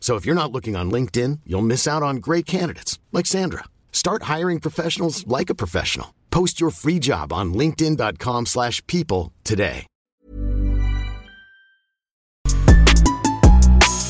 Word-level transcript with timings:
So 0.00 0.16
if 0.16 0.24
you're 0.24 0.34
not 0.34 0.50
looking 0.50 0.74
on 0.74 0.90
LinkedIn, 0.90 1.40
you'll 1.44 1.60
miss 1.60 1.86
out 1.86 2.02
on 2.02 2.16
great 2.16 2.46
candidates 2.46 2.98
like 3.12 3.26
Sandra. 3.26 3.64
Start 3.92 4.22
hiring 4.22 4.58
professionals 4.60 5.26
like 5.26 5.50
a 5.50 5.54
professional. 5.54 6.14
Post 6.30 6.60
your 6.62 6.70
free 6.70 6.98
job 6.98 7.30
on 7.32 7.52
linkedin.com/people 7.52 8.46
slash 8.46 8.80
people 8.86 9.32
today. 9.44 9.84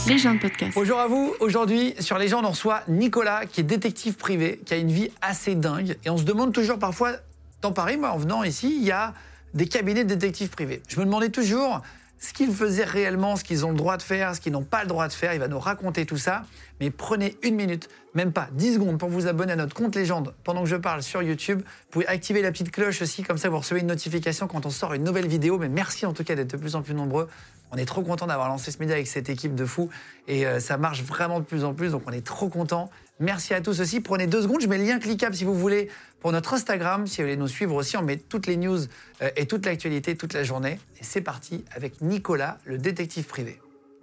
Légende 0.09 0.41
podcast. 0.41 0.73
Bonjour 0.74 0.98
à 0.98 1.06
vous. 1.06 1.34
Aujourd'hui, 1.38 1.95
sur 2.00 2.16
Légende, 2.16 2.47
on 2.47 2.50
reçoit 2.50 2.80
Nicolas, 2.89 3.45
qui 3.45 3.61
est 3.61 3.64
détective 3.64 4.14
privé, 4.14 4.59
qui 4.64 4.73
a 4.73 4.78
une 4.78 4.91
vie 4.91 5.11
assez 5.20 5.55
dingue. 5.55 5.98
Et 6.02 6.09
on 6.09 6.16
se 6.16 6.23
demande 6.23 6.55
toujours 6.55 6.78
parfois, 6.78 7.12
dans 7.61 7.73
Paris, 7.73 7.98
moi, 7.98 8.12
en 8.12 8.16
venant 8.16 8.42
ici, 8.42 8.75
il 8.75 8.84
y 8.84 8.91
a 8.91 9.12
des 9.52 9.66
cabinets 9.66 10.05
de 10.05 10.14
détectives 10.14 10.48
privés. 10.48 10.83
Je 10.89 10.98
me 10.98 11.05
demandais 11.05 11.28
toujours 11.28 11.83
ce 12.18 12.32
qu'ils 12.32 12.52
faisaient 12.52 12.84
réellement, 12.84 13.36
ce 13.36 13.45
qu'ils 13.45 13.64
ont 13.64 13.70
le 13.70 13.77
droit 13.77 13.96
de 13.96 14.02
faire, 14.02 14.34
ce 14.34 14.40
qu'ils 14.40 14.52
n'ont 14.52 14.64
pas 14.64 14.82
le 14.82 14.88
droit 14.88 15.06
de 15.08 15.12
faire. 15.12 15.34
Il 15.34 15.40
va 15.40 15.48
nous 15.48 15.58
raconter 15.58 16.04
tout 16.06 16.16
ça. 16.16 16.42
Mais 16.80 16.91
prenez 16.91 17.36
une 17.42 17.54
minute, 17.54 17.88
même 18.14 18.32
pas 18.32 18.48
10 18.52 18.74
secondes, 18.74 18.98
pour 18.98 19.08
vous 19.08 19.27
abonner 19.27 19.52
à 19.52 19.56
notre 19.56 19.74
compte 19.74 19.94
Légende 19.96 20.34
pendant 20.44 20.62
que 20.62 20.68
je 20.68 20.77
parle 20.77 21.02
sur 21.02 21.22
YouTube. 21.22 21.60
Vous 21.60 21.91
pouvez 21.91 22.06
activer 22.06 22.42
la 22.42 22.50
petite 22.52 22.70
cloche 22.70 23.02
aussi, 23.02 23.22
comme 23.22 23.38
ça 23.38 23.48
vous 23.48 23.58
recevez 23.58 23.80
une 23.80 23.86
notification 23.86 24.47
quand 24.47 24.66
on 24.66 24.70
sort 24.70 24.94
une 24.94 25.05
nouvelle 25.05 25.27
vidéo. 25.27 25.58
Mais 25.58 25.69
merci 25.69 26.06
en 26.06 26.12
tout 26.12 26.25
cas 26.25 26.34
d'être 26.34 26.50
de 26.50 26.56
plus 26.56 26.77
en 26.77 26.83
plus 26.83 26.94
nombreux. 26.94 27.28
On 27.70 27.77
est 27.77 27.84
trop 27.84 28.02
content 28.02 28.27
d'avoir 28.27 28.48
lancé 28.48 28.70
ce 28.70 28.78
média 28.78 28.94
avec 28.94 29.06
cette 29.06 29.28
équipe 29.28 29.55
de 29.55 29.66
fous 29.66 29.91
et 30.27 30.47
euh, 30.47 30.58
ça 30.58 30.78
marche 30.78 31.03
vraiment 31.03 31.38
de 31.38 31.44
plus 31.44 31.64
en 31.64 31.75
plus, 31.75 31.92
donc 31.92 32.03
on 32.06 32.12
est 32.12 32.25
trop 32.25 32.48
content. 32.48 32.91
Merci 33.20 33.52
à 33.52 33.61
tous 33.61 33.80
aussi. 33.80 34.00
Prenez 34.00 34.27
deux 34.27 34.42
secondes, 34.42 34.61
je 34.61 34.69
mets 34.69 34.78
le 34.78 34.84
lien 34.84 34.98
cliquable 35.00 35.34
si 35.34 35.44
vous 35.44 35.55
voulez 35.55 35.88
pour 36.20 36.30
notre 36.30 36.55
Instagram. 36.55 37.06
Si 37.06 37.16
vous 37.16 37.25
voulez 37.25 37.36
nous 37.36 37.48
suivre 37.48 37.75
aussi, 37.75 37.97
on 37.97 38.02
met 38.02 38.16
toutes 38.16 38.47
les 38.47 38.56
news 38.56 38.78
euh, 39.22 39.30
et 39.36 39.47
toute 39.47 39.66
l'actualité 39.66 40.16
toute 40.16 40.34
la 40.34 40.44
journée. 40.44 40.78
C'est 41.00 41.20
parti 41.20 41.64
avec 41.75 42.00
Nicolas, 42.00 42.58
le 42.64 42.78
détective 42.78 43.25
privé. 43.25 43.58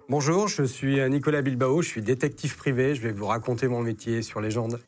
Bonjour, 0.08 0.48
je 0.48 0.62
suis 0.62 1.00
euh, 1.00 1.08
Nicolas 1.08 1.42
Bilbao, 1.42 1.82
je 1.82 1.88
suis 1.88 2.02
détective 2.02 2.56
privé. 2.56 2.94
Je 2.94 3.00
vais 3.00 3.12
vous 3.12 3.26
raconter 3.26 3.68
mon 3.68 3.80
métier 3.80 4.20
sur 4.22 4.40
Légende. 4.40 4.80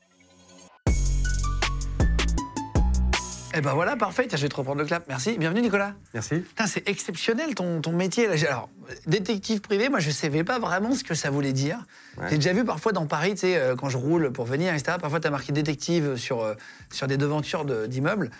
Eh 3.58 3.60
ben 3.60 3.72
voilà, 3.72 3.96
parfait. 3.96 4.24
Tiens, 4.28 4.38
je 4.38 4.42
vais 4.44 4.48
te 4.48 4.54
reprendre 4.54 4.78
le 4.78 4.86
clap. 4.86 5.02
Merci. 5.08 5.36
Bienvenue 5.36 5.62
Nicolas. 5.62 5.94
Merci. 6.14 6.44
C'est 6.66 6.88
exceptionnel 6.88 7.56
ton, 7.56 7.80
ton 7.80 7.90
métier. 7.90 8.28
Là. 8.28 8.34
Alors, 8.46 8.68
détective 9.08 9.60
privé, 9.60 9.88
moi 9.88 9.98
je 9.98 10.12
savais 10.12 10.44
pas 10.44 10.60
vraiment 10.60 10.94
ce 10.94 11.02
que 11.02 11.14
ça 11.16 11.30
voulait 11.30 11.52
dire. 11.52 11.78
Ouais. 12.18 12.26
J'ai 12.30 12.36
déjà 12.36 12.52
vu 12.52 12.64
parfois 12.64 12.92
dans 12.92 13.06
Paris, 13.06 13.32
tu 13.32 13.38
sais, 13.38 13.56
euh, 13.56 13.74
quand 13.74 13.88
je 13.88 13.96
roule 13.96 14.30
pour 14.32 14.44
venir, 14.44 14.72
etc. 14.74 14.98
Parfois, 15.00 15.18
tu 15.18 15.26
as 15.26 15.30
marqué 15.30 15.50
détective 15.50 16.14
sur, 16.14 16.40
euh, 16.44 16.54
sur 16.92 17.08
des 17.08 17.16
devantures 17.16 17.64
de- 17.64 17.86
d'immeubles. 17.86 18.30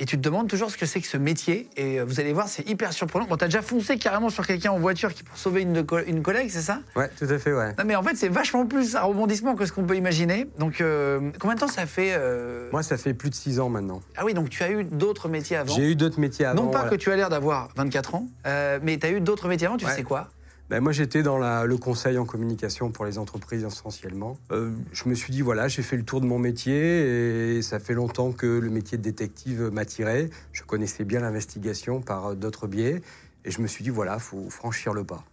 Et 0.00 0.04
tu 0.06 0.16
te 0.16 0.22
demandes 0.22 0.48
toujours 0.48 0.70
ce 0.70 0.76
que 0.76 0.86
c'est 0.86 1.00
que 1.00 1.06
ce 1.08 1.16
métier. 1.16 1.68
Et 1.76 1.98
euh, 1.98 2.04
vous 2.04 2.20
allez 2.20 2.32
voir, 2.32 2.46
c'est 2.48 2.68
hyper 2.68 2.92
surprenant. 2.92 3.26
Bon, 3.26 3.36
t'as 3.36 3.46
déjà 3.46 3.62
foncé 3.62 3.98
carrément 3.98 4.28
sur 4.30 4.46
quelqu'un 4.46 4.70
en 4.70 4.78
voiture 4.78 5.12
qui 5.12 5.24
pour 5.24 5.36
sauver 5.36 5.62
une, 5.62 5.84
une 6.06 6.22
collègue, 6.22 6.50
c'est 6.50 6.60
ça? 6.62 6.80
Ouais, 6.94 7.10
tout 7.18 7.24
à 7.28 7.38
fait, 7.38 7.52
ouais. 7.52 7.70
Non, 7.78 7.84
mais 7.84 7.96
en 7.96 8.02
fait, 8.02 8.14
c'est 8.16 8.28
vachement 8.28 8.64
plus 8.66 8.94
un 8.94 9.02
rebondissement 9.02 9.56
que 9.56 9.66
ce 9.66 9.72
qu'on 9.72 9.84
peut 9.84 9.96
imaginer. 9.96 10.46
Donc, 10.58 10.80
euh, 10.80 11.30
combien 11.40 11.56
de 11.56 11.60
temps 11.60 11.66
ça 11.68 11.86
fait 11.86 12.12
euh, 12.16 12.68
Moi, 12.70 12.82
ça 12.84 12.96
fait 12.96 13.12
plus 13.14 13.30
de 13.30 13.34
6 13.34 13.58
ans 13.60 13.68
maintenant. 13.68 14.00
Ah 14.16 14.24
oui, 14.24 14.34
donc 14.34 14.50
tu 14.50 14.62
as 14.62 14.70
eu 14.70 14.84
d'autres 14.84 15.28
métiers 15.28 15.56
avant 15.56 15.74
J'ai 15.74 15.90
eu 15.90 15.96
d'autres 15.96 16.20
métiers 16.20 16.44
avant. 16.44 16.62
non 16.62 16.68
pas 16.70 16.78
voilà. 16.80 16.90
que 16.90 16.96
tu 16.96 17.10
as 17.10 17.16
l'air 17.16 17.28
d'avoir 17.30 17.68
24 17.76 18.14
ans, 18.14 18.26
euh, 18.46 18.78
mais 18.82 18.98
tu 18.98 19.06
as 19.06 19.10
eu 19.10 19.20
d'autres 19.20 19.48
métiers 19.48 19.66
avant, 19.66 19.76
tu 19.78 19.84
Ouais. 19.86 19.94
sais 19.94 20.02
quoi? 20.04 20.28
Ben, 20.70 20.82
moi, 20.82 20.92
j'étais 20.92 21.22
dans 21.22 21.38
la- 21.38 21.64
le 21.64 21.78
conseil 21.78 22.18
en 22.18 22.26
communication 22.26 22.90
pour 22.90 23.06
les 23.06 23.16
entreprises 23.18 23.64
essentiellement. 23.64 24.36
Euh, 24.52 24.70
je 24.92 25.08
me 25.08 25.14
suis 25.14 25.32
dit, 25.32 25.40
voilà, 25.40 25.66
j'ai 25.66 25.82
fait 25.82 25.96
le 25.96 26.02
tour 26.04 26.20
de 26.20 26.26
mon 26.26 26.38
métier 26.38 27.56
et 27.56 27.62
ça 27.62 27.78
fait 27.80 27.94
longtemps 27.94 28.32
que 28.32 28.46
le 28.46 28.68
métier 28.68 28.98
de 28.98 29.02
détective 29.02 29.70
m'attirait. 29.72 30.28
Je 30.52 30.62
connaissais 30.64 31.04
bien 31.04 31.20
l'investigation 31.20 32.02
par 32.02 32.26
euh, 32.26 32.34
d'autres 32.34 32.66
biais. 32.66 33.00
Et 33.46 33.50
je 33.50 33.62
me 33.62 33.66
suis 33.66 33.82
dit, 33.82 33.88
voilà, 33.88 34.18
faut 34.18 34.50
franchir 34.50 34.92
le 34.92 35.04
pas. 35.04 35.24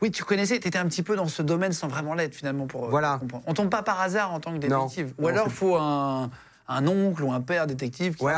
Oui, 0.00 0.12
tu 0.12 0.22
connaissais, 0.22 0.60
tu 0.60 0.68
étais 0.68 0.78
un 0.78 0.86
petit 0.86 1.02
peu 1.02 1.16
dans 1.16 1.26
ce 1.26 1.42
domaine 1.42 1.72
sans 1.72 1.88
vraiment 1.88 2.14
l'être 2.14 2.34
finalement 2.34 2.68
pour, 2.68 2.84
euh, 2.84 2.88
Voilà. 2.90 3.12
pour 3.14 3.20
comprendre. 3.22 3.44
On 3.48 3.54
tombe 3.54 3.70
pas 3.70 3.82
par 3.82 4.00
hasard 4.00 4.32
en 4.32 4.38
tant 4.38 4.56
que 4.56 4.64
Non. 4.68 4.84
détective. 4.84 5.12
Ou 5.18 5.22
Non, 5.22 5.28
alors 5.28 5.46
il 5.48 5.52
faut 5.52 5.74
un, 5.74 6.30
un 6.68 6.86
oncle 6.86 7.22
ou 7.22 7.32
un 7.32 7.40
père 7.40 7.66
détective 7.66 8.14
qui 8.16 8.24
Ouais, 8.24 8.32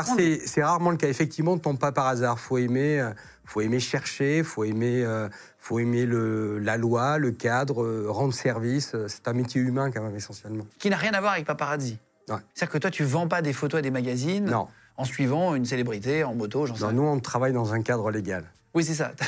c'est 0.45 0.63
rarement 0.63 0.91
le 0.91 0.97
cas. 0.97 1.07
Effectivement, 1.07 1.53
on 1.53 1.55
ne 1.55 1.61
tombe 1.61 1.79
pas 1.79 1.91
par 1.91 2.07
hasard. 2.07 2.39
Faut 2.39 2.57
aimer, 2.57 2.99
euh, 2.99 3.11
faut 3.45 3.61
aimer 3.61 3.79
chercher, 3.79 4.43
faut 4.43 4.63
aimer, 4.63 5.03
euh, 5.05 5.29
faut 5.59 5.79
aimer 5.79 6.05
le, 6.05 6.59
la 6.59 6.77
loi, 6.77 7.17
le 7.17 7.31
cadre, 7.31 7.83
euh, 7.83 8.05
rendre 8.09 8.33
service. 8.33 8.95
C'est 9.07 9.27
un 9.27 9.33
métier 9.33 9.61
humain 9.61 9.91
quand 9.91 10.01
même 10.01 10.15
essentiellement. 10.15 10.65
qui 10.77 10.89
n'a 10.89 10.97
rien 10.97 11.11
à 11.13 11.21
voir 11.21 11.33
avec 11.33 11.45
paparazzi. 11.45 11.97
Ouais. 12.29 12.35
C'est-à-dire 12.53 12.73
que 12.73 12.77
toi, 12.79 12.91
tu 12.91 13.03
vends 13.05 13.27
pas 13.29 13.41
des 13.41 13.53
photos 13.53 13.79
à 13.79 13.81
des 13.81 13.91
magazines 13.91 14.45
Non, 14.45 14.67
en 14.97 15.05
suivant 15.05 15.55
une 15.55 15.65
célébrité 15.65 16.25
en 16.25 16.35
moto, 16.35 16.65
j'en 16.65 16.75
sais 16.75 16.81
non, 16.81 16.87
rien. 16.89 16.95
nous 16.97 17.03
on 17.03 17.19
travaille 17.21 17.53
dans 17.53 17.73
un 17.73 17.81
cadre 17.81 18.11
légal. 18.11 18.43
Oui, 18.73 18.83
c'est 18.83 18.93
ça. 18.95 19.13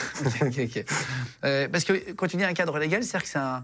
Euh, 1.46 1.68
parce 1.72 1.86
que 1.86 2.12
quand 2.14 2.28
tu 2.28 2.36
dis 2.38 2.44
un 2.44 2.54
cadre 2.54 2.78
légal, 2.80 3.02
c'est-à-dire 3.04 3.24
que 3.24 3.30
c'est 3.30 3.40
un- 3.40 3.64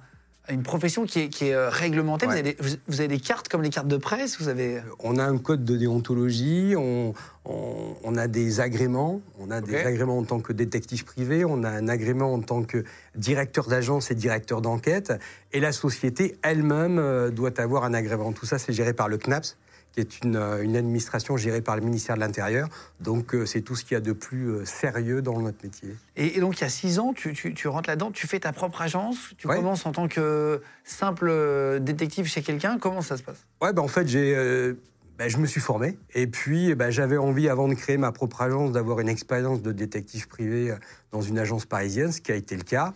une 0.49 0.63
profession 0.63 1.05
qui 1.05 1.19
est, 1.21 1.29
qui 1.29 1.47
est, 1.47 1.53
euh, 1.53 1.69
réglementée. 1.69 2.25
Vous, 2.25 2.31
avez 2.33 2.43
des, 2.43 2.57
vous- 2.59 2.75
vous 2.87 2.99
avez 2.99 3.07
des 3.07 3.19
cartes 3.19 3.47
comme 3.49 3.61
les 3.61 3.69
cartes 3.69 3.87
de 3.87 3.97
presse 3.97 4.39
Vous 4.39 4.47
avez. 4.47 4.81
On 4.99 5.17
a 5.17 5.23
un 5.23 5.37
code 5.37 5.65
de 5.65 5.75
déontologie, 5.75 6.73
on, 6.77 7.13
on- 7.45 7.95
on 8.03 8.15
a 8.17 8.27
des 8.27 8.59
agréments, 8.59 9.21
on 9.39 9.51
a 9.51 9.61
des 9.61 9.75
agréments 9.77 10.17
en 10.17 10.23
tant 10.23 10.39
que 10.39 10.53
détective 10.53 11.03
privé, 11.05 11.45
on 11.45 11.63
a 11.63 11.69
un 11.69 11.87
agrément 11.87 12.33
en 12.33 12.41
tant 12.41 12.63
que 12.63 12.83
directeur 13.15 13.67
d'agence 13.67 14.11
et 14.11 14.15
directeur 14.15 14.61
d'enquête, 14.61 15.13
et 15.53 15.59
la 15.59 15.71
société 15.71 16.37
elle-même 16.41 16.99
euh, 16.99 17.29
doit 17.31 17.59
avoir 17.59 17.83
un 17.83 17.93
agrément. 17.93 18.31
Tout 18.31 18.45
ça, 18.45 18.57
c'est 18.59 18.73
géré 18.73 18.93
par 18.93 19.07
le 19.07 19.17
CNAPS, 19.17 19.57
qui 19.95 20.01
est 20.01 20.23
une, 20.25 20.35
euh, 20.35 20.61
une 20.61 20.75
administration 20.75 21.37
gérée 21.37 21.61
par 21.61 21.75
le 21.77 21.81
ministère 21.81 22.15
de 22.15 22.19
l'Intérieur. 22.19 22.67
Donc, 22.99 23.33
euh, 23.33 23.45
c'est 23.45 23.61
tout 23.61 23.75
ce 23.75 23.83
qu'il 23.85 23.93
y 23.93 23.97
a 23.97 24.01
de 24.01 24.11
plus 24.11 24.49
euh, 24.49 24.65
sérieux 24.65 25.21
dans 25.21 25.39
notre 25.39 25.63
métier. 25.63 25.95
Et, 26.17 26.37
et 26.37 26.39
donc, 26.41 26.59
il 26.59 26.61
y 26.61 26.65
a 26.65 26.69
six 26.69 26.99
ans, 26.99 27.13
tu, 27.13 27.31
tu- 27.33 27.53
tu 27.53 27.67
rentres 27.69 27.89
là-dedans, 27.89 28.11
tu 28.11 28.27
fais 28.27 28.39
ta 28.41 28.51
propre 28.51 28.81
agence, 28.81 29.33
tu 29.37 29.47
Ouais. 29.47 29.55
commences 29.55 29.85
en 29.85 29.93
tant 29.93 30.09
que 30.09 30.61
simple 30.83 31.31
détective 31.79 32.25
chez 32.25 32.41
quelqu'un. 32.41 32.77
Comment 32.77 33.01
ça 33.01 33.15
se 33.15 33.23
passe? 33.23 33.45
Ouais, 33.61 33.71
ben 33.71 33.81
en 33.83 33.87
fait, 33.87 34.05
j'ai, 34.07 34.35
euh, 34.35 34.73
ben, 35.17 35.29
je 35.29 35.37
me 35.37 35.45
suis 35.47 35.61
formé. 35.61 35.97
Et 36.13 36.27
puis, 36.27 36.75
ben, 36.75 36.89
j'avais 36.89 37.17
envie, 37.17 37.47
avant 37.47 37.69
de 37.69 37.73
créer 37.73 37.95
ma 37.97 38.11
propre 38.11 38.41
agence, 38.41 38.73
d'avoir 38.73 38.99
une 38.99 39.07
expérience 39.09 39.61
de 39.61 39.71
détective 39.71 40.27
privé 40.27 40.75
dans 41.13 41.21
une 41.21 41.39
agence 41.39 41.65
parisienne, 41.65 42.11
ce 42.11 42.19
qui 42.19 42.33
a 42.33 42.35
été 42.35 42.57
le 42.57 42.63
cas. 42.63 42.93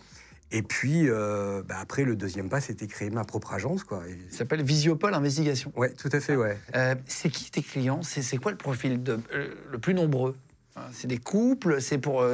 Et 0.52 0.62
puis, 0.62 1.08
euh, 1.08 1.62
ben, 1.64 1.76
après, 1.80 2.04
le 2.04 2.16
deuxième 2.16 2.48
pas, 2.48 2.60
c'était 2.60 2.86
créer 2.86 3.10
ma 3.10 3.24
propre 3.24 3.52
agence. 3.52 3.84
Quoi. 3.84 4.02
Et- 4.08 4.18
Ça 4.32 4.38
s'appelle 4.38 4.62
Visiopol 4.62 5.14
Investigation. 5.14 5.72
Ouais, 5.76 5.90
tout 5.90 6.08
à 6.12 6.20
fait, 6.20 6.36
ouais. 6.36 6.58
Euh, 6.74 6.94
c'est 7.06 7.30
qui 7.30 7.50
tes 7.50 7.62
clients? 7.62 8.00
C'est 8.02 8.36
quoi 8.36 8.50
le 8.50 8.58
profil 8.58 9.02
de, 9.02 9.20
euh, 9.32 9.54
le 9.70 9.78
plus 9.78 9.94
nombreux? 9.94 10.36
Hein, 10.76 10.82
C'est 10.92 11.06
des 11.06 11.18
couples? 11.18 11.80
C'est 11.80 11.98
pour 11.98 12.24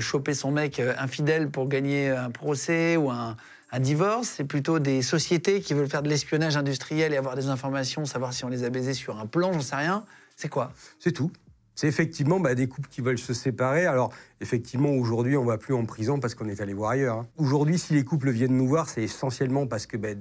choper 0.00 0.34
son 0.34 0.50
mec 0.50 0.80
infidèle 0.98 1.48
pour 1.50 1.68
gagner 1.68 2.10
un 2.10 2.30
procès 2.30 2.96
ou 2.96 3.10
un, 3.10 3.36
un 3.70 3.80
divorce? 3.80 4.28
C'est 4.36 4.44
plutôt 4.44 4.80
des 4.80 5.02
sociétés 5.02 5.60
qui 5.60 5.74
veulent 5.74 5.88
faire 5.88 6.02
de 6.02 6.08
l'espionnage 6.08 6.56
industriel 6.56 7.12
et 7.12 7.16
avoir 7.16 7.36
des 7.36 7.46
informations, 7.48 8.04
savoir 8.04 8.32
si 8.32 8.44
on 8.44 8.48
les 8.48 8.64
a 8.64 8.70
baisés 8.70 8.94
sur 8.94 9.18
un 9.20 9.26
plan, 9.26 9.52
j'en 9.52 9.60
sais 9.60 9.76
rien. 9.76 10.04
C'est 10.36 10.48
quoi? 10.48 10.72
C'est 10.98 11.12
tout. 11.12 11.30
C'est 11.74 11.88
effectivement 11.88 12.40
bah, 12.40 12.54
des 12.54 12.68
couples 12.68 12.88
qui 12.88 13.00
veulent 13.00 13.18
se 13.18 13.34
séparer. 13.34 13.86
Alors, 13.86 14.12
effectivement, 14.40 14.90
aujourd'hui, 14.90 15.36
on 15.36 15.44
va 15.44 15.58
plus 15.58 15.74
en 15.74 15.84
prison 15.84 16.20
parce 16.20 16.34
qu'on 16.34 16.48
est 16.48 16.60
allé 16.60 16.74
voir 16.74 16.90
ailleurs. 16.90 17.18
hein. 17.18 17.26
Aujourd'hui, 17.36 17.78
si 17.78 17.94
les 17.94 18.04
couples 18.04 18.30
viennent 18.30 18.56
nous 18.56 18.68
voir, 18.68 18.88
c'est 18.88 19.02
essentiellement 19.02 19.66
parce 19.66 19.86
que 19.86 19.96
ben, 19.96 20.18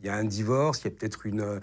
il 0.00 0.06
y 0.06 0.08
a 0.08 0.14
un 0.14 0.24
divorce, 0.24 0.82
il 0.82 0.84
y 0.84 0.88
a 0.88 0.90
peut-être 0.92 1.26
une, 1.26 1.40
euh, 1.40 1.60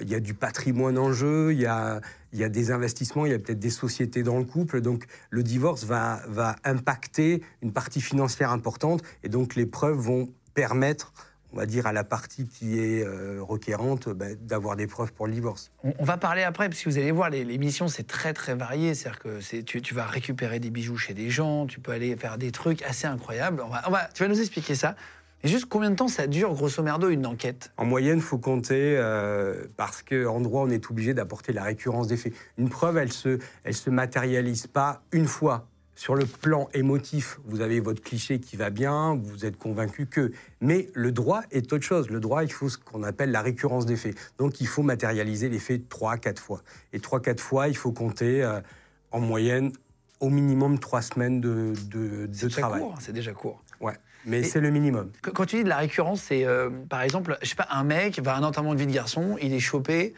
il 0.00 0.08
y 0.08 0.14
a 0.14 0.20
du 0.20 0.34
patrimoine 0.34 0.98
en 0.98 1.12
jeu, 1.12 1.52
il 1.52 1.60
y 1.60 1.66
a, 1.66 2.00
il 2.32 2.38
y 2.38 2.44
a 2.44 2.48
des 2.48 2.70
investissements, 2.72 3.24
il 3.26 3.32
y 3.32 3.34
a 3.34 3.38
peut-être 3.38 3.60
des 3.60 3.70
sociétés 3.70 4.22
dans 4.22 4.38
le 4.38 4.44
couple. 4.44 4.80
Donc, 4.80 5.06
le 5.30 5.42
divorce 5.42 5.84
va, 5.84 6.20
va 6.28 6.56
impacter 6.64 7.42
une 7.62 7.72
partie 7.72 8.00
financière 8.00 8.50
importante, 8.50 9.02
et 9.22 9.28
donc 9.28 9.54
les 9.54 9.66
preuves 9.66 9.98
vont 9.98 10.28
permettre, 10.54 11.12
on 11.52 11.56
va 11.56 11.66
dire, 11.66 11.86
à 11.86 11.92
la 11.92 12.04
partie 12.04 12.46
qui 12.46 12.78
est 12.78 13.02
euh, 13.04 13.38
requérante, 13.40 14.08
ben, 14.08 14.36
d'avoir 14.42 14.76
des 14.76 14.86
preuves 14.86 15.12
pour 15.12 15.26
le 15.26 15.32
divorce. 15.32 15.70
On, 15.82 15.92
on 15.98 16.04
va 16.04 16.16
parler 16.16 16.42
après, 16.42 16.68
parce 16.68 16.82
que 16.82 16.88
vous 16.90 16.98
allez 16.98 17.10
voir, 17.12 17.30
les, 17.30 17.44
les 17.44 17.58
missions, 17.58 17.88
c'est 17.88 18.06
très 18.06 18.32
très 18.34 18.54
varié. 18.54 18.94
C'est-à-dire 18.94 19.18
que 19.20 19.60
tu, 19.62 19.80
tu 19.82 19.94
vas 19.94 20.04
récupérer 20.06 20.60
des 20.60 20.70
bijoux 20.70 20.96
chez 20.96 21.14
des 21.14 21.30
gens, 21.30 21.66
tu 21.66 21.80
peux 21.80 21.92
aller 21.92 22.16
faire 22.16 22.38
des 22.38 22.52
trucs 22.52 22.82
assez 22.82 23.06
incroyables. 23.06 23.62
On 23.64 23.68
va, 23.68 23.82
on 23.86 23.90
va- 23.90 24.08
tu 24.12 24.22
vas 24.22 24.28
nous 24.28 24.40
expliquer 24.40 24.74
ça. 24.74 24.94
Et 25.44 25.48
juste 25.48 25.66
combien 25.66 25.90
de 25.90 25.94
temps 25.94 26.08
ça 26.08 26.26
dure, 26.26 26.52
grosso 26.52 26.82
merdo, 26.82 27.08
une 27.10 27.24
enquête? 27.24 27.70
En 27.76 27.84
moyenne, 27.84 28.18
il 28.18 28.22
faut 28.22 28.38
compter, 28.38 28.96
euh, 28.98 29.64
parce 29.76 30.02
qu'en 30.02 30.40
droit, 30.40 30.62
on 30.64 30.68
est 30.70 30.90
obligé 30.90 31.14
d'apporter 31.14 31.52
la 31.52 31.62
récurrence 31.62 32.08
des 32.08 32.16
faits. 32.16 32.32
Une 32.58 32.68
preuve, 32.68 32.96
elle 32.98 33.12
se, 33.12 33.38
elle 33.62 33.74
se 33.74 33.88
matérialise 33.88 34.66
pas 34.66 35.00
une 35.12 35.26
fois. 35.28 35.68
Sur 35.98 36.14
le 36.14 36.26
plan 36.26 36.68
émotif, 36.74 37.40
vous 37.44 37.60
avez 37.60 37.80
votre 37.80 38.00
cliché 38.00 38.38
qui 38.38 38.54
va 38.54 38.70
bien, 38.70 39.16
vous 39.20 39.44
êtes 39.44 39.58
convaincu 39.58 40.06
que. 40.06 40.30
Mais 40.60 40.88
le 40.94 41.10
droit 41.10 41.42
est 41.50 41.72
autre 41.72 41.82
chose. 41.84 42.08
Le 42.08 42.20
droit, 42.20 42.44
il 42.44 42.52
faut 42.52 42.68
ce 42.68 42.78
qu'on 42.78 43.02
appelle 43.02 43.32
la 43.32 43.42
récurrence 43.42 43.84
des 43.84 43.96
faits. 43.96 44.14
Donc 44.38 44.60
il 44.60 44.68
faut 44.68 44.84
matérialiser 44.84 45.48
les 45.48 45.58
faits 45.58 45.88
trois, 45.88 46.16
quatre 46.16 46.40
fois. 46.40 46.62
Et 46.92 47.00
trois, 47.00 47.18
quatre 47.20 47.40
fois, 47.40 47.66
il 47.66 47.76
faut 47.76 47.90
compter 47.90 48.44
euh, 48.44 48.60
en 49.10 49.18
moyenne 49.18 49.72
au 50.20 50.28
minimum 50.30 50.78
trois 50.78 51.02
semaines 51.02 51.40
de, 51.40 51.72
de, 51.90 52.26
de 52.26 52.48
travail. 52.48 52.80
court, 52.80 52.98
c'est 53.00 53.12
déjà 53.12 53.32
court. 53.32 53.64
Ouais. 53.80 53.94
Mais 54.24 54.44
c'est 54.44 54.60
le 54.60 54.70
minimum. 54.70 55.10
Qu- 55.20 55.32
Quand 55.32 55.46
tu 55.46 55.56
dis 55.56 55.64
de 55.64 55.68
la 55.68 55.78
récurrence, 55.78 56.22
c'est 56.22 56.44
euh, 56.44 56.70
par 56.88 57.02
exemple, 57.02 57.36
je 57.42 57.48
sais 57.48 57.56
pas, 57.56 57.66
un 57.72 57.82
mec 57.82 58.20
va 58.22 58.34
à 58.34 58.38
un 58.38 58.44
enterrement 58.44 58.74
de 58.74 58.78
vie 58.78 58.86
de 58.86 58.92
garçon, 58.92 59.36
il 59.42 59.52
est 59.52 59.58
chopé 59.58 60.14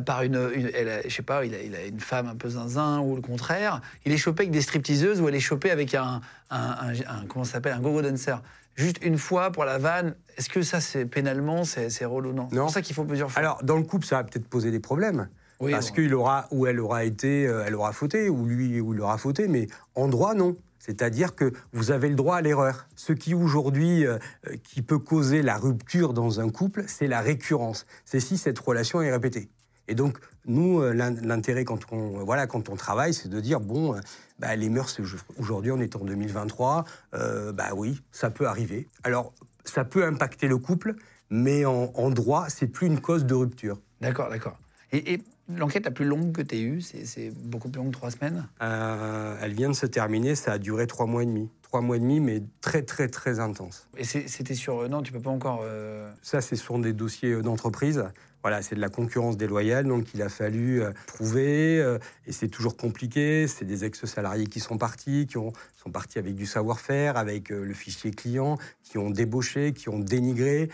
par 0.00 0.22
une, 0.22 0.50
une- 0.54 0.70
elle 0.74 0.88
a- 0.88 1.02
je 1.02 1.14
sais 1.14 1.22
pas, 1.22 1.44
il 1.44 1.54
a, 1.54 1.62
il 1.62 1.74
a 1.74 1.84
une 1.84 2.00
femme 2.00 2.26
un 2.26 2.36
peu 2.36 2.48
zinzin 2.48 3.00
ou 3.00 3.14
le 3.16 3.22
contraire. 3.22 3.80
Il 4.06 4.12
est 4.12 4.16
chopé 4.16 4.42
avec 4.42 4.52
des 4.52 4.60
stripteaseuses 4.62 5.20
ou 5.20 5.28
elle 5.28 5.34
est 5.34 5.40
chopée 5.40 5.70
avec 5.70 5.94
un, 5.94 6.20
un, 6.50 6.58
un- 6.60 6.92
un- 7.08 7.26
comment 7.28 7.44
s'appelle, 7.44 7.72
un 7.74 7.80
go-go 7.80 8.02
dancer. 8.02 8.36
Juste 8.74 9.04
une 9.04 9.18
fois 9.18 9.50
pour 9.50 9.64
la 9.64 9.76
vanne. 9.78 10.14
Est-ce 10.38 10.48
que 10.48 10.62
ça, 10.62 10.80
c'est 10.80 11.04
pénalement, 11.04 11.64
c'est 11.64 11.90
c'est 11.90 12.06
relou 12.06 12.32
non? 12.32 12.48
C'est 12.50 12.56
pour 12.58 12.70
ça 12.70 12.80
qu'il 12.82 12.94
faut 12.94 13.04
plusieurs 13.04 13.30
fois. 13.30 13.38
Alors, 13.40 13.62
dans 13.62 13.76
le 13.76 13.82
couple, 13.82 14.06
ça 14.06 14.16
va 14.16 14.24
peut-être 14.24 14.48
poser 14.48 14.70
des 14.70 14.80
problèmes. 14.80 15.28
Oui, 15.60 15.72
parce 15.72 15.90
bon. 15.90 15.96
qu'il 15.96 16.14
aura, 16.14 16.48
ou 16.50 16.66
elle 16.66 16.80
aura 16.80 17.04
été, 17.04 17.46
euh, 17.46 17.64
elle 17.66 17.74
aura 17.74 17.92
fauté, 17.92 18.28
ou 18.30 18.46
lui, 18.46 18.80
ou 18.80 18.94
il 18.94 19.00
aura 19.02 19.18
fauté, 19.18 19.46
mais 19.46 19.66
en 19.94 20.08
droit, 20.08 20.34
non. 20.34 20.56
C'est-à-dire 20.78 21.36
que 21.36 21.52
vous 21.72 21.92
avez 21.92 22.08
le 22.08 22.16
droit 22.16 22.36
à 22.38 22.40
l'erreur. 22.40 22.88
Ce 22.96 23.12
qui 23.12 23.34
aujourd'hui, 23.34 24.04
euh, 24.04 24.18
euh, 24.48 24.56
qui 24.64 24.82
peut 24.82 24.98
causer 24.98 25.40
la 25.42 25.56
rupture 25.56 26.12
dans 26.12 26.40
un 26.40 26.48
couple, 26.48 26.82
c'est 26.88 27.06
la 27.06 27.20
récurrence. 27.20 27.86
C'est 28.04 28.18
si 28.18 28.36
cette 28.38 28.58
relation 28.58 29.00
est 29.02 29.12
répétée. 29.12 29.48
Et 29.88 29.94
donc, 29.94 30.18
nous, 30.46 30.80
euh, 30.80 30.92
l'in- 30.92 31.10
l'intérêt 31.22 31.64
quand 31.64 31.80
on, 31.92 32.24
voilà, 32.24 32.46
quand 32.46 32.68
on 32.68 32.76
travaille, 32.76 33.14
c'est 33.14 33.28
de 33.28 33.40
dire, 33.40 33.60
bon, 33.60 33.94
euh, 33.96 34.00
bah, 34.38 34.54
les 34.56 34.68
mœurs, 34.68 34.96
aujourd'hui, 35.38 35.70
on 35.72 35.80
est 35.80 35.96
en 35.96 36.04
2023, 36.04 36.84
euh, 37.14 37.52
bah 37.52 37.70
oui, 37.74 38.02
ça 38.12 38.30
peut 38.30 38.46
arriver. 38.46 38.88
Alors, 39.04 39.32
ça 39.64 39.84
peut 39.84 40.04
impacter 40.04 40.48
le 40.48 40.58
couple, 40.58 40.94
mais 41.30 41.64
en, 41.64 41.92
en 41.94 42.10
droit, 42.10 42.46
c'est 42.48 42.66
plus 42.66 42.86
une 42.86 43.00
cause 43.00 43.24
de 43.24 43.34
rupture. 43.34 43.78
D'accord, 44.00 44.28
d'accord. 44.30 44.58
Et, 44.92 45.14
et 45.14 45.22
l'enquête 45.48 45.84
la 45.84 45.90
plus 45.90 46.04
longue 46.04 46.32
que 46.32 46.42
tu 46.42 46.54
as 46.54 46.58
eue, 46.58 46.80
c'est 46.80 47.30
beaucoup 47.30 47.68
plus 47.68 47.80
long 47.80 47.86
que 47.88 47.92
trois 47.94 48.10
semaines? 48.10 48.46
Euh, 48.62 49.36
elle 49.40 49.52
vient 49.54 49.68
de 49.70 49.74
se 49.74 49.86
terminer, 49.86 50.34
ça 50.34 50.52
a 50.52 50.58
duré 50.58 50.86
trois 50.86 51.06
mois 51.06 51.22
et 51.22 51.26
demi. 51.26 51.48
Trois 51.62 51.80
mois 51.80 51.96
et 51.96 52.00
demi, 52.00 52.20
mais 52.20 52.42
très, 52.60 52.82
très, 52.82 53.08
très 53.08 53.40
intense. 53.40 53.88
Et 53.96 54.04
c'était 54.04 54.54
sur. 54.54 54.86
Non, 54.90 55.00
tu 55.02 55.10
peux 55.10 55.20
pas 55.22 55.30
encore. 55.30 55.60
euh, 55.64 56.12
Ça, 56.20 56.42
c'est 56.42 56.56
sur 56.56 56.78
des 56.78 56.92
dossiers 56.92 57.40
d'entreprise. 57.40 58.04
Voilà, 58.42 58.60
c'est 58.60 58.74
de 58.74 58.80
la 58.80 58.88
concurrence 58.88 59.36
déloyale, 59.36 59.86
donc 59.86 60.14
il 60.14 60.22
a 60.22 60.28
fallu 60.28 60.82
euh, 60.82 60.90
prouver, 61.06 61.78
euh, 61.80 61.98
et 62.26 62.32
c'est 62.32 62.48
toujours 62.48 62.76
compliqué. 62.76 63.46
C'est 63.46 63.64
des 63.64 63.84
ex-salariés 63.84 64.48
qui 64.48 64.58
sont 64.58 64.78
partis, 64.78 65.28
qui 65.28 65.38
ont, 65.38 65.52
sont 65.76 65.90
partis 65.92 66.18
avec 66.18 66.34
du 66.34 66.44
savoir-faire, 66.44 67.16
avec 67.16 67.52
euh, 67.52 67.64
le 67.64 67.72
fichier 67.72 68.10
client, 68.10 68.58
qui 68.82 68.98
ont 68.98 69.10
débauché, 69.10 69.72
qui 69.72 69.88
ont 69.88 70.00
dénigré, 70.00 70.68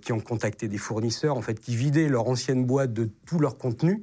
qui 0.00 0.12
ont 0.12 0.20
contacté 0.20 0.68
des 0.68 0.78
fournisseurs, 0.78 1.36
en 1.36 1.42
fait, 1.42 1.58
qui 1.60 1.76
vidaient 1.76 2.08
leur 2.08 2.28
ancienne 2.28 2.64
boîte 2.64 2.92
de 2.92 3.10
tout 3.26 3.38
leur 3.38 3.58
contenu 3.58 4.00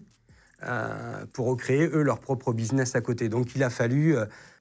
pour 1.33 1.47
recréer, 1.47 1.87
eux, 1.87 2.01
leur 2.01 2.19
propre 2.19 2.53
business 2.53 2.95
à 2.95 3.01
côté. 3.01 3.27
Donc 3.27 3.55
il 3.55 3.63
a 3.63 3.69
fallu 3.69 4.15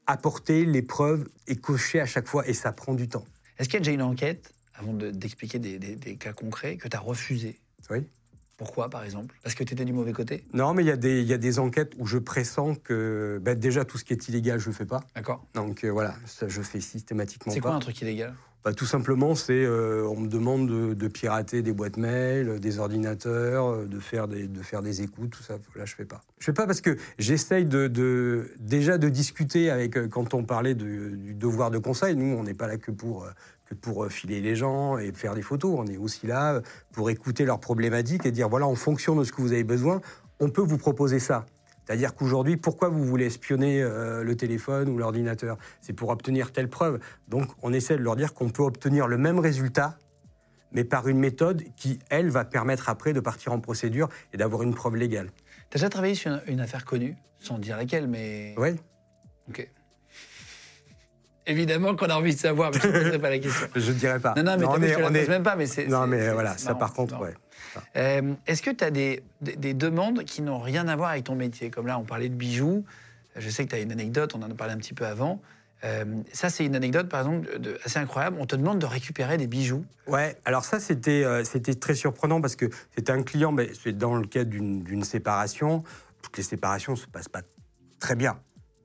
apporter 0.06 0.64
les 0.64 0.82
preuves 0.82 1.28
et 1.46 1.56
cocher 1.56 2.00
à 2.00 2.06
chaque 2.06 2.26
fois, 2.28 2.46
et 2.48 2.52
ça 2.54 2.72
prend 2.72 2.94
du 2.94 3.08
temps. 3.08 3.24
Est-ce 3.58 3.68
qu'il 3.68 3.74
y 3.74 3.76
a 3.76 3.80
déjà 3.80 3.92
une 3.92 4.02
enquête, 4.02 4.52
avant 4.74 4.92
de- 4.92 5.10
d'expliquer 5.10 5.58
des, 5.58 5.78
des- 5.78 5.96
des 5.96 6.16
cas 6.16 6.32
concrets, 6.32 6.76
que 6.76 6.88
tu 6.88 6.96
as 6.96 7.00
refusé? 7.00 7.60
Oui. 7.90 8.06
Pourquoi, 8.56 8.88
par 8.88 9.04
exemple? 9.04 9.34
Parce 9.42 9.54
que 9.54 9.64
tu 9.64 9.74
étais 9.74 9.84
du 9.84 9.92
mauvais 9.92 10.12
côté? 10.14 10.44
Non, 10.54 10.72
mais 10.72 10.82
il 10.82 10.86
y, 10.86 10.90
a 10.90 10.96
des- 10.96 11.20
il 11.20 11.26
y 11.28 11.34
a 11.34 11.38
des 11.38 11.58
enquêtes 11.58 11.92
où 11.98 12.06
je 12.06 12.16
pressens 12.16 12.74
que 12.76 13.38
ben, 13.42 13.58
déjà 13.58 13.84
tout 13.84 13.98
ce 13.98 14.04
qui 14.04 14.14
est 14.14 14.28
illégal, 14.28 14.58
je 14.58 14.70
ne 14.70 14.74
fais 14.74 14.86
pas. 14.86 15.00
D'accord. 15.14 15.44
Donc 15.54 15.84
euh, 15.84 15.90
voilà, 15.90 16.14
ça 16.24 16.48
je 16.48 16.62
fais 16.62 16.80
systématiquement 16.80 17.52
C'est 17.52 17.60
pas. 17.60 17.68
quoi 17.68 17.76
un 17.76 17.80
truc 17.80 18.00
illégal? 18.00 18.34
Bah, 18.64 18.72
Tout 18.72 18.86
simplement, 18.86 19.34
c'est 19.34 19.62
euh, 19.64 20.08
on 20.08 20.20
me 20.20 20.26
demande 20.28 20.68
de, 20.68 20.94
de 20.94 21.08
pirater 21.08 21.60
des 21.60 21.72
boîtes 21.72 21.98
mail, 21.98 22.58
des 22.58 22.78
ordinateurs, 22.78 23.66
euh, 23.66 23.84
de 23.86 24.00
faire 24.00 24.26
des, 24.26 24.48
de 24.48 24.62
faire 24.62 24.80
des 24.80 25.02
écoutes, 25.02 25.30
tout 25.30 25.42
ça. 25.42 25.58
Là, 25.76 25.84
je 25.84 25.94
fais 25.94 26.06
pas. 26.06 26.22
Je 26.38 26.46
fais 26.46 26.54
pas 26.54 26.66
parce 26.66 26.80
que 26.80 26.96
j'essaye 27.18 27.66
de, 27.66 27.88
de- 27.88 28.50
déjà 28.58 28.96
de 28.96 29.10
discuter 29.10 29.68
avec 29.70 30.08
quand 30.08 30.32
on 30.32 30.44
parlait 30.44 30.74
du 30.74 31.34
devoir 31.34 31.70
de 31.70 31.76
conseil. 31.78 32.16
Nous, 32.16 32.34
on 32.34 32.42
n'est 32.42 32.54
pas 32.54 32.66
là 32.68 32.78
que 32.78 32.90
pour 32.90 33.26
que 33.66 33.74
pour 33.74 34.04
euh, 34.04 34.08
filer 34.08 34.40
les 34.40 34.56
gens 34.56 34.96
et 34.96 35.12
faire 35.12 35.34
des 35.34 35.42
photos. 35.42 35.74
On 35.78 35.86
est 35.86 35.96
aussi 35.96 36.26
là 36.26 36.54
euh, 36.54 36.60
pour 36.92 37.10
écouter 37.10 37.44
leurs 37.44 37.60
problématiques 37.60 38.24
et 38.24 38.30
dire 38.30 38.48
voilà, 38.48 38.66
en 38.66 38.74
fonction 38.74 39.14
de 39.14 39.24
ce 39.24 39.32
que 39.32 39.42
vous 39.42 39.52
avez 39.52 39.64
besoin, 39.64 40.00
on 40.40 40.48
peut 40.48 40.62
vous 40.62 40.78
proposer 40.78 41.18
ça. 41.18 41.46
C'est-à-dire 41.84 42.14
qu'aujourd'hui, 42.14 42.56
pourquoi 42.56 42.88
vous 42.88 43.04
voulez 43.04 43.26
espionner 43.26 43.82
euh, 43.82 44.24
le 44.24 44.36
téléphone 44.36 44.88
ou 44.88 44.98
l'ordinateur? 44.98 45.56
C'est 45.80 45.92
pour 45.92 46.08
obtenir 46.08 46.52
telle 46.52 46.68
preuve. 46.68 46.98
Donc, 47.28 47.48
on 47.62 47.72
essaie 47.72 47.96
de 47.96 48.02
leur 48.02 48.16
dire 48.16 48.34
qu'on 48.34 48.50
peut 48.50 48.62
obtenir 48.62 49.06
le 49.06 49.18
même 49.18 49.38
résultat, 49.38 49.96
mais 50.72 50.82
par 50.82 51.06
une 51.06 51.18
méthode 51.18 51.62
qui, 51.76 52.00
elle, 52.10 52.28
va 52.28 52.44
permettre 52.44 52.88
après 52.88 53.12
de 53.12 53.20
partir 53.20 53.52
en 53.52 53.60
procédure 53.60 54.08
et 54.32 54.36
d'avoir 54.36 54.62
une 54.62 54.74
preuve 54.74 54.96
légale. 54.96 55.30
T'as 55.70 55.78
déjà 55.78 55.88
travaillé 55.88 56.16
sur 56.16 56.32
une, 56.32 56.42
une 56.48 56.60
affaire 56.60 56.84
connue, 56.84 57.16
sans 57.38 57.58
dire 57.58 57.76
laquelle, 57.76 58.08
mais. 58.08 58.54
Oui. 58.58 58.70
Ok. 59.48 59.70
Évidemment 61.46 61.94
qu'on 61.94 62.06
a 62.06 62.14
envie 62.16 62.34
de 62.34 62.40
savoir, 62.40 62.70
mais 62.74 62.80
je 62.80 62.86
ne 62.88 62.92
poserai 62.92 63.18
pas 63.18 63.30
la 63.30 63.38
question. 63.38 63.66
Je 63.76 63.92
ne 63.92 63.96
dirais 63.98 64.18
pas. 64.18 64.34
Non, 64.36 64.42
non, 64.42 64.56
mais 64.58 64.64
t'as 64.64 64.70
on 64.72 64.76
vu, 64.78 64.84
est- 64.86 64.88
je 64.88 64.94
te 64.94 65.00
la 65.00 65.06
pose 65.08 65.16
est- 65.16 65.28
même 65.28 65.42
pas, 65.42 65.56
mais 65.56 65.66
c'est. 65.66 65.86
Non, 65.86 66.06
mais 66.06 66.30
voilà, 66.30 66.56
ça 66.58 66.70
marrant, 66.70 66.78
par 66.80 66.92
contre, 66.92 67.20
ouais. 67.20 67.34
Euh, 67.96 68.32
Est-ce 68.46 68.62
que 68.62 68.70
tu 68.70 68.82
as 68.84 68.90
des, 68.90 69.22
des- 69.42 69.56
des 69.56 69.74
demandes 69.74 70.24
qui 70.24 70.42
n'ont 70.42 70.58
rien 70.60 70.88
à 70.88 70.96
voir 70.96 71.10
avec 71.10 71.24
ton 71.24 71.34
métier? 71.36 71.70
Comme 71.70 71.86
là, 71.86 71.98
on 71.98 72.04
parlait 72.04 72.28
de 72.28 72.34
bijoux. 72.34 72.84
Je 73.36 73.48
sais 73.50 73.64
que 73.64 73.70
tu 73.70 73.76
as 73.76 73.80
une 73.80 73.92
anecdote, 73.92 74.34
on 74.34 74.42
en 74.42 74.50
a 74.50 74.54
parlé 74.54 74.72
un 74.72 74.78
petit 74.78 74.94
peu 74.94 75.06
avant. 75.06 75.40
Euh, 75.84 76.04
ça, 76.32 76.48
c'est 76.48 76.64
une 76.64 76.74
anecdote, 76.74 77.08
par 77.10 77.20
exemple, 77.20 77.58
de- 77.60 77.78
assez 77.84 77.98
incroyable. 77.98 78.38
On 78.40 78.46
te 78.46 78.56
demande 78.56 78.78
de 78.78 78.86
récupérer 78.86 79.36
des 79.36 79.46
bijoux. 79.46 79.84
Ouais, 80.06 80.36
alors 80.46 80.64
ça, 80.64 80.80
c'était 80.80 81.22
euh, 81.22 81.44
c'était 81.44 81.74
très 81.74 81.94
surprenant 81.94 82.40
parce 82.40 82.56
que 82.56 82.64
c'était 82.94 83.12
un 83.12 83.22
client, 83.22 83.52
mais 83.52 83.70
c'est 83.84 83.92
dans 83.96 84.16
le 84.16 84.26
cadre 84.26 84.50
d'une 84.50 84.82
d'une 84.82 85.04
séparation. 85.04 85.84
Toutes 86.22 86.38
les 86.38 86.42
séparations 86.42 86.92
ne 86.92 86.96
se 86.96 87.06
passent 87.06 87.28
pas 87.28 87.42
très 88.00 88.16
bien. 88.16 88.38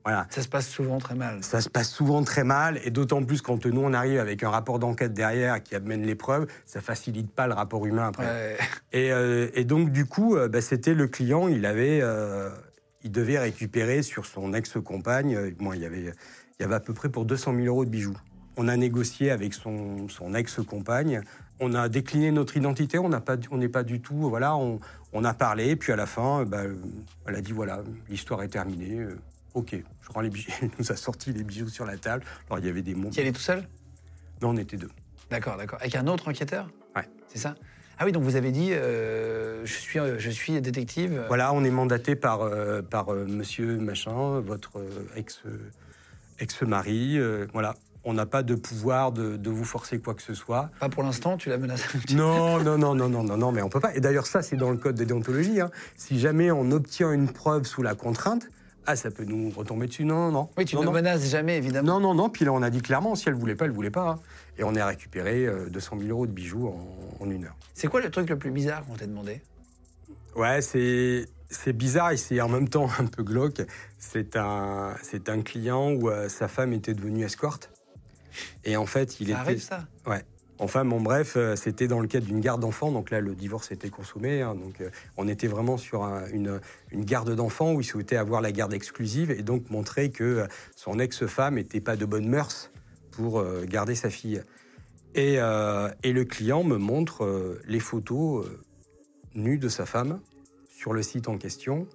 Voilà. 0.04 0.26
Ça 0.30 0.42
se 0.42 0.48
passe 0.48 0.68
souvent 0.68 0.98
très 0.98 1.14
mal. 1.14 1.42
Ça 1.44 1.60
se 1.60 1.68
passe 1.68 1.90
souvent 1.90 2.24
très 2.24 2.44
mal, 2.44 2.80
et 2.84 2.90
d'autant 2.90 3.22
plus 3.22 3.40
quand 3.40 3.64
nous, 3.66 3.80
on 3.80 3.92
arrive 3.92 4.18
avec 4.18 4.42
un 4.42 4.50
rapport 4.50 4.78
d'enquête 4.78 5.14
derrière 5.14 5.62
qui 5.62 5.76
amène 5.76 6.02
les 6.02 6.14
preuves, 6.14 6.46
ça 6.66 6.80
facilite 6.80 7.30
pas 7.30 7.46
le 7.46 7.54
rapport 7.54 7.86
humain 7.86 8.08
après. 8.08 8.26
Ouais. 8.26 8.56
Et, 8.92 9.12
euh, 9.12 9.48
et 9.54 9.64
donc, 9.64 9.90
du 9.90 10.06
coup, 10.06 10.36
euh, 10.36 10.48
bah, 10.48 10.60
c'était 10.60 10.94
le 10.94 11.06
client, 11.06 11.46
il 11.48 11.66
avait, 11.66 12.00
euh, 12.02 12.50
il 13.04 13.12
devait 13.12 13.38
récupérer 13.38 14.02
sur 14.02 14.26
son 14.26 14.54
ex-compagne, 14.54 15.54
bon, 15.58 15.72
il 15.72 15.80
y 15.80 15.86
avait, 15.86 16.00
il 16.00 16.62
y 16.62 16.64
avait 16.64 16.74
à 16.74 16.80
peu 16.80 16.94
près 16.94 17.08
pour 17.08 17.24
200 17.24 17.54
000 17.54 17.66
euros 17.66 17.84
de 17.84 17.90
bijoux. 17.90 18.16
On 18.56 18.68
a 18.68 18.76
négocié 18.76 19.30
avec 19.30 19.54
son, 19.54 20.08
son 20.08 20.34
ex-compagne, 20.34 21.22
on 21.60 21.74
a 21.74 21.88
décliné 21.88 22.32
notre 22.32 22.56
identité, 22.56 22.98
on 22.98 23.08
n'est 23.08 23.68
pas 23.68 23.82
du 23.84 24.00
tout, 24.00 24.28
voilà, 24.28 24.56
on, 24.56 24.80
on 25.12 25.24
a 25.24 25.32
parlé, 25.32 25.76
puis 25.76 25.92
à 25.92 25.96
la 25.96 26.06
fin, 26.06 26.44
bah, 26.44 26.62
elle 27.26 27.36
a 27.36 27.40
dit 27.40 27.52
voilà, 27.52 27.82
l'histoire 28.08 28.42
est 28.42 28.48
terminée. 28.48 29.06
Ok, 29.54 29.74
je 30.00 30.08
rends 30.12 30.20
les 30.20 30.30
bijoux. 30.30 30.50
Elle 30.62 30.70
nous 30.78 30.92
a 30.92 30.96
sorti 30.96 31.32
les 31.32 31.44
bijoux 31.44 31.68
sur 31.68 31.84
la 31.86 31.96
table. 31.96 32.24
Alors 32.48 32.58
il 32.58 32.66
y 32.66 32.68
avait 32.68 32.82
des 32.82 32.94
mots. 32.94 33.10
Qui 33.10 33.20
allait 33.20 33.32
tout 33.32 33.40
seul? 33.40 33.66
Non, 34.40 34.50
on 34.50 34.56
était 34.56 34.76
deux. 34.76 34.90
D'accord, 35.30 35.56
d'accord. 35.56 35.78
Avec 35.80 35.94
un 35.94 36.06
autre 36.06 36.28
enquêteur? 36.28 36.68
Ouais. 36.96 37.08
C'est 37.28 37.38
ça? 37.38 37.54
Ah 37.98 38.04
oui, 38.04 38.12
donc 38.12 38.22
vous 38.24 38.36
avez 38.36 38.50
dit, 38.50 38.72
euh, 38.72 39.64
je, 39.64 39.72
suis, 39.74 39.98
euh, 39.98 40.18
je 40.18 40.30
suis 40.30 40.60
détective. 40.60 41.22
Voilà, 41.28 41.52
on 41.52 41.62
est 41.62 41.70
mandaté 41.70 42.16
par, 42.16 42.42
euh, 42.42 42.82
par 42.82 43.12
euh, 43.12 43.26
monsieur 43.26 43.76
machin, 43.78 44.40
votre 44.40 44.82
ex, 45.14 45.42
ex-mari. 46.40 47.20
voilà, 47.52 47.76
on 48.04 48.14
n'a 48.14 48.26
pas 48.26 48.42
de 48.42 48.54
pouvoir 48.54 49.12
de, 49.12 49.36
de 49.36 49.50
vous 49.50 49.64
forcer 49.64 50.00
quoi 50.00 50.14
que 50.14 50.22
ce 50.22 50.34
soit. 50.34 50.70
Pas 50.80 50.88
pour 50.88 51.02
l'instant, 51.02 51.36
tu 51.36 51.48
la 51.48 51.58
menaces. 51.58 51.84
Non, 52.12 52.60
non, 52.62 52.76
non, 52.78 52.94
non, 52.94 53.08
non, 53.08 53.22
non, 53.22 53.36
non, 53.36 53.52
mais 53.52 53.62
on 53.62 53.68
peut 53.68 53.80
pas. 53.80 53.94
Et 53.94 54.00
d'ailleurs, 54.00 54.26
ça, 54.26 54.42
c'est 54.42 54.56
dans 54.56 54.70
le 54.70 54.76
code 54.78 54.96
de 54.96 55.04
déontologie. 55.04 55.60
hein. 55.60 55.70
Si 55.96 56.18
jamais 56.18 56.50
on 56.50 56.70
obtient 56.72 57.12
une 57.12 57.28
preuve 57.30 57.64
sous 57.64 57.82
la 57.82 57.94
contrainte, 57.94 58.48
ah, 58.86 58.96
ça 58.96 59.10
peut 59.10 59.24
nous 59.24 59.50
retomber 59.50 59.86
dessus. 59.86 60.04
Non, 60.04 60.26
non, 60.26 60.32
non. 60.32 60.48
Oui, 60.58 60.64
tu 60.64 60.74
non, 60.76 60.82
ne 60.82 60.86
non. 60.86 60.92
menaces 60.92 61.28
jamais, 61.28 61.56
évidemment. 61.56 61.94
Non, 61.94 62.00
non, 62.00 62.14
non. 62.14 62.28
Puis 62.30 62.44
là, 62.44 62.52
on 62.52 62.62
a 62.62 62.70
dit 62.70 62.80
clairement, 62.82 63.14
si 63.14 63.28
elle 63.28 63.34
voulait 63.34 63.54
pas, 63.54 63.64
elle 63.66 63.70
voulait 63.70 63.90
pas. 63.90 64.08
hein. 64.10 64.18
Et 64.58 64.64
on 64.64 64.74
a 64.74 64.84
récupéré 64.86 65.46
euh, 65.46 65.68
200 65.70 65.96
000 65.98 66.10
euros 66.10 66.26
de 66.26 66.32
bijoux 66.32 66.68
en, 66.68 67.24
en 67.24 67.30
une 67.30 67.44
heure. 67.44 67.56
C'est 67.74 67.88
quoi 67.88 68.00
le 68.00 68.10
truc 68.10 68.28
le 68.28 68.38
plus 68.38 68.50
bizarre 68.50 68.84
qu'on 68.84 68.94
t'a 68.94 69.06
demandé? 69.06 69.40
Ouais, 70.36 70.62
c'est 70.62 71.26
c'est 71.50 71.74
bizarre 71.74 72.12
et 72.12 72.16
c'est 72.16 72.40
en 72.40 72.48
même 72.48 72.68
temps 72.68 72.88
un 72.98 73.06
peu 73.06 73.22
glauque. 73.22 73.62
C'est 73.98 74.36
un 74.36 74.94
c'est 75.02 75.28
un 75.28 75.42
client 75.42 75.92
où 75.92 76.08
euh, 76.10 76.28
sa 76.28 76.48
femme 76.48 76.72
était 76.72 76.94
devenue 76.94 77.24
escorte 77.24 77.70
et 78.64 78.76
en 78.76 78.86
fait 78.86 79.20
il 79.20 79.26
Ça 79.28 79.32
était 79.32 79.40
arrive, 79.40 79.62
ça? 79.62 79.86
Ouais. 80.06 80.22
Enfin, 80.58 80.84
bon, 80.84 81.00
bref, 81.00 81.34
euh, 81.36 81.56
c'était 81.56 81.88
dans 81.88 81.98
le 81.98 82.06
cadre 82.06 82.26
d'une 82.26 82.40
garde 82.40 82.60
d'enfants. 82.60 82.92
Donc 82.92 83.10
là, 83.10 83.20
le 83.20 83.34
divorce 83.34 83.72
était 83.72 83.88
consommé. 83.88 84.42
hein. 84.42 84.54
donc, 84.54 84.80
euh, 84.80 84.90
on 85.16 85.26
était 85.26 85.48
vraiment 85.48 85.76
sur 85.76 86.04
un- 86.04 86.26
une, 86.28 86.60
une 86.92 87.04
garde 87.04 87.34
d'enfants 87.34 87.72
où 87.72 87.80
il 87.80 87.84
souhaitait 87.84 88.16
avoir 88.16 88.40
la 88.40 88.52
garde 88.52 88.72
exclusive 88.72 89.30
et 89.32 89.42
donc 89.42 89.70
montrer 89.70 90.10
que 90.10 90.22
euh, 90.24 90.46
son 90.76 90.98
ex-femme 91.00 91.56
n'était 91.56 91.80
pas 91.80 91.96
de 91.96 92.04
bonne 92.04 92.28
mœurs 92.28 92.70
pour 93.10 93.40
euh, 93.40 93.64
garder 93.66 93.94
sa 93.96 94.08
fille. 94.10 94.42
Et, 95.14 95.36
euh, 95.40 95.88
et 96.04 96.12
le 96.12 96.24
client 96.24 96.62
me 96.64 96.76
montre 96.76 97.58
les 97.66 97.80
photos 97.80 98.46
nues 99.34 99.58
de 99.58 99.68
sa 99.68 99.84
femme 99.84 100.20
sur 100.70 100.92
le 100.94 101.02
site 101.02 101.28
en 101.28 101.36
question. 101.38 101.86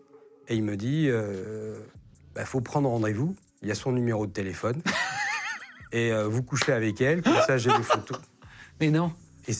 Et 0.49 0.55
il 0.55 0.63
me 0.63 0.75
dit, 0.77 1.09
il 1.09 2.45
faut 2.45 2.61
prendre 2.61 2.87
rendez-vous 2.89 3.35
il 3.63 3.69
y 3.69 3.71
a 3.71 3.75
son 3.75 3.91
numéro 3.91 4.27
de 4.27 4.31
téléphone. 4.31 4.81
et 5.91 6.11
vous 6.25 6.43
couchez 6.43 6.73
avec 6.73 7.01
elle, 7.01 7.23
comme 7.23 7.33
ça 7.47 7.57
j'ai 7.57 7.75
des 7.75 7.81
photos. 7.83 8.19
Mais 8.79 8.89
non. 8.89 9.11
Et, 9.47 9.53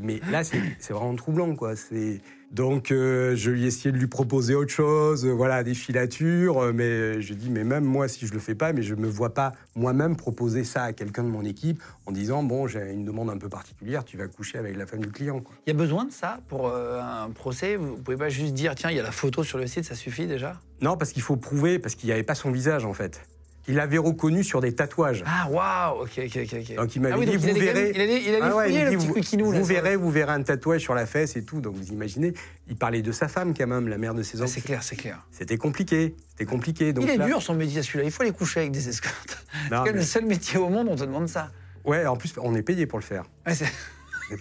mais 0.00 0.20
là, 0.30 0.44
c'est 0.44 0.60
c'est 0.78 0.92
vraiment 0.92 1.16
troublant, 1.16 1.56
quoi. 1.56 1.74
C'est 1.74 2.20
donc 2.52 2.92
euh, 2.92 3.34
je 3.34 3.50
lui 3.50 3.64
ai 3.64 3.66
essayé 3.66 3.90
de 3.90 3.96
lui 3.98 4.06
proposer 4.06 4.54
autre 4.54 4.70
chose, 4.70 5.26
euh, 5.26 5.32
voilà, 5.32 5.64
des 5.64 5.74
filatures. 5.74 6.62
euh, 6.62 6.72
mais 6.72 6.84
euh, 6.84 7.20
je 7.20 7.34
dis, 7.34 7.50
mais 7.50 7.64
même 7.64 7.82
moi, 7.82 8.06
si 8.06 8.28
je 8.28 8.32
le 8.32 8.38
fais 8.38 8.54
pas, 8.54 8.72
mais 8.72 8.82
je 8.82 8.94
me 8.94 9.08
vois 9.08 9.34
pas 9.34 9.54
moi-même 9.74 10.14
proposer 10.14 10.62
ça 10.62 10.84
à 10.84 10.92
quelqu'un 10.92 11.24
de 11.24 11.28
mon 11.30 11.44
équipe 11.44 11.82
en 12.06 12.12
disant, 12.12 12.44
bon, 12.44 12.68
j'ai 12.68 12.92
une 12.92 13.04
demande 13.04 13.28
un 13.28 13.36
peu 13.38 13.48
particulière, 13.48 14.04
tu 14.04 14.16
vas 14.16 14.28
coucher 14.28 14.58
avec 14.58 14.76
la 14.76 14.86
femme 14.86 15.00
du 15.00 15.10
client, 15.10 15.40
quoi. 15.40 15.56
Il 15.66 15.70
y 15.70 15.74
a 15.74 15.76
besoin 15.76 16.04
de 16.04 16.12
ça 16.12 16.38
pour 16.46 16.68
euh, 16.68 17.00
un 17.00 17.30
procès? 17.30 17.74
Vous 17.74 17.96
pouvez 17.96 18.16
pas 18.16 18.28
juste 18.28 18.54
dire, 18.54 18.76
tiens, 18.76 18.92
il 18.92 18.96
y 18.96 19.00
a 19.00 19.02
la 19.02 19.10
photo 19.10 19.42
sur 19.42 19.58
le 19.58 19.66
site, 19.66 19.84
ça 19.84 19.96
suffit 19.96 20.28
déjà? 20.28 20.60
Non, 20.80 20.96
parce 20.96 21.10
qu'il 21.10 21.22
faut 21.22 21.36
prouver, 21.36 21.80
parce 21.80 21.96
qu'il 21.96 22.06
n'y 22.06 22.12
avait 22.12 22.22
pas 22.22 22.36
son 22.36 22.52
visage, 22.52 22.84
en 22.84 22.94
fait. 22.94 23.20
Il 23.66 23.76
l'avait 23.76 23.98
reconnu 23.98 24.44
sur 24.44 24.60
des 24.60 24.74
tatouages. 24.74 25.24
Ah, 25.26 25.48
waouh 25.48 26.02
Ok, 26.02 26.10
ok, 26.18 26.38
ok. 26.52 26.74
Donc 26.76 26.96
il 26.96 27.00
m'avait 27.02 27.14
ah 27.14 27.18
oui, 27.18 27.26
dit, 27.26 27.36
vous 27.36 27.54
verrez. 27.58 27.92
Il 27.94 28.00
allait, 28.00 28.22
il 28.22 28.28
allait 28.28 28.38
Ah 28.42 28.56
ouais, 28.56 28.64
fouiller, 28.66 28.78
il 28.80 28.84
le 28.84 28.90
dit, 28.90 28.96
petit 28.96 29.06
vous, 29.06 29.14
Quiquinou, 29.14 29.52
là, 29.52 29.58
vous 29.58 29.64
verrez, 29.64 29.96
vous 29.96 30.10
verrez 30.10 30.32
un 30.32 30.42
tatouage 30.42 30.82
sur 30.82 30.94
la 30.94 31.06
fesse 31.06 31.36
et 31.36 31.44
tout. 31.44 31.60
Donc 31.60 31.74
vous 31.74 31.88
imaginez, 31.88 32.34
il 32.68 32.76
parlait 32.76 33.00
de 33.00 33.10
sa 33.12 33.26
femme 33.28 33.54
quand 33.56 33.66
même, 33.66 33.88
la 33.88 33.96
mère 33.96 34.12
de 34.14 34.22
ses 34.22 34.40
Ah, 34.40 34.44
enfants. 34.44 34.52
c'est 34.54 34.60
clair, 34.60 34.82
c'est 34.82 34.96
clair. 34.96 35.18
C'était 35.30 35.56
compliqué, 35.56 36.14
c'était 36.30 36.44
compliqué. 36.44 36.92
Donc 36.92 37.04
il 37.04 37.10
est 37.10 37.16
là- 37.16 37.26
dur 37.26 37.40
son 37.40 37.54
métier 37.54 37.82
celui-là, 37.82 38.04
il 38.04 38.10
faut 38.10 38.22
aller 38.22 38.32
coucher 38.32 38.60
avec 38.60 38.72
des 38.72 38.88
escortes. 38.88 39.44
C'est 39.70 39.82
mais- 39.82 39.92
le 39.92 40.02
seul 40.02 40.26
métier 40.26 40.58
au 40.58 40.68
monde 40.68 40.88
où 40.88 40.90
on 40.90 40.96
te 40.96 41.04
demande 41.04 41.28
ça. 41.28 41.50
Ouais, 41.84 42.04
en 42.06 42.16
plus, 42.16 42.34
on 42.42 42.54
est 42.54 42.62
payé 42.62 42.86
pour 42.86 42.98
le 42.98 43.04
faire. 43.04 43.24
Ouais. 43.46 43.54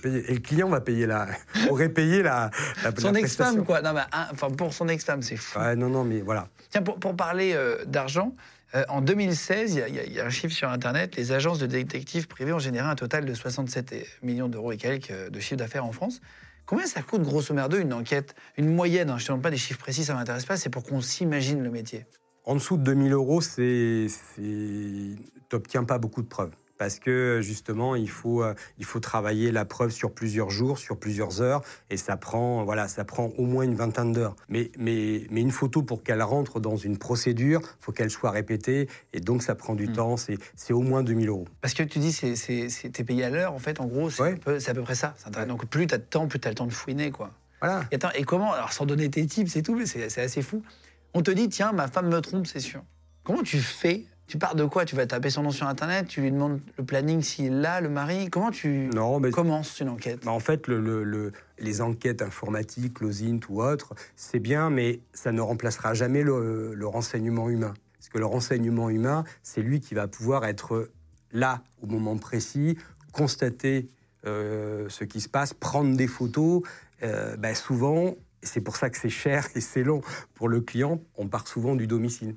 Et 0.06 0.34
le 0.34 0.40
client 0.40 0.70
va 0.70 0.80
payer 0.80 1.06
la, 1.06 1.28
aurait 1.70 1.90
payé 1.90 2.24
la, 2.24 2.52
la, 2.84 2.92
son 2.98 3.14
ex-femme, 3.16 3.66
quoi. 3.66 3.82
Non, 3.82 3.92
mais, 3.94 4.00
hein, 4.14 4.28
enfin, 4.32 4.50
pour 4.50 4.74
son 4.74 4.88
ex-femme, 4.88 5.22
c'est 5.22 5.36
fou. 5.36 5.60
Ouais, 5.60 5.76
non, 5.76 5.90
non, 5.90 6.06
mais 6.06 6.22
voilà. 6.22 6.48
Tiens, 6.70 6.82
pour, 6.82 7.00
pour 7.00 7.16
parler 7.18 7.52
euh, 7.54 7.84
d'argent, 7.86 8.34
euh, 8.76 8.84
en 8.90 9.02
2016, 9.02 9.82
il 9.88 10.14
y, 10.14 10.20
a- 10.20 10.26
un 10.26 10.30
chiffre 10.30 10.54
sur 10.54 10.70
Internet, 10.70 11.16
les 11.16 11.32
agences 11.32 11.60
de 11.60 11.66
détectives 11.68 12.28
privés 12.28 12.54
ont 12.54 12.60
généré 12.60 12.88
un 12.88 12.96
total 12.96 13.26
de 13.26 13.34
67 13.34 13.96
millions 14.24 14.50
d'euros 14.50 14.72
et 14.72 14.78
quelques 14.78 15.12
euh, 15.12 15.30
de 15.30 15.40
chiffre 15.40 15.58
d'affaires 15.58 15.86
en 15.86 15.92
France. 15.92 16.22
Combien 16.66 16.86
ça 16.88 17.02
coûte, 17.02 17.22
grosso 17.24 17.54
merdo, 17.54 17.78
une 17.78 17.94
enquête 17.94 18.36
Une 18.58 18.74
moyenne, 18.74 19.10
hein, 19.10 19.18
je 19.18 19.24
ne 19.24 19.28
te 19.28 19.32
demande 19.32 19.44
pas 19.44 19.52
des 19.52 19.58
chiffres 19.58 19.80
précis, 19.80 20.06
ça 20.06 20.14
ne 20.14 20.20
m'intéresse 20.20 20.46
pas, 20.46 20.58
c'est 20.58 20.70
pour 20.70 20.84
qu'on 20.84 21.02
s'imagine 21.02 21.62
le 21.62 21.70
métier. 21.70 22.06
En 22.46 22.56
dessous 22.56 22.78
de 22.78 22.84
2000 22.84 23.14
euros, 23.14 23.42
c'est, 23.42 24.08
t'obtiens 25.50 25.84
pas 25.84 25.98
beaucoup 25.98 26.22
de 26.22 26.28
preuves. 26.28 26.52
Parce 26.84 27.00
que 27.00 27.40
justement, 27.42 27.96
il 27.96 28.10
faut, 28.10 28.44
euh, 28.44 28.54
il 28.78 28.84
faut 28.84 29.00
travailler 29.00 29.54
la 29.54 29.64
preuve 29.64 29.92
sur 29.92 30.12
plusieurs 30.14 30.50
jours, 30.50 30.78
sur 30.78 30.98
plusieurs 30.98 31.42
heures, 31.42 31.62
et 31.90 31.96
ça 31.96 32.18
prend, 32.18 32.66
voilà, 32.66 32.90
ça 32.90 33.06
prend 33.06 33.28
au 33.38 33.46
moins 33.46 33.64
une 33.64 33.74
vingtaine 33.76 34.12
d'heures. 34.12 34.36
Mais, 34.50 34.70
mais, 34.78 35.26
mais 35.32 35.40
une 35.40 35.52
photo, 35.52 35.82
pour 35.82 36.04
qu'elle 36.04 36.22
rentre 36.22 36.60
dans 36.60 36.76
une 36.76 36.98
procédure, 36.98 37.62
faut 37.80 37.94
qu'elle 37.94 38.10
soit 38.10 38.32
répétée, 38.32 38.90
et 39.14 39.22
donc 39.22 39.44
ça 39.44 39.56
prend 39.56 39.76
du 39.76 39.88
Mm. 39.88 39.94
temps. 39.94 40.18
C'est, 40.18 40.38
c'est 40.58 40.74
au 40.74 40.82
moins 40.82 41.04
2000 41.04 41.30
euros. 41.30 41.48
Parce 41.62 41.74
que 41.74 41.84
tu 41.84 42.00
dis, 42.00 42.12
c'est, 42.12 42.36
c'est, 42.36 42.68
c'est- 42.68 42.90
t'es 42.90 43.06
payé 43.06 43.24
à 43.24 43.30
l'heure, 43.30 43.54
en 43.54 43.60
fait, 43.60 43.80
en 43.80 43.86
gros, 43.86 44.10
c'est, 44.10 44.22
Ouais. 44.22 44.36
c'est 44.60 44.72
à 44.72 44.74
peu 44.74 44.82
près 44.82 44.96
ça. 44.96 45.14
C'est. 45.18 45.48
Donc 45.48 45.66
plus 45.68 45.88
tu 45.88 45.94
as 45.96 46.00
de 46.00 46.04
temps, 46.04 46.28
plus 46.28 46.42
tu 46.42 46.50
as 46.50 46.52
le 46.52 46.56
temps 46.56 46.68
de 46.68 46.74
fouiner, 46.74 47.12
quoi. 47.12 47.30
Voilà. 47.62 47.86
Et, 47.92 47.96
attends, 47.96 48.12
et 48.14 48.24
comment, 48.24 48.52
alors 48.52 48.74
sans 48.74 48.86
donner 48.86 49.10
tes 49.10 49.26
tips 49.26 49.56
et 49.56 49.64
tout, 49.64 49.74
mais 49.76 49.86
c'est, 49.86 50.10
c'est 50.10 50.22
assez 50.24 50.42
fou. 50.42 50.62
On 51.14 51.22
te 51.22 51.32
dit, 51.32 51.48
tiens, 51.48 51.72
ma 51.72 51.88
femme 51.88 52.10
me 52.10 52.20
trompe, 52.20 52.46
c'est 52.46 52.60
sûr. 52.60 52.84
Comment 53.24 53.42
tu 53.44 53.60
fais 53.60 54.04
Tu 54.34 54.40
pars 54.40 54.56
de 54.56 54.66
quoi? 54.66 54.84
Tu 54.84 54.96
vas 54.96 55.06
taper 55.06 55.30
son 55.30 55.44
nom 55.44 55.52
sur 55.52 55.68
Internet, 55.68 56.08
tu 56.08 56.20
lui 56.22 56.32
demandes 56.32 56.60
le 56.80 56.84
planning 56.84 57.22
s'il 57.22 57.62
l'a, 57.62 57.82
le 57.82 57.88
mari. 57.90 58.32
Comment 58.32 58.50
tu 58.50 58.90
Non, 58.92 59.20
mais 59.20 59.30
commences 59.30 59.80
une 59.80 59.90
enquête? 59.90 60.26
Bah, 60.26 60.32
en 60.32 60.40
fait, 60.40 60.66
le- 60.68 60.80
le- 60.82 61.04
le- 61.04 61.32
les 61.60 61.82
enquêtes 61.82 62.24
informatiques, 62.24 62.96
Closint 62.96 63.38
ou 63.50 63.62
autres, 63.62 63.94
c'est 64.16 64.40
bien, 64.40 64.72
mais 64.72 65.02
ça 65.14 65.32
ne 65.32 65.40
remplacera 65.40 65.94
jamais 65.94 66.24
le, 66.24 66.74
le 66.74 66.88
renseignement 66.88 67.48
humain. 67.48 67.76
Parce 68.00 68.10
que 68.10 68.18
le 68.18 68.26
renseignement 68.26 68.90
humain, 68.90 69.24
c'est 69.44 69.62
lui 69.62 69.80
qui 69.80 69.94
va 69.94 70.08
pouvoir 70.08 70.46
être 70.46 70.90
là 71.32 71.62
au 71.84 71.86
moment 71.86 72.18
précis, 72.18 72.76
constater 73.12 73.88
euh, 74.26 74.88
ce 74.90 75.04
qui 75.04 75.22
se 75.22 75.30
passe, 75.30 75.54
prendre 75.54 75.96
des 75.96 76.08
photos. 76.08 76.64
Euh, 77.04 77.38
bah, 77.38 77.54
souvent, 77.54 78.16
c'est 78.42 78.62
pour 78.62 78.78
ça 78.78 78.90
que 78.90 78.98
c'est 78.98 79.10
cher 79.10 79.46
et 79.54 79.62
c'est 79.62 79.84
long 79.84 80.02
pour 80.34 80.50
le 80.50 80.60
client, 80.60 81.00
on 81.18 81.28
part 81.28 81.48
souvent 81.48 81.76
du 81.76 81.86
domicile. 81.86 82.36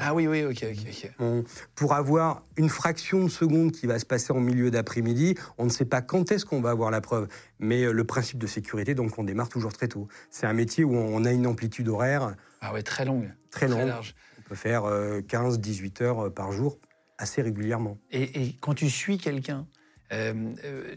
Ah 0.00 0.14
oui, 0.14 0.26
oui, 0.26 0.44
ok, 0.44 0.64
ok. 0.70 1.10
On- 1.18 1.44
pour 1.74 1.92
avoir 1.94 2.42
une 2.56 2.68
fraction 2.68 3.24
de 3.24 3.28
seconde 3.28 3.72
qui 3.72 3.86
va 3.86 3.98
se 3.98 4.06
passer 4.06 4.32
en 4.32 4.40
milieu 4.40 4.70
d'après-midi, 4.70 5.34
on 5.58 5.64
ne 5.64 5.70
sait 5.70 5.84
pas 5.84 6.00
quand 6.02 6.32
est-ce 6.32 6.44
qu'on 6.46 6.60
va 6.60 6.70
avoir 6.70 6.90
la 6.90 7.00
preuve. 7.00 7.28
Mais 7.58 7.82
euh, 7.84 7.92
le 7.92 8.04
principe 8.04 8.38
de 8.38 8.46
sécurité, 8.46 8.94
donc 8.94 9.18
on 9.18 9.24
démarre 9.24 9.48
toujours 9.48 9.72
très 9.72 9.88
tôt. 9.88 10.08
C'est 10.30 10.46
un 10.46 10.52
métier 10.54 10.84
où 10.84 10.94
on 10.94 11.24
a 11.24 11.32
une 11.32 11.46
amplitude 11.46 11.88
horaire 11.88 12.34
Ah 12.60 12.72
ouais, 12.72 12.82
très 12.82 13.04
longue. 13.04 13.30
très 13.50 13.68
longue. 13.68 13.86
large. 13.88 14.14
on 14.38 14.42
peut 14.48 14.54
faire 14.54 14.82
15-18 15.28 16.02
heures 16.02 16.26
euh, 16.26 16.30
par 16.30 16.52
jour 16.52 16.78
assez 17.18 17.42
régulièrement. 17.42 17.98
Et, 18.10 18.42
et 18.44 18.56
quand 18.60 18.74
tu 18.74 18.88
suis 18.88 19.18
quelqu'un, 19.18 19.66
euh, 20.12 20.32
euh, 20.64 20.94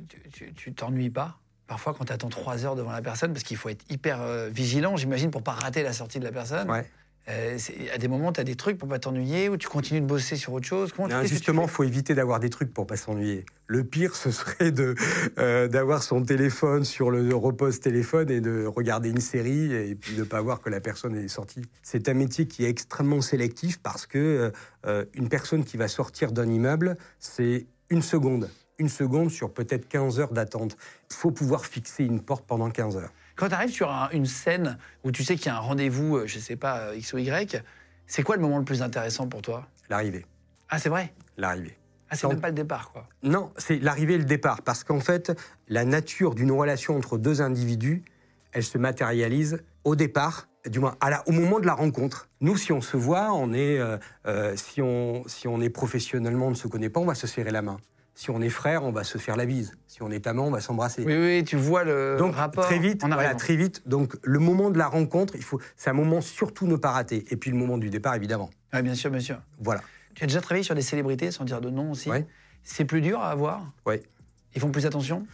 tu- 0.56 0.74
t'ennuies 0.74 1.10
pas? 1.10 1.40
Parfois, 1.68 1.94
quand 1.94 2.06
tu 2.06 2.14
attends 2.14 2.30
trois 2.30 2.66
heures 2.66 2.76
devant 2.76 2.92
la 2.92 3.02
personne, 3.02 3.32
parce 3.34 3.44
qu'il 3.44 3.58
faut 3.58 3.70
être 3.70 3.84
hyper 3.92 4.22
euh, 4.22 4.50
vigilant, 4.50 4.96
j'imagine, 4.98 5.32
pour 5.32 5.44
pas 5.44 5.52
rater 5.54 5.82
la 5.84 5.94
sortie 5.94 6.20
de 6.20 6.24
la 6.26 6.32
personne. 6.32 6.70
Ouais. 6.70 6.86
Euh, 7.30 7.58
à 7.94 7.98
des 7.98 8.08
moments, 8.10 8.34
tu 8.34 8.42
as 8.42 8.44
des 8.44 8.56
trucs 8.56 8.78
pour 8.78 8.90
pas 8.90 9.00
t'ennuyer 9.00 9.48
ou 9.48 9.56
tu 9.56 9.70
continues 9.70 10.02
de 10.02 10.06
bosser 10.06 10.36
sur 10.36 10.52
autre 10.54 10.66
chose? 10.66 10.92
Comment 10.92 11.08
Non, 11.08 11.24
justement, 11.24 11.64
il 11.64 11.70
faut 11.70 11.84
éviter 11.84 12.16
d'avoir 12.16 12.40
des 12.42 12.50
trucs 12.50 12.74
pour 12.74 12.86
pas 12.86 12.98
s'ennuyer. 12.98 13.46
Le 13.68 13.86
pire, 13.86 14.16
ce 14.16 14.30
serait 14.30 14.72
de 14.72 14.96
euh, 15.38 15.70
d'avoir 15.70 16.04
son 16.04 16.24
téléphone 16.24 16.84
sur 16.84 17.12
le 17.12 17.34
repose 17.34 17.80
téléphone 17.80 18.30
et 18.30 18.42
de 18.42 18.66
regarder 18.66 19.10
une 19.10 19.22
série 19.22 19.74
et 19.74 19.96
puis 19.96 20.16
de 20.16 20.20
ne 20.20 20.26
pas 20.26 20.42
voir 20.42 20.62
que 20.62 20.70
la 20.70 20.82
personne 20.82 21.16
est 21.16 21.30
sortie. 21.30 21.62
C'est 21.82 22.10
un 22.10 22.14
métier 22.14 22.46
qui 22.46 22.66
est 22.66 22.70
extrêmement 22.70 23.22
sélectif 23.22 23.80
parce 23.80 24.06
que 24.06 24.52
euh, 24.86 25.06
une 25.14 25.30
personne 25.30 25.64
qui 25.64 25.78
va 25.78 25.88
sortir 25.88 26.34
d'un 26.34 26.50
immeuble, 26.50 26.98
c'est 27.20 27.68
une 27.90 28.02
seconde. 28.02 28.50
Une 28.80 28.90
seconde 28.90 29.32
sur 29.32 29.54
peut-être 29.54 29.88
15 29.88 30.20
heures 30.20 30.34
d'attente. 30.34 30.76
Il 31.10 31.16
faut 31.16 31.32
pouvoir 31.32 31.66
fixer 31.66 32.04
une 32.04 32.20
porte 32.20 32.46
pendant 32.46 32.70
15 32.70 32.98
heures. 32.98 33.14
Quand 33.36 33.48
tu 33.50 33.54
arrives 33.56 33.72
sur 33.72 33.92
un- 33.92 34.10
une 34.12 34.26
scène 34.26 34.78
où 35.04 35.12
tu 35.12 35.24
sais 35.24 35.36
qu'il 35.36 35.48
y 35.48 35.50
a 35.50 35.56
un 35.56 35.60
rendez-vous, 35.60 36.18
euh, 36.18 36.28
je 36.28 36.40
sais 36.40 36.56
pas, 36.56 36.80
euh, 36.80 36.96
X 36.96 37.14
ou 37.14 37.18
Y, 37.18 37.64
c'est 38.06 38.24
quoi 38.24 38.36
le 38.36 38.42
moment 38.42 38.60
le 38.60 38.66
plus 38.66 38.82
intéressant 38.82 39.28
pour 39.28 39.42
toi? 39.42 39.68
L'arrivée. 39.90 40.26
Ah, 40.70 40.78
c'est 40.80 40.90
vrai? 40.90 41.14
L'arrivée. 41.38 41.78
Ah, 42.10 42.16
c'est 42.16 42.28
même 42.28 42.40
pas 42.42 42.50
le 42.50 42.54
départ, 42.54 42.92
quoi. 42.92 43.08
Non, 43.24 43.52
c'est 43.58 43.80
l'arrivée 43.80 44.14
et 44.16 44.18
le 44.20 44.24
départ. 44.26 44.62
Parce 44.62 44.84
qu'en 44.84 45.00
fait, 45.00 45.32
la 45.68 45.84
nature 45.84 46.36
d'une 46.36 46.52
relation 46.52 46.96
entre 46.96 47.18
deux 47.18 47.42
individus, 47.42 48.04
elle 48.52 48.64
se 48.64 48.78
matérialise 48.78 49.64
au 49.84 49.96
départ, 49.96 50.48
du 50.68 50.80
moins 50.80 50.96
à 51.02 51.10
la- 51.10 51.28
au 51.28 51.32
moment 51.32 51.60
de 51.60 51.66
la 51.66 51.74
rencontre. 51.74 52.30
Nous, 52.40 52.56
si 52.56 52.72
on 52.72 52.82
se 52.82 52.98
voit, 52.98 53.34
on 53.34 53.52
est, 53.52 53.80
euh, 53.80 53.98
euh, 54.28 54.56
si, 54.56 54.80
on, 54.82 55.24
si 55.28 55.48
on 55.48 55.60
est 55.60 55.70
professionnellement, 55.72 56.48
on 56.48 56.52
ne 56.52 56.56
se 56.56 56.68
connaît 56.68 56.90
pas, 56.90 57.00
on 57.00 57.06
va 57.06 57.16
se 57.16 57.26
serrer 57.26 57.50
la 57.52 57.64
main. 57.64 57.78
Si 58.16 58.30
on 58.30 58.42
est 58.42 58.50
frère, 58.50 58.84
on 58.84 58.92
va 58.92 59.04
se 59.04 59.18
faire 59.18 59.36
la 59.36 59.46
bise. 59.46 59.76
Si 59.88 60.04
on 60.04 60.12
est 60.12 60.28
amant, 60.28 60.48
on 60.48 60.52
va 60.52 60.62
s'embrasser. 60.62 61.04
Oui, 61.04 61.16
oui, 61.18 61.44
tu 61.44 61.56
vois 61.56 61.84
le 61.84 62.16
Donc 62.18 62.36
rapport 62.36 62.66
très 62.66 62.78
vite, 62.78 63.04
en 63.04 63.10
voilà, 63.10 63.34
très 63.34 63.56
vite. 63.56 63.88
Donc 63.88 64.16
le 64.22 64.40
moment 64.40 64.70
de 64.70 64.78
la 64.78 64.88
rencontre, 64.88 65.36
il 65.36 65.44
faut, 65.44 65.60
c'est 65.76 65.90
un 65.90 65.94
moment 65.94 66.22
surtout 66.22 66.68
ne 66.68 66.76
pas 66.76 66.92
rater. 66.92 67.26
Et 67.32 67.38
puis 67.38 67.50
le 67.50 67.58
moment 67.58 67.78
du 67.78 67.90
départ, 67.90 68.14
évidemment. 68.16 68.52
Ouais, 68.72 68.84
bien 68.84 68.94
sûr, 68.94 69.10
bien 69.10 69.20
sûr. 69.20 69.40
Voilà. 69.60 69.82
Tu 70.14 70.24
as 70.24 70.28
déjà 70.28 70.42
travaillé 70.42 70.64
sur 70.64 70.76
des 70.76 70.82
célébrités, 70.82 71.32
sans 71.32 71.44
dire 71.44 71.60
de 71.60 71.70
nom 71.70 71.92
aussi. 71.92 72.10
C'est 72.64 72.86
plus 72.86 73.02
dur 73.02 73.20
à 73.20 73.30
avoir 73.32 73.72
Ouais. 73.86 74.04
Ils 74.56 74.62
font 74.62 74.70
plus 74.72 74.86
attention 74.86 75.26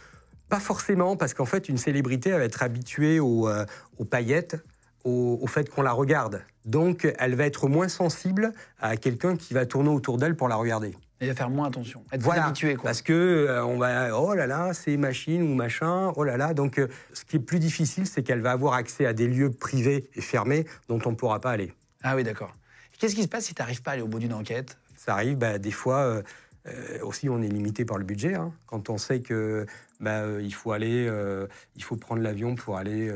Pas 0.48 0.58
forcément, 0.58 1.16
parce 1.16 1.34
qu'en 1.34 1.44
fait, 1.44 1.68
une 1.68 1.76
célébrité, 1.76 2.30
elle 2.30 2.38
va 2.38 2.44
être 2.44 2.62
habituée 2.62 3.20
aux, 3.20 3.46
euh, 3.46 3.66
aux 3.98 4.06
paillettes, 4.06 4.56
au, 5.04 5.38
au 5.40 5.46
fait 5.46 5.68
qu'on 5.68 5.82
la 5.82 5.92
regarde. 5.92 6.42
Donc, 6.64 7.06
elle 7.18 7.34
va 7.34 7.44
être 7.44 7.68
moins 7.68 7.88
sensible 7.88 8.52
à 8.80 8.96
quelqu'un 8.96 9.36
qui 9.36 9.52
va 9.54 9.66
tourner 9.66 9.90
autour 9.90 10.16
d'elle 10.16 10.34
pour 10.34 10.48
la 10.48 10.56
regarder. 10.56 10.96
Il 11.20 11.28
va 11.28 11.34
faire 11.34 11.50
moins 11.50 11.68
attention. 11.68 12.02
Être 12.12 12.22
Voilà, 12.22 12.46
habitué, 12.46 12.76
quoi. 12.76 12.84
parce 12.84 13.02
que 13.02 13.12
euh, 13.12 13.64
on 13.64 13.76
va, 13.76 14.18
oh 14.18 14.34
là 14.34 14.46
là, 14.46 14.72
c'est 14.72 14.96
machine 14.96 15.42
ou 15.42 15.54
machin, 15.54 16.12
oh 16.16 16.24
là 16.24 16.36
là. 16.38 16.54
Donc, 16.54 16.78
euh, 16.78 16.88
ce 17.12 17.24
qui 17.24 17.36
est 17.36 17.40
plus 17.40 17.58
difficile, 17.58 18.06
c'est 18.06 18.22
qu'elle 18.22 18.40
va 18.40 18.52
avoir 18.52 18.72
accès 18.74 19.04
à 19.04 19.12
des 19.12 19.28
lieux 19.28 19.50
privés 19.50 20.08
et 20.14 20.20
fermés 20.22 20.64
dont 20.88 20.98
on 21.04 21.10
ne 21.10 21.14
pourra 21.16 21.40
pas 21.40 21.50
aller. 21.50 21.74
Ah 22.02 22.16
oui, 22.16 22.24
d'accord. 22.24 22.54
Qu'est-ce 22.98 23.14
qui 23.14 23.22
se 23.22 23.28
passe 23.28 23.44
si 23.44 23.54
tu 23.54 23.60
n'arrives 23.60 23.82
pas 23.82 23.90
à 23.90 23.94
aller 23.94 24.02
au 24.02 24.08
bout 24.08 24.18
d'une 24.18 24.32
enquête? 24.32 24.78
Ça 24.96 25.12
arrive, 25.14 25.36
bah, 25.36 25.58
des 25.58 25.70
fois, 25.70 25.98
euh, 26.00 26.22
euh, 26.68 26.98
aussi, 27.02 27.28
on 27.28 27.42
est 27.42 27.48
limité 27.48 27.84
par 27.84 27.98
le 27.98 28.04
budget. 28.04 28.34
hein. 28.34 28.52
quand 28.66 28.88
on 28.88 28.96
sait 28.98 29.20
que 29.20 29.66
bah, 30.00 30.20
euh, 30.22 30.40
il 30.42 30.54
faut 30.54 30.72
aller, 30.72 31.06
euh, 31.06 31.46
il 31.76 31.82
faut 31.84 31.96
prendre 31.96 32.22
l'avion 32.22 32.54
pour 32.54 32.78
aller, 32.78 33.12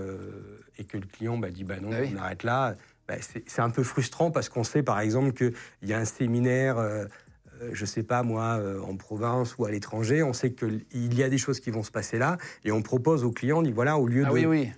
et 0.79 0.85
que 0.85 0.99
le 0.99 1.07
client 1.07 1.39
bah, 1.39 1.51
dit 1.51 1.65
bah 1.65 1.77
non, 1.81 1.89
Ah 1.93 1.99
oui. 2.03 2.13
on 2.15 2.19
arrête 2.21 2.43
là. 2.43 2.75
bah, 3.09 3.15
c'est 3.21 3.45
c'est 3.47 3.61
un 3.63 3.71
peu 3.71 3.83
frustrant 3.83 4.31
parce 4.31 4.49
qu'on 4.51 4.65
sait, 4.65 4.83
par 4.83 5.01
exemple, 5.01 5.33
qu'il 5.33 5.55
y 5.89 5.93
a 5.95 5.99
un 5.99 6.05
séminaire. 6.05 6.77
Euh, 7.63 7.71
je 7.73 7.85
sais 7.85 8.03
pas 8.03 8.23
moi, 8.23 8.59
euh, 8.59 8.81
en 8.81 8.97
province 8.97 9.57
ou 9.59 9.65
à 9.65 9.71
l'étranger, 9.71 10.23
on 10.23 10.33
sait 10.33 10.53
qu'il 10.53 10.85
y 10.93 11.23
a 11.23 11.29
des 11.29 11.39
choses 11.39 11.61
qui 11.61 11.71
vont 11.71 11.83
se 11.83 11.91
passer 11.91 12.19
là, 12.19 12.39
et 12.65 12.73
on 12.73 12.83
propose 12.83 13.25
au 13.25 13.31
client, 13.31 13.59
on 13.59 13.63
dit 13.63 13.73
voilà, 13.73 13.99
au 13.99 14.07
lieu 14.07 14.25
Ah 14.27 14.31
de, 14.31 14.35
oui, 14.35 14.47
oui. 14.47 14.71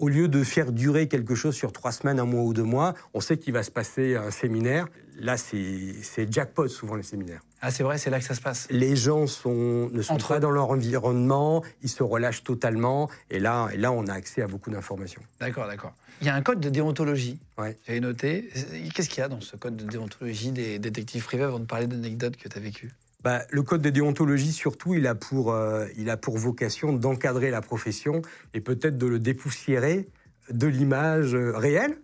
Au 0.00 0.08
lieu 0.08 0.28
de 0.28 0.42
faire 0.42 0.72
durer 0.72 1.06
quelque 1.06 1.34
chose 1.34 1.54
sur 1.54 1.72
trois 1.72 1.92
semaines, 1.92 2.18
un 2.18 2.24
mois 2.24 2.42
ou 2.42 2.52
deux 2.52 2.64
mois, 2.64 2.94
on 3.14 3.20
sait 3.20 3.36
qu'il 3.36 3.52
va 3.52 3.62
se 3.62 3.70
passer 3.70 4.16
un 4.16 4.30
séminaire. 4.30 4.88
Là, 5.18 5.36
c'est 5.36 6.32
jackpot 6.32 6.66
souvent 6.68 6.96
les 6.96 7.02
séminaires. 7.02 7.42
Ah, 7.60 7.70
c'est 7.70 7.82
vrai, 7.82 7.98
c'est 7.98 8.08
là 8.08 8.18
que 8.18 8.24
ça 8.24 8.34
se 8.34 8.40
passe. 8.40 8.66
Les 8.70 8.96
gens 8.96 9.26
sont, 9.26 9.90
ne 9.92 10.00
sont 10.00 10.14
Entre 10.14 10.28
pas 10.28 10.40
dans 10.40 10.50
leur 10.50 10.70
environnement, 10.70 11.62
ils 11.82 11.90
se 11.90 12.02
relâchent 12.02 12.42
totalement, 12.42 13.10
et 13.28 13.38
là, 13.38 13.68
et 13.72 13.76
là 13.76 13.92
on 13.92 14.06
a 14.06 14.14
accès 14.14 14.40
à 14.40 14.46
beaucoup 14.46 14.70
d'informations. 14.70 15.20
D'accord, 15.38 15.66
d'accord. 15.66 15.92
Il 16.22 16.26
y 16.26 16.30
a 16.30 16.34
un 16.34 16.40
code 16.40 16.60
de 16.60 16.70
déontologie. 16.70 17.38
Ouais. 17.58 17.78
J'avais 17.86 18.00
noté. 18.00 18.48
Qu'est-ce 18.94 19.10
qu'il 19.10 19.20
y 19.20 19.22
a 19.22 19.28
dans 19.28 19.42
ce 19.42 19.56
code 19.56 19.76
de 19.76 19.84
déontologie 19.84 20.52
des 20.52 20.78
détectives 20.78 21.24
privés 21.24 21.44
avant 21.44 21.58
de 21.58 21.66
parler 21.66 21.86
d'anecdotes 21.86 22.36
que 22.36 22.48
tu 22.48 22.56
as 22.56 22.60
vécues? 22.60 22.90
Bah, 23.22 23.42
le 23.50 23.62
code 23.62 23.82
de 23.82 23.90
déontologie, 23.90 24.52
surtout, 24.52 24.94
il 24.94 25.06
a 25.06 25.14
pour, 25.14 25.52
euh, 25.52 25.86
il 25.96 26.08
a 26.08 26.16
pour 26.16 26.38
vocation 26.38 26.92
d'encadrer 26.92 27.50
la 27.50 27.60
profession 27.60 28.22
et 28.54 28.60
peut-être 28.60 28.96
de 28.96 29.06
le 29.06 29.18
dépoussiérer 29.18 30.08
de 30.50 30.66
l'image 30.66 31.34
euh, 31.34 31.52
réelle, 31.54 31.98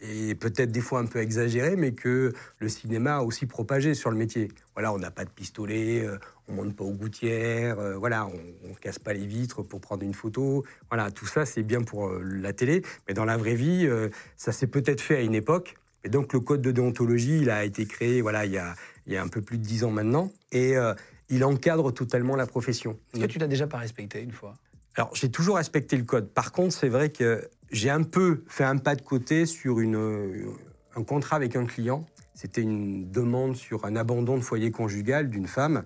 et 0.00 0.34
peut-être 0.34 0.70
des 0.70 0.80
fois 0.80 1.00
un 1.00 1.06
peu 1.06 1.20
exagérée, 1.20 1.76
mais 1.76 1.92
que 1.92 2.32
le 2.58 2.68
cinéma 2.68 3.16
a 3.16 3.22
aussi 3.22 3.46
propagé 3.46 3.94
sur 3.94 4.10
le 4.10 4.16
métier. 4.16 4.48
Voilà, 4.74 4.92
on 4.92 4.98
n'a 4.98 5.12
pas 5.12 5.24
de 5.24 5.30
pistolet, 5.30 6.04
euh, 6.04 6.18
on 6.48 6.54
monte 6.54 6.74
pas 6.74 6.84
aux 6.84 6.92
gouttières, 6.92 7.98
voilà, 7.98 8.26
on, 8.26 8.68
ne 8.68 8.74
casse 8.74 8.98
pas 8.98 9.12
les 9.12 9.26
vitres 9.26 9.62
pour 9.62 9.80
prendre 9.80 10.02
une 10.02 10.14
photo. 10.14 10.64
Voilà, 10.90 11.10
tout 11.10 11.26
ça, 11.26 11.46
c'est 11.46 11.62
bien 11.62 11.82
pour 11.82 12.10
la 12.10 12.52
télé, 12.52 12.82
mais 13.06 13.14
dans 13.14 13.24
la 13.24 13.36
vraie 13.36 13.54
vie, 13.54 13.88
ça 14.36 14.52
s'est 14.52 14.66
peut-être 14.66 15.00
fait 15.00 15.16
à 15.16 15.20
une 15.20 15.34
époque. 15.34 15.74
Et 16.04 16.08
donc, 16.08 16.32
le 16.32 16.40
code 16.40 16.62
de 16.62 16.70
déontologie, 16.70 17.40
il 17.40 17.50
a 17.50 17.64
été 17.64 17.84
créé, 17.84 18.22
voilà, 18.22 18.46
il 18.46 18.52
y 18.52 18.58
a, 18.58 18.76
il 19.08 19.14
y 19.14 19.16
a 19.16 19.22
un 19.22 19.28
peu 19.28 19.40
plus 19.40 19.58
de 19.58 19.64
dix 19.64 19.84
ans 19.84 19.90
maintenant, 19.90 20.30
et 20.52 20.76
euh, 20.76 20.94
il 21.30 21.42
encadre 21.44 21.92
totalement 21.92 22.36
la 22.36 22.46
profession. 22.46 22.98
Est-ce 23.14 23.22
que 23.22 23.26
tu 23.26 23.38
l'as 23.38 23.48
déjà 23.48 23.66
pas 23.66 23.78
respecté 23.78 24.22
une 24.22 24.32
fois? 24.32 24.54
Alors, 24.96 25.10
j'ai 25.14 25.30
toujours 25.30 25.56
respecté 25.56 25.96
le 25.96 26.04
code. 26.04 26.28
Par 26.28 26.52
contre, 26.52 26.74
c'est 26.74 26.88
vrai 26.88 27.10
que 27.10 27.48
j'ai 27.70 27.90
un 27.90 28.02
peu 28.02 28.44
fait 28.48 28.64
un 28.64 28.76
pas 28.76 28.96
de 28.96 29.02
côté 29.02 29.46
sur 29.46 29.80
une, 29.80 30.46
un 30.94 31.02
contrat 31.04 31.36
avec 31.36 31.56
un 31.56 31.66
client. 31.66 32.04
C'était 32.34 32.62
une 32.62 33.10
demande 33.10 33.56
sur 33.56 33.84
un 33.84 33.96
abandon 33.96 34.36
de 34.36 34.42
foyer 34.42 34.70
conjugal 34.70 35.30
d'une 35.30 35.46
femme. 35.46 35.84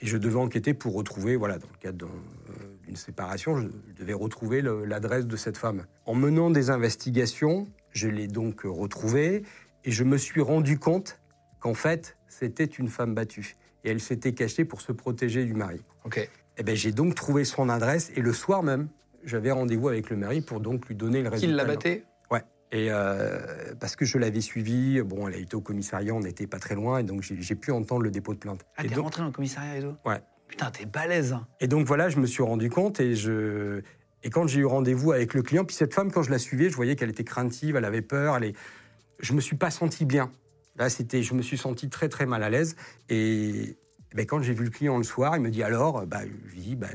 Et 0.00 0.06
je 0.06 0.16
devais 0.16 0.36
enquêter 0.36 0.74
pour 0.74 0.94
retrouver, 0.94 1.36
voilà, 1.36 1.58
dans 1.58 1.68
le 1.72 1.78
cadre 1.78 2.06
euh, 2.06 2.52
d'une 2.86 2.96
séparation, 2.96 3.60
je 3.60 3.68
devais 3.98 4.12
retrouver 4.14 4.62
l'adresse 4.62 5.26
de 5.26 5.36
cette 5.36 5.56
femme. 5.56 5.84
En 6.06 6.14
menant 6.14 6.50
des 6.50 6.70
investigations, 6.70 7.68
je 7.92 8.08
l'ai 8.08 8.26
donc 8.26 8.62
retrouvée 8.64 9.42
et 9.84 9.90
je 9.90 10.04
me 10.04 10.16
suis 10.16 10.40
rendu 10.40 10.78
compte 10.78 11.20
qu'en 11.60 11.74
fait, 11.74 12.16
c'était 12.32 12.64
une 12.64 12.88
femme 12.88 13.14
battue. 13.14 13.56
Et 13.84 13.90
elle 13.90 14.00
s'était 14.00 14.32
cachée 14.32 14.64
pour 14.64 14.80
se 14.80 14.92
protéger 14.92 15.44
du 15.44 15.54
mari. 15.54 15.80
Ok. 16.04 16.28
Eh 16.58 16.62
ben, 16.62 16.74
j'ai 16.76 16.92
donc 16.92 17.14
trouvé 17.14 17.44
son 17.44 17.68
adresse 17.68 18.12
et 18.16 18.20
le 18.20 18.32
soir 18.32 18.62
même, 18.62 18.88
j'avais 19.24 19.50
rendez-vous 19.50 19.88
avec 19.88 20.10
le 20.10 20.16
mari 20.16 20.40
pour 20.40 20.60
donc 20.60 20.86
lui 20.88 20.94
donner 20.94 21.22
le 21.22 21.28
résultat. 21.28 21.52
Qui 21.52 21.56
l'a 21.56 21.64
batté 21.64 22.04
Ouais. 22.30 22.42
Et 22.70 22.88
euh, 22.90 23.74
parce 23.80 23.96
que 23.96 24.04
je 24.04 24.18
l'avais 24.18 24.40
suivi, 24.40 25.00
bon, 25.02 25.28
elle 25.28 25.34
a 25.34 25.38
été 25.38 25.56
au 25.56 25.60
commissariat, 25.60 26.14
on 26.14 26.20
n'était 26.20 26.46
pas 26.46 26.58
très 26.58 26.74
loin, 26.74 26.98
et 26.98 27.02
donc 27.02 27.22
j'ai 27.22 27.54
pu 27.54 27.70
entendre 27.70 28.02
le 28.02 28.10
dépôt 28.10 28.34
de 28.34 28.38
plainte. 28.38 28.64
Ah, 28.76 28.84
t'es 28.84 28.94
rentré 28.94 29.20
dans 29.22 29.26
le 29.28 29.32
commissariat 29.32 29.78
et 29.78 29.80
tout 29.82 29.94
Ouais. 30.04 30.20
Putain, 30.48 30.70
t'es 30.70 30.84
balèze. 30.84 31.32
hein. 31.32 31.46
et 31.60 31.66
donc 31.66 31.86
voilà, 31.86 32.08
je 32.10 32.18
me 32.18 32.26
suis 32.26 32.42
rendu 32.42 32.68
compte 32.70 33.00
et 33.00 33.14
je 33.14 33.80
et 34.22 34.30
quand 34.30 34.46
j'ai 34.46 34.60
eu 34.60 34.66
rendez-vous 34.66 35.12
avec 35.12 35.34
le 35.34 35.42
client, 35.42 35.64
puis 35.64 35.74
cette 35.74 35.94
femme, 35.94 36.12
quand 36.12 36.22
je 36.22 36.30
la 36.30 36.38
suivais, 36.38 36.70
je 36.70 36.76
voyais 36.76 36.94
qu'elle 36.94 37.10
était 37.10 37.24
craintive, 37.24 37.74
elle 37.76 37.84
avait 37.84 38.02
peur, 38.02 38.36
elle 38.36 38.44
est... 38.44 38.56
je 39.18 39.32
me 39.32 39.40
suis 39.40 39.56
pas 39.56 39.70
senti 39.70 40.04
bien. 40.04 40.30
Là, 40.76 40.88
c'était, 40.88 41.22
je 41.22 41.34
me 41.34 41.42
suis 41.42 41.58
senti 41.58 41.88
très 41.88 42.08
très 42.08 42.26
mal 42.26 42.42
à 42.42 42.50
l'aise. 42.50 42.76
Et 43.08 43.76
ben, 44.14 44.26
quand 44.26 44.40
j'ai 44.42 44.54
vu 44.54 44.64
le 44.64 44.70
client 44.70 44.96
le 44.98 45.04
soir, 45.04 45.36
il 45.36 45.42
me 45.42 45.50
dit 45.50 45.62
alors, 45.62 46.06
bah, 46.06 46.20
je 46.48 46.54
dis, 46.60 46.76
bah, 46.76 46.88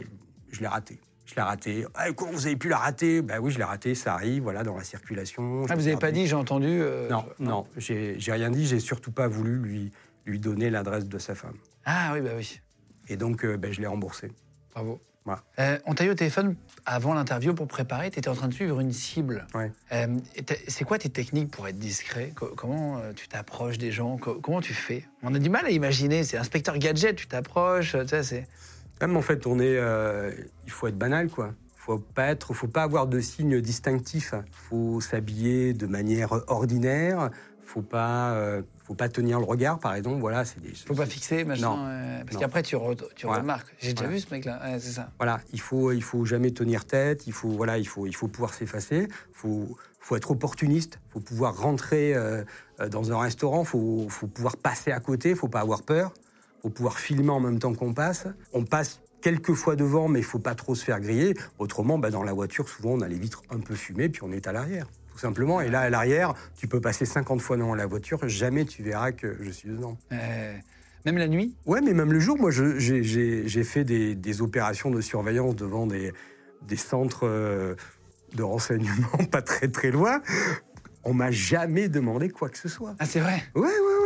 je 0.52 0.62
l'ai 0.62 0.68
raté. 0.68 1.00
Je 1.26 1.36
l'ai 1.36 1.42
raté. 1.42 1.86
Ah, 1.94 2.12
comment 2.14 2.32
vous 2.32 2.48
avez 2.48 2.56
pu 2.56 2.70
la 2.70 2.78
rater? 2.78 3.22
Bah 3.22 3.40
oui, 3.42 3.52
je 3.52 3.58
l'ai 3.58 3.66
raté, 3.66 3.96
ça 3.96 4.14
arrive, 4.14 4.44
voilà, 4.44 4.64
dans 4.64 4.78
la 4.78 4.84
circulation. 4.86 5.66
Ah, 5.70 5.76
vous 5.76 5.88
avez 5.88 5.98
pas 5.98 6.12
dit, 6.12 6.26
j'ai 6.26 6.36
entendu. 6.36 6.68
euh, 6.70 7.10
Non, 7.10 7.26
non, 7.40 7.68
j'ai 7.76 8.16
j'ai 8.18 8.32
rien 8.32 8.50
dit, 8.50 8.66
j'ai 8.66 8.80
surtout 8.80 9.12
pas 9.12 9.28
voulu 9.28 9.58
lui, 9.58 9.92
lui 10.26 10.40
donner 10.40 10.70
l'adresse 10.70 11.06
de 11.06 11.18
sa 11.18 11.36
femme. 11.36 11.58
Ah 11.84 12.12
oui, 12.14 12.22
bah 12.22 12.30
oui. 12.38 12.62
Et 13.10 13.18
donc, 13.18 13.44
euh, 13.44 13.58
ben, 13.58 13.74
je 13.74 13.82
l'ai 13.82 13.88
remboursé. 13.88 14.32
Bravo. 14.74 15.02
Euh, 15.60 15.78
on 15.86 15.94
t'a 15.94 16.06
eu 16.06 16.10
au 16.10 16.14
téléphone 16.16 16.56
avant 16.86 17.14
l'interview 17.14 17.54
pour 17.54 17.68
préparer, 17.68 18.10
tu 18.12 18.20
étais 18.20 18.30
en 18.30 18.34
train 18.36 18.48
de 18.48 18.54
suivre 18.54 18.80
une 18.80 18.92
cible. 18.94 19.46
Ouais. 19.54 19.72
Euh, 19.92 20.18
c'est 20.68 20.84
quoi 20.86 20.98
tes 20.98 21.10
techniques 21.10 21.52
pour 21.52 21.68
être 21.68 21.78
discret? 21.78 22.32
Co- 22.36 22.54
Comment 22.56 22.98
euh, 23.00 23.14
tu 23.14 23.28
t'approches 23.28 23.78
des 23.78 23.92
gens? 23.92 24.18
Co- 24.18 24.40
Comment 24.42 24.62
tu 24.62 24.74
fais? 24.74 25.04
On 25.24 25.34
a 25.36 25.40
du 25.40 25.50
mal 25.50 25.66
à 25.66 25.70
imaginer. 25.70 26.24
C'est 26.24 26.38
inspecteur 26.38 26.78
gadget, 26.78 27.16
tu 27.16 27.28
t'approches. 27.28 27.96
Tu 28.08 28.24
sais. 28.24 28.48
Même 29.02 29.18
en 29.18 29.22
fait, 29.22 29.46
on 29.48 29.60
est, 29.60 29.78
il 30.66 30.72
faut 30.72 30.88
être 30.88 30.98
banal, 30.98 31.30
quoi. 31.30 31.54
Faut 31.76 32.00
pas 32.00 32.28
être, 32.28 32.54
faut 32.54 32.68
pas 32.68 32.84
avoir 32.84 33.08
de 33.08 33.20
signes 33.22 33.62
distinctifs. 33.62 34.34
Faut 34.52 35.00
s'habiller 35.02 35.74
de 35.74 35.88
manière 35.88 36.34
ordinaire. 36.48 37.30
Faut 37.68 37.82
pas, 37.82 38.32
euh, 38.32 38.62
faut 38.86 38.94
pas 38.94 39.10
tenir 39.10 39.40
le 39.40 39.46
regard, 39.46 39.78
par 39.80 39.94
exemple. 39.94 40.22
Voilà, 40.22 40.46
c'est 40.46 40.62
des. 40.62 40.74
Faut 40.74 40.96
pas 40.96 41.06
fixer, 41.06 41.44
machin. 41.44 41.76
Non. 41.76 41.86
euh, 41.86 42.24
parce 42.26 42.38
qu'après, 42.38 42.64
tu, 42.64 42.78
re- 42.78 42.96
tu 43.14 43.28
Ouais. 43.28 43.38
remarques. 43.38 43.68
J'ai 43.80 43.94
déjà 43.94 44.08
vu 44.10 44.20
ce 44.22 44.34
mec-là. 44.34 44.62
Ouais, 44.64 44.80
c'est 44.80 44.92
ça. 44.94 45.12
Voilà, 45.20 45.42
il 45.52 45.60
faut, 45.60 45.92
il 45.92 46.02
faut 46.02 46.24
jamais 46.24 46.52
tenir 46.52 46.86
tête. 46.86 47.28
Il 47.28 47.34
faut, 47.34 47.50
voilà, 47.50 47.78
il 47.78 47.86
faut, 47.88 48.08
il 48.08 48.16
faut 48.16 48.30
pouvoir 48.30 48.54
s'effacer. 48.54 49.10
Faut, 49.34 49.68
faut 50.00 50.16
être 50.16 50.32
opportuniste. 50.32 51.00
Faut 51.12 51.20
pouvoir 51.20 51.58
rentrer 51.58 52.16
euh, 52.16 52.44
dans 52.90 53.12
un 53.12 53.20
restaurant. 53.20 53.66
Faut, 53.66 54.08
faut 54.10 54.28
pouvoir 54.28 54.56
passer 54.56 54.94
à 54.94 55.02
côté. 55.02 55.36
Faut 55.36 55.50
pas 55.50 55.60
avoir 55.60 55.84
peur. 55.84 56.14
Faut 56.62 56.70
pouvoir 56.70 56.98
filmer 57.00 57.32
en 57.32 57.42
même 57.42 57.60
temps 57.60 57.74
qu'on 57.74 57.94
passe. 57.94 58.28
On 58.54 58.64
passe 58.64 59.02
quelques 59.22 59.54
fois 59.56 59.76
devant, 59.76 60.08
mais 60.08 60.20
il 60.20 60.26
faut 60.26 60.40
pas 60.40 60.56
trop 60.56 60.74
se 60.74 60.86
faire 60.86 61.02
griller. 61.02 61.34
Autrement, 61.60 61.98
bah, 62.00 62.12
dans 62.12 62.24
la 62.24 62.32
voiture, 62.32 62.70
souvent, 62.70 62.92
on 62.92 63.02
a 63.02 63.10
les 63.10 63.20
vitres 63.20 63.42
un 63.50 63.60
peu 63.60 63.76
fumées, 63.76 64.08
puis 64.08 64.22
on 64.24 64.32
est 64.32 64.48
à 64.48 64.54
l'arrière, 64.54 64.88
tout 65.18 65.22
simplement. 65.22 65.62
Et 65.62 65.70
là, 65.70 65.82
à 65.82 65.90
l'arrière, 65.90 66.36
tu 66.56 66.68
peux 66.68 66.80
passer 66.80 67.04
50 67.06 67.42
fois 67.42 67.58
dans 67.58 67.74
la 67.74 67.88
voiture, 67.88 68.20
jamais 68.30 68.66
tu 68.66 68.84
verras 68.84 69.12
que 69.12 69.36
je 69.42 69.50
suis 69.50 69.68
dedans. 69.68 69.98
Euh, 70.12 70.56
même 71.06 71.18
la 71.18 71.28
nuit? 71.28 71.56
Ouais, 71.66 71.82
mais 71.82 71.94
même 71.94 72.14
le 72.14 72.20
jour, 72.20 72.38
moi, 72.38 72.52
j'ai- 72.52 73.64
fait 73.64 73.84
des, 73.84 74.14
des 74.14 74.42
opérations 74.44 74.92
de 74.92 75.02
surveillance 75.02 75.56
devant 75.56 75.88
des, 75.88 76.14
des 76.62 76.76
centres 76.76 77.22
euh, 77.28 77.74
de 78.36 78.44
renseignement 78.44 79.18
pas 79.32 79.42
très 79.42 79.70
très 79.70 79.90
loin. 79.90 80.22
On 81.04 81.14
m'a 81.16 81.32
jamais 81.32 81.90
demandé 81.90 82.30
quoi 82.30 82.50
que 82.50 82.58
ce 82.60 82.70
soit. 82.70 82.96
Ah, 83.00 83.06
c'est 83.08 83.20
vrai? 83.20 83.42
Ouais, 83.56 83.62
ouais. 83.64 83.97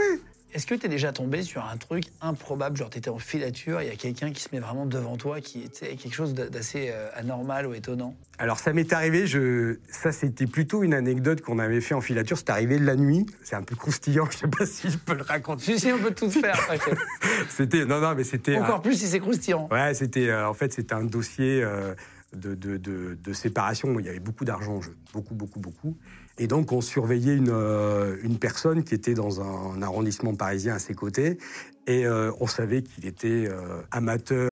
Est-ce 0.54 0.66
que 0.66 0.76
tu 0.76 0.86
es 0.86 0.90
déjà 0.90 1.14
tombé 1.14 1.44
sur 1.44 1.64
un 1.66 1.78
truc 1.78 2.04
improbable 2.20 2.76
Genre, 2.76 2.90
tu 2.90 2.98
étais 2.98 3.10
en 3.10 3.20
filature, 3.20 3.82
il 3.82 3.88
y 3.88 3.92
a 3.92 3.96
quelqu'un 3.96 4.32
qui 4.32 4.42
se 4.42 4.50
met 4.52 4.60
vraiment 4.60 4.86
devant 4.86 5.16
toi, 5.16 5.40
qui 5.40 5.70
sais, 5.72 5.96
quelque 5.96 6.14
chose 6.14 6.34
d'a- 6.34 6.50
d'assez 6.50 6.90
euh, 6.92 7.08
anormal 7.16 7.68
ou 7.68 7.74
étonnant? 7.74 8.16
Alors 8.38 8.60
ça 8.60 8.74
m'est 8.74 8.92
arrivé, 8.92 9.28
je... 9.28 9.78
ça 9.90 10.12
c'était 10.12 10.48
plutôt 10.48 10.84
une 10.84 10.94
anecdote 10.94 11.42
qu'on 11.42 11.60
avait 11.60 11.80
fait 11.80 11.94
en 11.94 12.02
filature, 12.02 12.38
c'est 12.38 12.50
arrivé 12.50 12.80
la 12.80 12.96
nuit, 12.96 13.26
c'est 13.44 13.56
un 13.56 13.62
peu 13.64 13.76
croustillant, 13.76 14.26
je 14.32 14.38
sais 14.40 14.48
pas 14.48 14.66
si 14.66 14.90
je 14.90 14.98
peux 14.98 15.14
le 15.16 15.24
raconter. 15.24 15.64
Si, 15.64 15.80
si, 15.80 15.92
on 15.94 16.00
peut 16.00 16.14
tout 16.14 16.30
faire. 16.32 16.58
C'était, 17.50 17.86
non, 17.86 18.00
non, 18.02 18.14
mais 18.16 18.24
c'était... 18.24 18.58
un- 18.58 18.64
Encore 18.64 18.82
plus 18.82 18.96
si 18.96 19.08
c'est 19.08 19.20
croustillant. 19.20 19.68
Ouais, 19.72 19.94
c'était, 19.94 20.30
euh, 20.30 20.50
en 20.50 20.54
fait, 20.54 20.74
c'était 20.74 20.94
un 20.94 21.04
dossier 21.04 21.64
euh, 21.64 21.94
de, 22.34 22.56
de, 22.56 22.78
de- 22.78 23.18
de 23.22 23.34
séparation 23.34 24.00
il 24.00 24.06
y 24.06 24.10
avait 24.10 24.20
beaucoup 24.20 24.46
d'argent 24.46 24.74
en 24.78 24.82
jeu, 24.82 24.96
beaucoup, 25.14 25.36
beaucoup, 25.36 25.60
beaucoup. 25.60 25.98
Et 26.42 26.48
donc, 26.48 26.72
on 26.72 26.82
surveillait 26.82 27.36
une, 27.36 27.52
euh, 27.52 28.18
une 28.24 28.40
personne 28.40 28.84
qui 28.84 28.96
était 28.96 29.14
dans 29.14 29.42
un, 29.42 29.80
arrondissement 29.84 30.34
parisien 30.34 30.74
à 30.74 30.80
ses 30.80 30.96
côtés, 30.96 31.38
et 31.86 32.08
euh, 32.08 32.32
on 32.40 32.48
savait 32.48 32.82
qu'il 32.82 33.06
était 33.06 33.48
euh, 33.48 33.82
amateur 33.92 34.50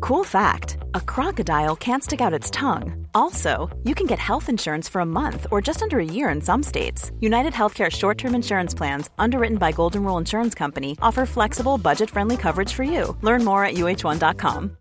Cool 0.00 0.24
fact 0.24 0.76
a 0.94 1.00
crocodile 1.00 1.76
can't 1.76 2.02
stick 2.02 2.20
out 2.20 2.32
its 2.32 2.50
tongue. 2.50 3.06
Also, 3.12 3.68
you 3.84 3.94
can 3.94 4.06
get 4.06 4.20
health 4.20 4.48
insurance 4.48 4.88
for 4.88 5.00
a 5.00 5.04
month 5.04 5.48
or 5.50 5.60
just 5.60 5.82
under 5.82 5.98
a 5.98 6.04
year 6.04 6.30
in 6.30 6.40
some 6.40 6.62
states. 6.62 7.10
United 7.20 7.52
Healthcare 7.52 7.90
short 7.90 8.18
term 8.18 8.34
insurance 8.36 8.72
plans, 8.72 9.10
underwritten 9.18 9.58
by 9.58 9.72
Golden 9.72 10.04
Rule 10.04 10.18
Insurance 10.18 10.54
Company, 10.54 10.96
offer 11.02 11.26
flexible, 11.26 11.76
budget 11.76 12.08
friendly 12.08 12.36
coverage 12.36 12.72
for 12.72 12.84
you. 12.84 13.16
Learn 13.22 13.44
more 13.44 13.64
at 13.64 13.74
uh1.com. 13.74 14.79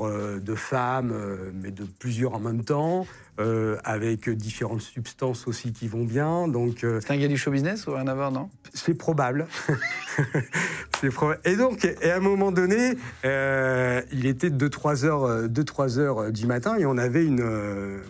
euh, 0.00 0.40
de 0.40 0.54
femmes, 0.54 1.12
euh, 1.12 1.50
mais 1.54 1.70
de 1.70 1.84
plusieurs 1.84 2.34
en 2.34 2.40
même 2.40 2.64
temps, 2.64 3.06
euh, 3.40 3.76
avec 3.84 4.28
différentes 4.28 4.82
substances 4.82 5.46
aussi 5.46 5.72
qui 5.72 5.88
vont 5.88 6.04
bien. 6.04 6.48
Donc, 6.48 6.84
euh, 6.84 7.00
C'est 7.00 7.12
un 7.12 7.18
gars 7.18 7.28
du 7.28 7.36
show 7.36 7.50
business 7.50 7.86
ou 7.86 7.92
rien 7.92 8.06
à 8.06 8.14
voir, 8.14 8.32
non? 8.32 8.50
C'est 8.74 8.94
probable. 8.94 9.46
c'est. 11.00 11.10
Et 11.44 11.56
donc, 11.56 11.84
et 11.84 12.10
à 12.10 12.16
un 12.16 12.20
moment 12.20 12.52
donné, 12.52 12.96
euh, 13.24 14.02
il 14.12 14.26
était 14.26 14.50
2-3 14.50 15.04
heures, 15.04 15.24
euh, 15.24 15.48
2-3 15.48 15.98
heures 15.98 16.32
du 16.32 16.46
matin 16.46 16.76
et 16.76 16.86
on 16.86 16.98
avait 16.98 17.24
une, 17.24 17.44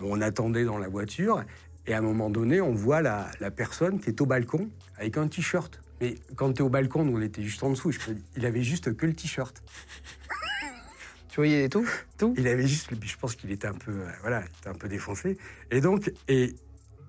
on 0.03 0.21
attendait 0.21 0.65
dans 0.65 0.77
la 0.77 0.87
voiture. 0.87 1.43
Et 1.85 1.93
à 1.93 1.97
un 1.97 2.01
moment 2.01 2.29
donné, 2.29 2.61
on 2.61 2.73
voit 2.73 3.01
la, 3.01 3.27
la 3.39 3.51
personne 3.51 3.99
qui 3.99 4.09
est 4.09 4.21
au 4.21 4.25
balcon 4.25 4.69
avec 4.97 5.17
un 5.17 5.27
t-shirt. 5.27 5.79
Mais 6.01 6.15
quand 6.35 6.53
tu 6.53 6.61
es 6.61 6.65
au 6.65 6.69
balcon, 6.69 7.05
nous 7.05 7.17
on 7.17 7.21
était 7.21 7.41
juste 7.41 7.63
en 7.63 7.69
dessous. 7.69 7.91
Je 7.91 7.99
il 8.35 8.45
avait 8.45 8.61
juste 8.61 8.95
que 8.95 9.05
le 9.05 9.13
t-shirt. 9.13 9.61
Tu 11.33 11.39
voyais 11.39 11.67
tout 11.67 11.89
Tout? 12.19 12.35
Il 12.37 12.47
avait 12.47 12.67
juste, 12.67 12.91
je 13.01 13.17
pense 13.17 13.35
qu'il 13.35 13.51
était 13.51 13.65
un 13.65 13.73
peu, 13.73 13.89
euh, 13.89 14.11
voilà, 14.21 14.43
il 14.43 14.57
était 14.59 14.69
un 14.69 14.75
peu 14.75 14.87
défoncé. 14.87 15.35
Et 15.71 15.81
donc, 15.81 16.11
est 16.27 16.55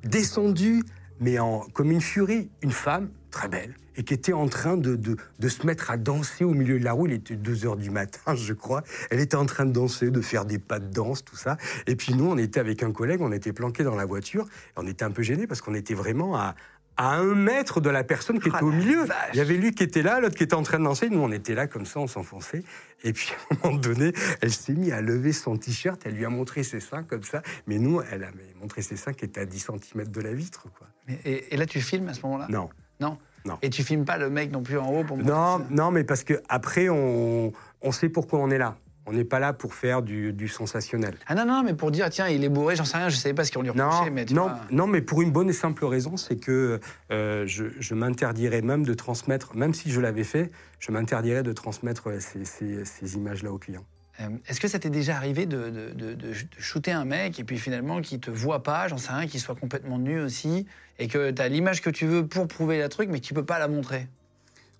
descendu 0.02 0.82
mais 1.20 1.38
en, 1.38 1.60
comme 1.72 1.90
une 1.90 2.00
furie, 2.00 2.50
une 2.62 2.72
femme 2.72 3.10
très 3.30 3.48
belle, 3.48 3.74
et 3.96 4.02
qui 4.02 4.14
était 4.14 4.32
en 4.32 4.48
train 4.48 4.76
de, 4.76 4.96
de, 4.96 5.48
se 5.48 5.66
mettre 5.66 5.90
à 5.90 5.96
danser 5.96 6.44
au 6.44 6.52
milieu 6.52 6.78
de 6.78 6.84
la 6.84 6.92
rue. 6.92 7.08
Il 7.08 7.14
était 7.14 7.36
2 7.36 7.66
heures 7.66 7.76
du 7.76 7.90
matin, 7.90 8.34
je 8.34 8.52
crois. 8.52 8.82
Elle 9.10 9.20
était 9.20 9.36
en 9.36 9.46
train 9.46 9.66
de 9.66 9.72
danser, 9.72 10.10
de 10.10 10.20
faire 10.20 10.44
des 10.44 10.58
pas 10.58 10.80
de 10.80 10.92
danse, 10.92 11.24
tout 11.24 11.36
ça. 11.36 11.56
Et 11.86 11.94
puis 11.94 12.14
nous, 12.14 12.26
on 12.26 12.36
était 12.36 12.60
avec 12.60 12.82
un 12.82 12.92
collègue, 12.92 13.20
on 13.20 13.32
était 13.32 13.52
planqués 13.52 13.84
dans 13.84 13.94
la 13.94 14.04
voiture. 14.04 14.46
On 14.76 14.86
était 14.86 15.04
un 15.04 15.10
peu 15.10 15.22
gênés 15.22 15.46
parce 15.46 15.60
qu'on 15.60 15.74
était 15.74 15.94
vraiment 15.94 16.36
à, 16.36 16.54
à 16.96 17.16
un 17.16 17.34
mètre 17.34 17.80
de 17.80 17.90
la 17.90 18.04
personne 18.04 18.38
qui 18.40 18.48
était 18.48 18.58
Ah, 18.60 18.64
au 18.64 18.70
la 18.70 18.76
milieu. 18.76 19.04
vache. 19.04 19.30
Il 19.32 19.38
y 19.38 19.40
avait 19.40 19.56
lui 19.56 19.72
qui 19.74 19.82
était 19.82 20.02
là, 20.02 20.20
l'autre 20.20 20.36
qui 20.36 20.44
était 20.44 20.54
en 20.54 20.62
train 20.62 20.78
de 20.78 20.84
danser. 20.84 21.10
Nous, 21.10 21.18
on 21.20 21.32
était 21.32 21.54
là 21.54 21.66
comme 21.66 21.86
ça, 21.86 21.98
on 22.00 22.06
s'enfonçait. 22.06 22.62
Et 23.02 23.12
puis, 23.12 23.30
à 23.50 23.54
un 23.54 23.68
moment 23.68 23.80
donné, 23.80 24.12
elle 24.40 24.52
s'est 24.52 24.72
mise 24.74 24.92
à 24.92 25.00
lever 25.00 25.32
son 25.32 25.56
t-shirt. 25.56 26.00
Elle 26.04 26.14
lui 26.14 26.24
a 26.24 26.28
montré 26.30 26.62
ses 26.62 26.80
seins 26.80 27.02
comme 27.02 27.22
ça. 27.24 27.42
Mais 27.66 27.78
nous, 27.78 28.00
elle 28.12 28.24
a 28.24 28.28
montré 28.60 28.82
ses 28.82 28.96
seins 28.96 29.12
qui 29.12 29.24
étaient 29.24 29.40
à 29.40 29.46
10 29.46 29.58
cm 29.92 30.08
de 30.08 30.20
la 30.20 30.32
vitre. 30.32 30.66
Quoi. 30.78 30.86
Et, 31.24 31.52
et 31.52 31.56
là, 31.56 31.66
tu 31.66 31.80
filmes 31.80 32.08
à 32.08 32.14
ce 32.14 32.22
moment-là? 32.22 32.46
Non. 32.48 32.70
Non? 33.00 33.18
Non. 33.44 33.58
Et 33.60 33.68
tu 33.70 33.82
filmes 33.82 34.04
pas 34.06 34.16
le 34.16 34.30
mec 34.30 34.50
non 34.52 34.62
plus 34.62 34.78
en 34.78 34.88
haut 34.90 35.04
pour 35.04 35.18
Non, 35.18 35.66
non, 35.70 35.90
mais 35.90 36.02
parce 36.04 36.24
que 36.24 36.40
après, 36.48 36.88
on, 36.88 37.52
on 37.82 37.92
sait 37.92 38.08
pourquoi 38.08 38.38
on 38.38 38.50
est 38.50 38.56
là. 38.56 38.76
On 39.06 39.12
n'est 39.12 39.24
pas 39.24 39.38
là 39.38 39.52
pour 39.52 39.74
faire 39.74 40.02
du, 40.02 40.32
du 40.32 40.48
sensationnel. 40.48 41.14
Ah 41.26 41.34
non, 41.34 41.44
non, 41.44 41.62
mais 41.62 41.74
pour 41.74 41.90
dire, 41.90 42.08
tiens, 42.10 42.28
il 42.28 42.42
est 42.42 42.48
bourré, 42.48 42.74
j'en 42.74 42.84
sais 42.86 42.96
rien, 42.96 43.08
je 43.10 43.16
savais 43.16 43.34
pas 43.34 43.44
ce 43.44 43.52
qu'on 43.52 43.60
lui 43.62 43.68
reprochait, 43.70 44.06
Non, 44.06 44.10
mais 44.10 44.24
tu 44.24 44.32
non, 44.34 44.42
vois. 44.48 44.60
non, 44.70 44.86
mais 44.86 45.02
pour 45.02 45.20
une 45.20 45.30
bonne 45.30 45.50
et 45.50 45.54
simple 45.54 45.84
raison, 45.84 46.16
c'est 46.16 46.36
que 46.36 46.80
euh, 47.10 47.44
je, 47.46 47.64
je 47.78 47.94
m'interdirais 47.94 48.62
même 48.62 48.84
de 48.84 48.94
transmettre, 48.94 49.54
même 49.56 49.74
si 49.74 49.90
je 49.90 50.00
l'avais 50.00 50.24
fait, 50.24 50.50
je 50.78 50.90
m'interdirais 50.90 51.42
de 51.42 51.52
transmettre 51.52 52.20
ces, 52.20 52.44
ces- 52.46 52.84
ces 52.86 53.14
images-là 53.16 53.52
aux 53.52 53.58
clients. 53.58 53.84
Euh, 54.20 54.28
Est-ce 54.46 54.60
que 54.60 54.68
ça 54.68 54.78
t'est 54.78 54.90
déjà 54.90 55.16
arrivé 55.16 55.44
de, 55.44 55.70
de, 55.70 55.90
de- 55.90 56.14
de- 56.14 56.30
de 56.30 56.32
shooter 56.58 56.92
un 56.92 57.04
mec 57.04 57.38
et 57.40 57.44
puis 57.44 57.58
finalement 57.58 58.00
qu'il 58.00 58.20
te 58.20 58.30
voit 58.30 58.62
pas, 58.62 58.88
j'en 58.88 58.96
sais 58.96 59.12
rien, 59.12 59.26
qu'il 59.26 59.40
soit 59.40 59.56
complètement 59.56 59.98
nu 59.98 60.20
aussi, 60.20 60.66
et 60.98 61.08
que 61.08 61.30
tu 61.30 61.42
as 61.42 61.48
l'image 61.48 61.82
que 61.82 61.90
tu 61.90 62.06
veux 62.06 62.26
pour 62.26 62.46
prouver 62.48 62.78
la 62.78 62.88
truc, 62.88 63.10
mais 63.10 63.20
que 63.20 63.26
tu 63.26 63.34
peux 63.34 63.44
pas 63.44 63.58
la 63.58 63.68
montrer? 63.68 64.06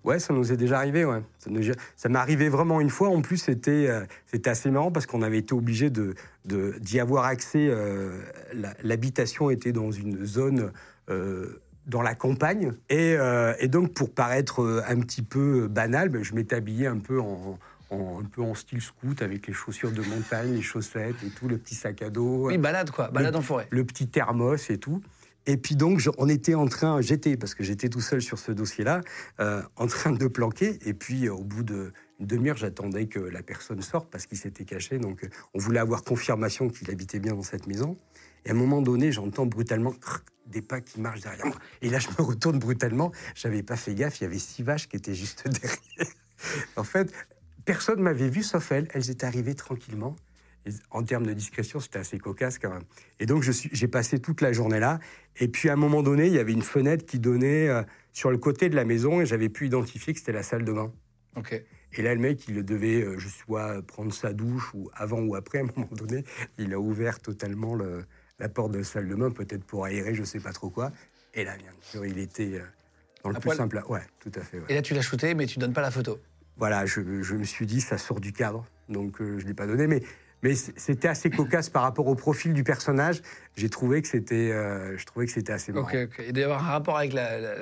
Ouais, 0.05 0.19
ça 0.19 0.33
nous 0.33 0.51
est 0.53 0.57
déjà 0.57 0.77
arrivé, 0.77 1.03
ouais. 1.03 1.21
Ça, 1.97 2.09
m'est 2.09 2.17
arrivé 2.19 2.47
vraiment 2.47 2.79
une 2.79 2.89
fois. 2.91 3.09
En 3.09 3.21
plus, 3.21 3.37
c'était 3.37 3.87
euh, 3.89 4.05
assez 4.45 4.69
marrant 4.69 4.91
parce 4.91 5.05
qu'on 5.07 5.21
avait 5.23 5.39
été 5.39 5.53
obligé 5.53 5.89
de- 5.89 6.13
d'y 6.79 6.99
avoir 6.99 7.25
accès. 7.25 7.67
euh, 7.69 8.21
L'habitation 8.83 9.49
était 9.49 9.71
dans 9.71 9.91
une 9.91 10.25
zone 10.25 10.71
euh, 11.09 11.59
dans 11.87 12.01
la 12.01 12.15
campagne. 12.15 12.73
Et, 12.89 13.15
et 13.59 13.67
donc, 13.67 13.93
pour 13.93 14.11
paraître 14.11 14.83
un 14.87 14.99
petit 14.99 15.21
peu 15.21 15.67
banal, 15.67 16.09
ben, 16.09 16.23
je 16.23 16.33
m'étais 16.35 16.55
habillé 16.55 16.87
un 16.87 16.97
peu 16.99 17.19
en, 17.19 17.57
en- 17.91 18.19
un 18.21 18.25
peu 18.25 18.41
en 18.41 18.55
style 18.55 18.81
scout 18.81 19.21
avec 19.21 19.45
les 19.47 19.53
chaussures 19.53 19.91
de 19.91 20.01
montagne, 20.01 20.53
les 20.53 20.61
chaussettes 20.63 21.15
et 21.25 21.29
tout, 21.29 21.47
le 21.47 21.57
petit 21.57 21.75
sac 21.75 22.01
à 22.01 22.09
dos 22.09 22.47
Oui, 22.47 22.57
balade 22.57 22.89
quoi, 22.89 23.09
balade 23.09 23.33
Le- 23.33 23.39
en 23.39 23.41
forêt. 23.43 23.67
le 23.69 23.83
petit 23.85 24.07
thermos 24.07 24.69
et 24.71 24.77
tout. 24.79 25.01
Et 25.47 25.57
puis 25.57 25.75
donc, 25.75 26.01
on 26.17 26.27
était 26.27 26.55
en 26.55 26.67
train, 26.67 27.01
j'étais, 27.01 27.37
parce 27.37 27.53
que 27.53 27.63
j'étais 27.63 27.89
tout 27.89 28.01
seul 28.01 28.21
sur 28.21 28.39
ce 28.39 28.51
dossier-là, 28.51 29.01
euh, 29.39 29.61
en 29.75 29.87
train 29.87 30.11
de 30.11 30.27
planquer. 30.27 30.79
Et 30.85 30.93
puis, 30.93 31.27
euh, 31.27 31.33
au 31.33 31.43
bout 31.43 31.63
d'une 31.63 31.91
demi-heure, 32.19 32.57
j'attendais 32.57 33.05
que 33.05 33.19
la 33.19 33.43
personne 33.43 33.81
sorte 33.81 34.09
parce 34.09 34.25
qu'il 34.25 34.37
s'était 34.37 34.65
caché. 34.65 34.97
Donc, 34.97 35.23
euh, 35.23 35.29
on 35.53 35.59
voulait 35.59 35.79
avoir 35.79 36.03
confirmation 36.03 36.69
qu'il 36.69 36.89
habitait 36.89 37.19
bien 37.19 37.33
dans 37.33 37.43
cette 37.43 37.67
maison. 37.67 37.97
Et 38.45 38.49
à 38.49 38.53
un 38.53 38.55
moment 38.55 38.81
donné, 38.81 39.11
j'entends 39.11 39.45
brutalement 39.45 39.93
des 40.47 40.61
pas 40.61 40.81
qui 40.81 40.99
marchent 40.99 41.21
derrière 41.21 41.45
moi. 41.45 41.57
Et 41.81 41.89
là, 41.89 41.99
je 41.99 42.09
me 42.09 42.23
retourne 42.23 42.57
brutalement. 42.57 43.11
J'avais 43.35 43.63
pas 43.63 43.75
fait 43.75 43.93
gaffe. 43.93 44.21
Il 44.21 44.23
y 44.23 44.27
avait 44.27 44.39
six 44.39 44.63
vaches 44.63 44.87
qui 44.87 44.95
étaient 44.95 45.15
juste 45.15 45.47
derrière. 45.47 46.13
en 46.75 46.83
fait, 46.83 47.11
personne 47.65 48.01
m'avait 48.01 48.29
vu 48.29 48.41
sauf 48.41 48.71
elles. 48.71 48.87
Elles 48.93 49.11
étaient 49.11 49.25
arrivées 49.25 49.55
tranquillement. 49.55 50.15
Et 50.65 50.71
en 50.89 51.03
termes 51.03 51.25
de 51.25 51.33
discrétion, 51.33 51.79
c'était 51.79 51.99
assez 51.99 52.17
cocasse 52.17 52.57
quand 52.57 52.71
même. 52.71 52.83
Et 53.19 53.25
donc, 53.25 53.43
j'ai 53.43 53.87
passé 53.87 54.19
toute 54.19 54.41
la 54.41 54.51
journée 54.51 54.79
là. 54.79 54.99
Et 55.39 55.47
puis, 55.47 55.69
à 55.69 55.73
un 55.73 55.77
moment 55.77 56.01
donné, 56.01 56.27
il 56.27 56.33
y 56.33 56.39
avait 56.39 56.53
une 56.53 56.61
fenêtre 56.63 57.05
qui 57.05 57.19
donnait 57.19 57.67
euh, 57.69 57.83
sur 58.13 58.31
le 58.31 58.37
côté 58.37 58.69
de 58.69 58.75
la 58.75 58.83
maison 58.85 59.21
et 59.21 59.25
j'avais 59.25 59.49
pu 59.49 59.67
identifier 59.67 60.13
que 60.13 60.19
c'était 60.19 60.31
la 60.31 60.43
salle 60.43 60.65
de 60.65 60.73
bain. 60.73 60.91
Ok. 61.35 61.61
Et 61.97 62.01
là, 62.01 62.13
le 62.15 62.19
mec, 62.19 62.47
il 62.47 62.63
devait, 62.65 63.01
euh, 63.03 63.17
je 63.19 63.29
soit 63.29 63.81
prendre 63.83 64.11
sa 64.13 64.33
douche 64.33 64.73
ou 64.73 64.89
avant 64.93 65.21
ou 65.21 65.35
après, 65.35 65.59
à 65.59 65.61
un 65.61 65.67
moment 65.75 65.89
donné, 65.91 66.23
il 66.57 66.73
a 66.73 66.79
ouvert 66.79 67.19
totalement 67.19 67.75
le- 67.75 68.05
la 68.39 68.49
porte 68.49 68.71
de 68.71 68.79
la 68.79 68.83
salle 68.83 69.07
de 69.07 69.15
bain, 69.15 69.31
peut-être 69.31 69.63
pour 69.63 69.85
aérer, 69.85 70.13
je 70.13 70.23
sais 70.23 70.39
pas 70.39 70.51
trop 70.51 70.69
quoi. 70.69 70.91
Et 71.33 71.43
là, 71.45 71.55
bien 71.57 71.71
sûr, 71.81 72.05
il 72.05 72.17
était 72.17 72.55
euh, 72.55 72.63
dans 73.23 73.29
le 73.29 73.35
À 73.35 73.39
plus 73.39 73.47
poil 73.47 73.57
simple. 73.57 73.81
Ouais, 73.87 74.01
tout 74.19 74.31
à 74.35 74.41
fait. 74.41 74.57
ouais. 74.57 74.65
Et 74.69 74.73
là, 74.73 74.81
tu 74.81 74.93
l'as 74.93 75.01
shooté, 75.01 75.35
mais 75.35 75.45
tu 75.45 75.59
donnes 75.59 75.73
pas 75.73 75.81
la 75.81 75.91
photo. 75.91 76.19
Voilà, 76.57 76.85
je, 76.85 77.21
je 77.21 77.35
me 77.35 77.43
suis 77.43 77.65
dit, 77.65 77.81
ça 77.81 77.97
sort 77.97 78.19
du 78.21 78.31
cadre, 78.33 78.65
donc 78.89 79.21
euh, 79.21 79.37
je 79.39 79.43
ne 79.43 79.49
l'ai 79.49 79.53
pas 79.53 79.67
donné. 79.67 79.87
Mais, 79.87 80.01
mais 80.45 80.53
c'était 80.53 81.07
assez 81.07 81.31
cocasse 81.31 81.69
par 81.71 81.81
rapport 81.81 82.05
au 82.05 82.13
profil 82.13 82.53
du 82.53 82.63
personnage. 82.63 83.21
J'ai 83.55 83.67
trouvé 83.69 84.03
que 84.03 84.07
c'était, 84.07 84.51
euh, 84.51 84.95
je 84.95 85.03
trouvais 85.03 85.25
que 85.25 85.31
c'était 85.31 85.53
assez 85.53 85.71
marrant. 85.71 85.87
Ok, 85.87 85.95
ok. 86.03 86.23
Il 86.27 86.33
doit 86.33 86.41
y 86.41 86.43
avoir 86.43 86.63
un 86.63 86.71
rapport 86.71 86.97
avec 86.99 87.13
la- 87.13 87.39
la- 87.39 87.55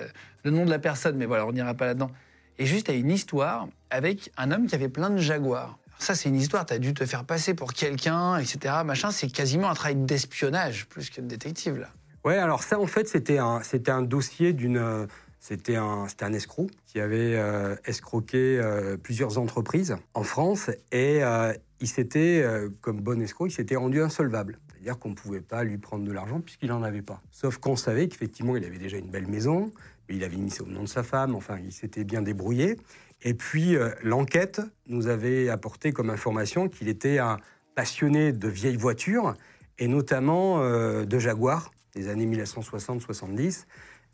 le 0.43 0.52
nom 0.52 0.65
de 0.65 0.69
la 0.69 0.80
personne, 0.80 1.15
mais 1.15 1.26
voilà, 1.26 1.48
on 1.48 1.54
n'ira 1.54 1.74
pas 1.76 1.86
là-dedans. 1.86 2.12
Et 2.60 2.65
juste, 2.65 2.89
à 2.89 2.93
une 2.93 3.10
histoire 3.10 3.69
avec 3.89 4.32
un 4.38 4.52
homme 4.52 4.67
qui 4.67 4.76
avait 4.76 4.89
plein 4.89 5.10
de 5.10 5.17
jaguars. 5.17 5.80
Ça, 5.98 6.13
c'est 6.13 6.28
une 6.28 6.36
histoire, 6.36 6.65
tu 6.65 6.74
as 6.74 6.80
dû 6.80 6.93
te 6.93 7.06
faire 7.06 7.24
passer 7.24 7.54
pour 7.54 7.72
quelqu'un, 7.72 8.38
etc. 8.38 8.76
Machin, 8.84 9.12
c'est 9.12 9.32
quasiment 9.32 9.69
un 9.69 9.76
travail 9.76 9.96
d'espionnage, 9.96 10.86
plus 10.88 11.10
que 11.10 11.22
de 11.22 11.28
détective, 11.28 11.78
là. 11.80 11.88
Ouais, 12.26 12.38
alors 12.38 12.63
ça, 12.63 12.80
en 12.82 12.88
fait, 12.88 13.08
c'était 13.08 13.38
un, 13.38 13.62
c'était 13.63 13.91
un 13.91 14.02
dossier 14.02 14.52
d'une. 14.52 15.08
C'était 15.43 15.75
un, 15.75 16.08
escroc 16.32 16.67
qui 16.86 17.01
avait 17.01 17.36
euh, 17.36 17.75
escroqué 17.84 18.62
euh, 18.62 18.95
plusieurs 18.95 19.39
entreprises 19.39 19.97
en 20.13 20.23
France 20.23 20.69
et 20.93 21.21
euh, 21.21 21.51
il 21.82 21.89
s'était, 21.89 22.45
comme 22.79 23.01
bon 23.01 23.21
escroc, 23.21 23.47
il 23.47 23.51
s'était 23.51 23.75
rendu 23.75 24.01
insolvable. 24.01 24.58
C'est-à-dire 24.69 24.97
qu'on 24.97 25.10
ne 25.10 25.15
pouvait 25.15 25.41
pas 25.41 25.65
lui 25.65 25.77
prendre 25.77 26.06
de 26.06 26.12
l'argent 26.13 26.39
puisqu'il 26.39 26.69
n'en 26.69 26.82
avait 26.82 27.01
pas. 27.01 27.21
Sauf 27.29 27.58
qu'on 27.58 27.75
savait 27.75 28.08
qu'effectivement, 28.08 28.56
il 28.56 28.63
avait 28.63 28.77
déjà 28.77 28.95
une 28.95 29.10
belle 29.10 29.27
maison, 29.27 29.69
mais 30.08 30.15
il 30.15 30.23
avait 30.23 30.38
mis 30.38 30.49
ça 30.49 30.63
au 30.63 30.67
nom 30.67 30.84
de 30.84 30.88
sa 30.88 31.03
femme, 31.03 31.36
enfin, 31.36 31.58
il 31.62 31.73
s'était 31.73 32.06
bien 32.06 32.21
débrouillé. 32.21 32.77
Et 33.21 33.34
puis, 33.34 33.75
l'enquête 34.01 34.62
nous 34.88 35.08
avait 35.08 35.49
apporté 35.49 35.91
comme 35.91 36.10
information 36.10 36.69
qu'il 36.69 36.88
était 36.88 37.17
un 37.17 37.38
passionné 37.75 38.32
de 38.32 38.47
vieilles 38.47 38.77
voitures 38.77 39.34
et 39.77 39.89
notamment 39.89 40.62
de 41.03 41.19
Jaguar 41.19 41.71
des 41.95 42.08
années 42.08 42.27
1960-70 42.27 43.65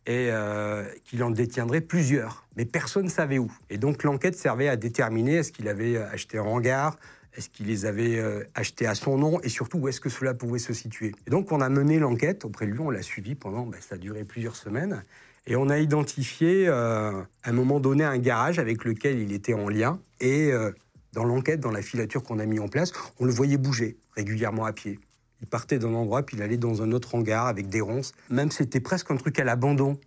et 0.05 0.29
euh, 0.31 0.83
qu'il 1.05 1.23
en 1.23 1.29
détiendrait 1.29 1.81
plusieurs. 1.81 2.47
Mais 2.55 2.65
personne 2.65 3.05
ne 3.05 3.09
savait 3.09 3.37
où. 3.37 3.51
Et 3.69 3.77
donc 3.77 4.03
l'enquête 4.03 4.35
servait 4.35 4.69
à 4.69 4.75
déterminer 4.75 5.35
est-ce 5.35 5.51
qu'il 5.51 5.67
avait 5.67 5.97
acheté 5.97 6.39
en 6.39 6.47
hangar, 6.47 6.97
est-ce 7.33 7.49
qu'il 7.49 7.67
les 7.67 7.85
avait 7.85 8.17
euh, 8.17 8.43
achetés 8.55 8.87
à 8.87 8.95
son 8.95 9.17
nom 9.17 9.39
et 9.41 9.49
surtout 9.49 9.77
où 9.77 9.87
est-ce 9.87 10.01
que 10.01 10.09
cela 10.09 10.33
pouvait 10.33 10.59
se 10.59 10.73
situer. 10.73 11.13
Et 11.27 11.29
donc 11.29 11.51
on 11.51 11.61
a 11.61 11.69
mené 11.69 11.99
l'enquête 11.99 12.45
auprès 12.45 12.65
de 12.65 12.71
lui, 12.71 12.79
on 12.79 12.89
l'a 12.89 13.01
suivi 13.01 13.35
pendant, 13.35 13.65
ben, 13.65 13.79
ça 13.79 13.95
a 13.95 13.97
duré 13.97 14.23
plusieurs 14.23 14.55
semaines. 14.55 15.03
Et 15.47 15.55
on 15.55 15.69
a 15.69 15.79
identifié 15.79 16.67
euh, 16.67 17.21
à 17.43 17.49
un 17.49 17.53
moment 17.53 17.79
donné 17.79 18.03
un 18.03 18.17
garage 18.17 18.59
avec 18.59 18.83
lequel 18.83 19.19
il 19.19 19.31
était 19.31 19.53
en 19.53 19.69
lien. 19.69 19.99
Et 20.19 20.51
euh, 20.51 20.71
dans 21.13 21.23
l'enquête, 21.23 21.59
dans 21.59 21.71
la 21.71 21.81
filature 21.81 22.23
qu'on 22.23 22.39
a 22.39 22.45
mis 22.45 22.59
en 22.59 22.67
place, 22.67 22.91
on 23.19 23.25
le 23.25 23.31
voyait 23.31 23.57
bouger 23.57 23.97
régulièrement 24.15 24.65
à 24.65 24.73
pied. 24.73 24.99
Il 25.41 25.47
partait 25.47 25.79
d'un 25.79 25.93
endroit, 25.93 26.23
puis 26.23 26.37
il 26.37 26.43
allait 26.43 26.57
dans 26.57 26.81
un 26.81 26.91
autre 26.91 27.15
hangar 27.15 27.47
avec 27.47 27.69
des 27.69 27.81
ronces. 27.81 28.13
Même 28.29 28.51
c'était 28.51 28.79
presque 28.79 29.11
un 29.11 29.17
truc 29.17 29.39
à 29.39 29.43
l'abandon. 29.43 29.97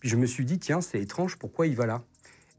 Puis 0.00 0.08
je 0.08 0.16
me 0.16 0.26
suis 0.26 0.44
dit, 0.44 0.58
tiens, 0.58 0.80
c'est 0.80 1.00
étrange, 1.00 1.36
pourquoi 1.36 1.66
il 1.66 1.76
va 1.76 1.86
là? 1.86 2.02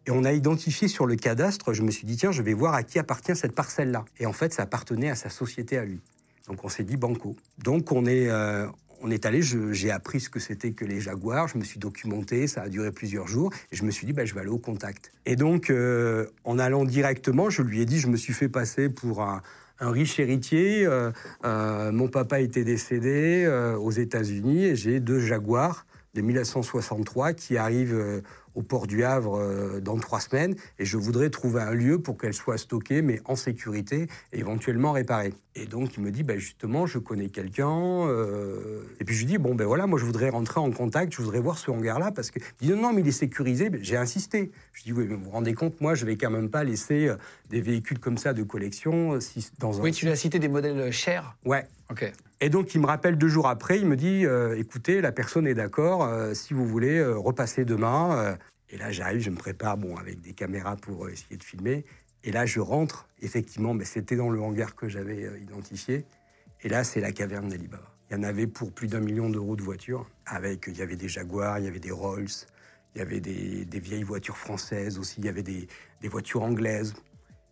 Et 0.07 0.11
on 0.11 0.23
a 0.23 0.33
identifié 0.33 0.87
sur 0.87 1.05
le 1.05 1.15
cadastre, 1.15 1.73
je 1.73 1.81
me 1.81 1.89
suis 1.91 2.05
dit, 2.05 2.15
tiens, 2.15 2.31
je 2.31 2.41
vais 2.41 2.53
voir 2.53 2.75
à 2.75 2.83
qui 2.83 2.99
appartient 2.99 3.35
cette 3.35 3.53
parcelle-là. 3.53 4.05
Et 4.19 4.25
en 4.25 4.33
fait, 4.33 4.53
ça 4.53 4.63
appartenait 4.63 5.09
à 5.09 5.15
sa 5.15 5.29
société 5.29 5.77
à 5.77 5.85
lui. 5.85 5.99
Donc 6.47 6.63
on 6.63 6.69
s'est 6.69 6.83
dit 6.83 6.97
banco. 6.97 7.35
Donc 7.57 7.91
on 7.91 8.05
est, 8.05 8.29
euh, 8.29 8.67
on 9.01 9.09
est 9.09 9.25
allé, 9.25 9.41
j'ai 9.41 9.91
appris 9.91 10.19
ce 10.19 10.29
que 10.29 10.39
c'était 10.39 10.71
que 10.71 10.85
les 10.85 11.01
jaguars, 11.01 11.47
je 11.47 11.57
me 11.57 11.63
suis 11.63 11.79
documenté, 11.79 12.47
ça 12.47 12.63
a 12.63 12.69
duré 12.69 12.91
plusieurs 12.91 13.27
jours, 13.27 13.51
et 13.71 13.75
je 13.75 13.83
me 13.83 13.91
suis 13.91 14.05
dit, 14.05 14.13
bah, 14.13 14.25
je 14.25 14.33
vais 14.33 14.41
aller 14.41 14.49
au 14.49 14.59
contact. 14.59 15.11
Et 15.25 15.35
donc, 15.35 15.69
euh, 15.69 16.27
en 16.43 16.59
allant 16.59 16.85
directement, 16.85 17.49
je 17.49 17.61
lui 17.61 17.81
ai 17.81 17.85
dit, 17.85 17.99
je 17.99 18.07
me 18.07 18.17
suis 18.17 18.33
fait 18.33 18.49
passer 18.49 18.89
pour 18.89 19.23
un, 19.23 19.41
un 19.79 19.91
riche 19.91 20.19
héritier. 20.19 20.85
euh, 20.85 21.11
euh, 21.45 21.91
mon 21.91 22.07
papa 22.07 22.39
était 22.39 22.63
décédé 22.63 23.43
euh, 23.45 23.77
aux 23.77 23.91
États-Unis, 23.91 24.65
et 24.65 24.75
j'ai 24.75 24.99
deux 24.99 25.19
jaguars 25.19 25.85
de 26.13 26.21
1963 26.21 27.33
qui 27.33 27.57
arrivent 27.57 28.23
au 28.55 28.61
port 28.61 28.87
du 28.87 29.03
Havre 29.03 29.37
euh, 29.37 29.79
dans 29.79 29.97
trois 29.97 30.19
semaines 30.19 30.55
et 30.79 30.85
je 30.85 30.97
voudrais 30.97 31.29
trouver 31.29 31.61
un 31.61 31.73
lieu 31.73 31.99
pour 31.99 32.17
qu'elles 32.17 32.33
soient 32.33 32.57
stockées 32.57 33.01
mais 33.01 33.21
en 33.25 33.35
sécurité 33.35 34.07
et 34.33 34.39
éventuellement 34.39 34.91
réparées. 34.91 35.33
Et 35.55 35.65
donc 35.65 35.95
il 35.97 36.03
me 36.03 36.11
dit 36.11 36.23
bah, 36.23 36.37
justement 36.37 36.85
je 36.85 36.97
connais 36.99 37.29
quelqu'un 37.29 37.69
euh, 38.07 38.81
et 38.99 39.05
puis 39.05 39.15
je 39.15 39.19
lui 39.21 39.27
dis 39.27 39.37
bon 39.37 39.55
ben 39.55 39.65
voilà 39.65 39.87
moi 39.87 39.99
je 39.99 40.05
voudrais 40.05 40.29
rentrer 40.29 40.59
en 40.59 40.71
contact 40.71 41.13
je 41.13 41.21
voudrais 41.21 41.39
voir 41.39 41.57
ce 41.57 41.71
hangar 41.71 41.99
là 41.99 42.11
parce 42.11 42.31
que 42.31 42.39
il 42.61 42.67
dit 42.67 42.73
non 42.73 42.81
non 42.81 42.93
mais 42.93 43.01
il 43.01 43.07
est 43.07 43.11
sécurisé 43.11 43.69
Ben, 43.69 43.83
j'ai 43.83 43.97
insisté 43.97 44.51
je 44.73 44.83
dis 44.83 44.91
oui 44.91 45.05
mais 45.07 45.15
vous 45.15 45.25
vous 45.25 45.29
rendez 45.31 45.53
compte 45.53 45.79
moi 45.81 45.95
je 45.95 46.05
vais 46.05 46.15
quand 46.17 46.31
même 46.31 46.49
pas 46.49 46.63
laisser 46.63 47.07
euh, 47.07 47.15
des 47.49 47.61
véhicules 47.61 47.99
comme 47.99 48.17
ça 48.17 48.33
de 48.33 48.43
collection 48.43 49.19
si, 49.19 49.49
dans 49.59 49.79
un 49.79 49.83
Oui, 49.83 49.91
tu 49.91 50.05
lui 50.05 50.11
as 50.11 50.15
cité 50.15 50.39
des 50.39 50.47
modèles 50.49 50.91
chers. 50.91 51.35
ouais 51.45 51.67
Ok. 51.91 52.11
Et 52.41 52.49
donc, 52.49 52.75
il 52.75 52.81
me 52.81 52.85
rappelle 52.85 53.17
deux 53.17 53.27
jours 53.27 53.47
après, 53.47 53.79
il 53.79 53.87
me 53.87 53.95
dit 53.95 54.25
euh, 54.25 54.57
écoutez, 54.57 55.01
la 55.01 55.11
personne 55.11 55.47
est 55.47 55.53
d'accord, 55.53 56.03
euh, 56.03 56.33
si 56.33 56.53
vous 56.53 56.67
voulez 56.67 56.97
euh, 56.97 57.17
repasser 57.17 57.63
demain. 57.63 58.17
euh. 58.17 58.35
et 58.69 58.77
là, 58.77 58.91
j'arrive, 58.91 59.21
je 59.21 59.29
me 59.29 59.37
prépare 59.37 59.77
bon, 59.77 59.95
avec 59.95 60.21
des 60.21 60.33
caméras 60.33 60.75
pour 60.75 61.07
essayer 61.09 61.37
de 61.37 61.43
filmer. 61.43 61.85
Et 62.23 62.31
là, 62.31 62.45
je 62.45 62.59
rentre, 62.59 63.07
effectivement, 63.21 63.73
mais 63.73 63.85
c'était 63.85 64.15
dans 64.15 64.29
le 64.29 64.41
hangar 64.41 64.75
que 64.75 64.89
j'avais 64.89 65.39
identifié. 65.41 66.05
Et 66.63 66.69
là, 66.69 66.83
c'est 66.83 66.99
la 66.99 67.11
caverne 67.11 67.49
d'Alibaba. 67.49 67.91
Il 68.09 68.17
y 68.17 68.19
en 68.19 68.23
avait 68.23 68.47
pour 68.47 68.71
plus 68.71 68.87
d'un 68.87 68.99
million 68.99 69.29
d'euros 69.29 69.55
de 69.55 69.61
voitures. 69.61 70.07
Avec, 70.25 70.65
il 70.67 70.77
y 70.77 70.81
avait 70.81 70.95
des 70.95 71.07
Jaguars, 71.07 71.59
il 71.59 71.65
y 71.65 71.67
avait 71.67 71.79
des 71.79 71.91
Rolls, 71.91 72.27
il 72.95 72.99
y 72.99 73.01
avait 73.01 73.19
des, 73.19 73.79
vieilles 73.79 74.03
voitures 74.03 74.37
françaises 74.37 74.97
aussi, 74.97 75.15
il 75.19 75.25
y 75.25 75.29
avait 75.29 75.43
des 75.43 75.67
voitures 76.03 76.43
anglaises. 76.43 76.95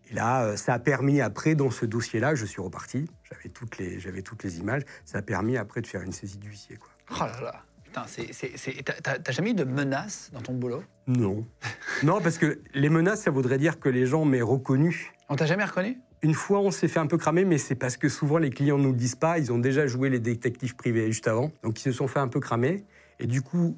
Et 0.10 0.14
là, 0.14 0.44
euh, 0.44 0.56
ça 0.58 0.74
a 0.74 0.80
permis 0.80 1.22
après, 1.22 1.56
dans 1.56 1.70
ce 1.72 1.86
dossier-là, 1.86 2.36
je 2.36 2.46
suis 2.46 2.62
reparti. 2.62 3.06
J'avais 3.32 3.50
toutes 3.50 3.78
les, 3.78 4.00
j'avais 4.00 4.22
toutes 4.22 4.44
les 4.44 4.60
images. 4.60 4.84
Ça 5.06 5.20
a 5.20 5.22
permis 5.22 5.58
après 5.58 5.82
de 5.82 5.88
faire 5.88 6.02
une 6.02 6.12
saisie 6.12 6.38
d'huissier. 6.38 6.78
Quoi. 6.78 6.90
Oh 7.12 7.26
là 7.26 7.42
là. 7.42 7.56
Putain, 7.84 8.04
c'est, 8.08 8.34
c'est, 8.34 8.58
c'est- 8.58 8.84
t'as- 8.84 9.20
t'as, 9.20 9.32
jamais 9.32 9.52
eu 9.52 9.54
de 9.54 9.64
menaces 9.64 10.32
dans 10.34 10.42
ton 10.42 10.54
boulot? 10.54 10.84
Non. 11.08 11.46
non, 12.04 12.22
parce 12.22 12.38
que 12.38 12.62
les 12.74 12.90
menaces, 12.90 13.22
ça 13.22 13.32
voudrait 13.32 13.60
dire 13.60 13.80
que 13.80 13.90
les 13.90 14.06
gens 14.06 14.26
m'aient 14.26 14.42
reconnu. 14.42 15.14
On 15.30 15.36
t'a 15.36 15.46
jamais 15.46 15.66
reconnu? 15.66 16.00
Une 16.24 16.34
fois, 16.34 16.60
on 16.60 16.72
s'est 16.72 16.88
fait 16.88 17.00
un 17.00 17.08
peu 17.08 17.18
cramer, 17.18 17.46
mais 17.46 17.58
c'est 17.58 17.76
parce 17.76 17.98
que 17.98 18.10
souvent 18.10 18.38
les 18.38 18.50
clients 18.50 18.78
ne 18.78 18.84
nous 18.84 18.92
le 18.92 18.98
disent 18.98 19.16
pas. 19.16 19.38
Ils 19.40 19.52
ont 19.52 19.60
déjà 19.60 19.88
joué 19.88 20.10
les 20.10 20.20
détectives 20.20 20.76
privés 20.76 21.12
juste 21.12 21.28
avant, 21.28 21.52
donc 21.64 21.80
ils 21.80 21.84
se 21.84 21.92
sont 21.92 22.08
fait 22.08 22.20
un 22.20 22.30
peu 22.30 22.40
cramer. 22.40 22.86
Et 23.20 23.28
du 23.28 23.42
coup, 23.42 23.78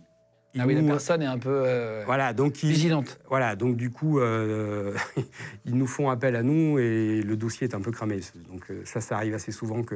Ah 0.58 0.66
oui, 0.66 0.76
la 0.76 0.84
personne 0.84 1.22
est 1.22 1.26
un 1.28 1.38
peu 1.38 1.50
euh, 1.66 2.04
voilà, 2.06 2.34
donc 2.34 2.64
ils, 2.64 2.70
vigilante. 2.72 3.20
voilà, 3.30 3.56
donc 3.56 3.76
du 3.76 3.90
coup, 3.90 4.20
euh, 4.20 4.94
ils 5.66 5.76
nous 5.76 5.88
font 5.88 6.10
appel 6.10 6.36
à 6.36 6.44
nous 6.44 6.80
et 6.80 7.22
le 7.22 7.36
dossier 7.36 7.68
est 7.68 7.76
un 7.76 7.82
peu 7.82 7.92
cramé. 7.92 8.20
Donc 8.50 8.64
euh, 8.70 8.82
ça, 8.86 9.02
ça 9.02 9.18
arrive 9.18 9.34
assez 9.34 9.52
souvent 9.52 9.84
que 9.84 9.96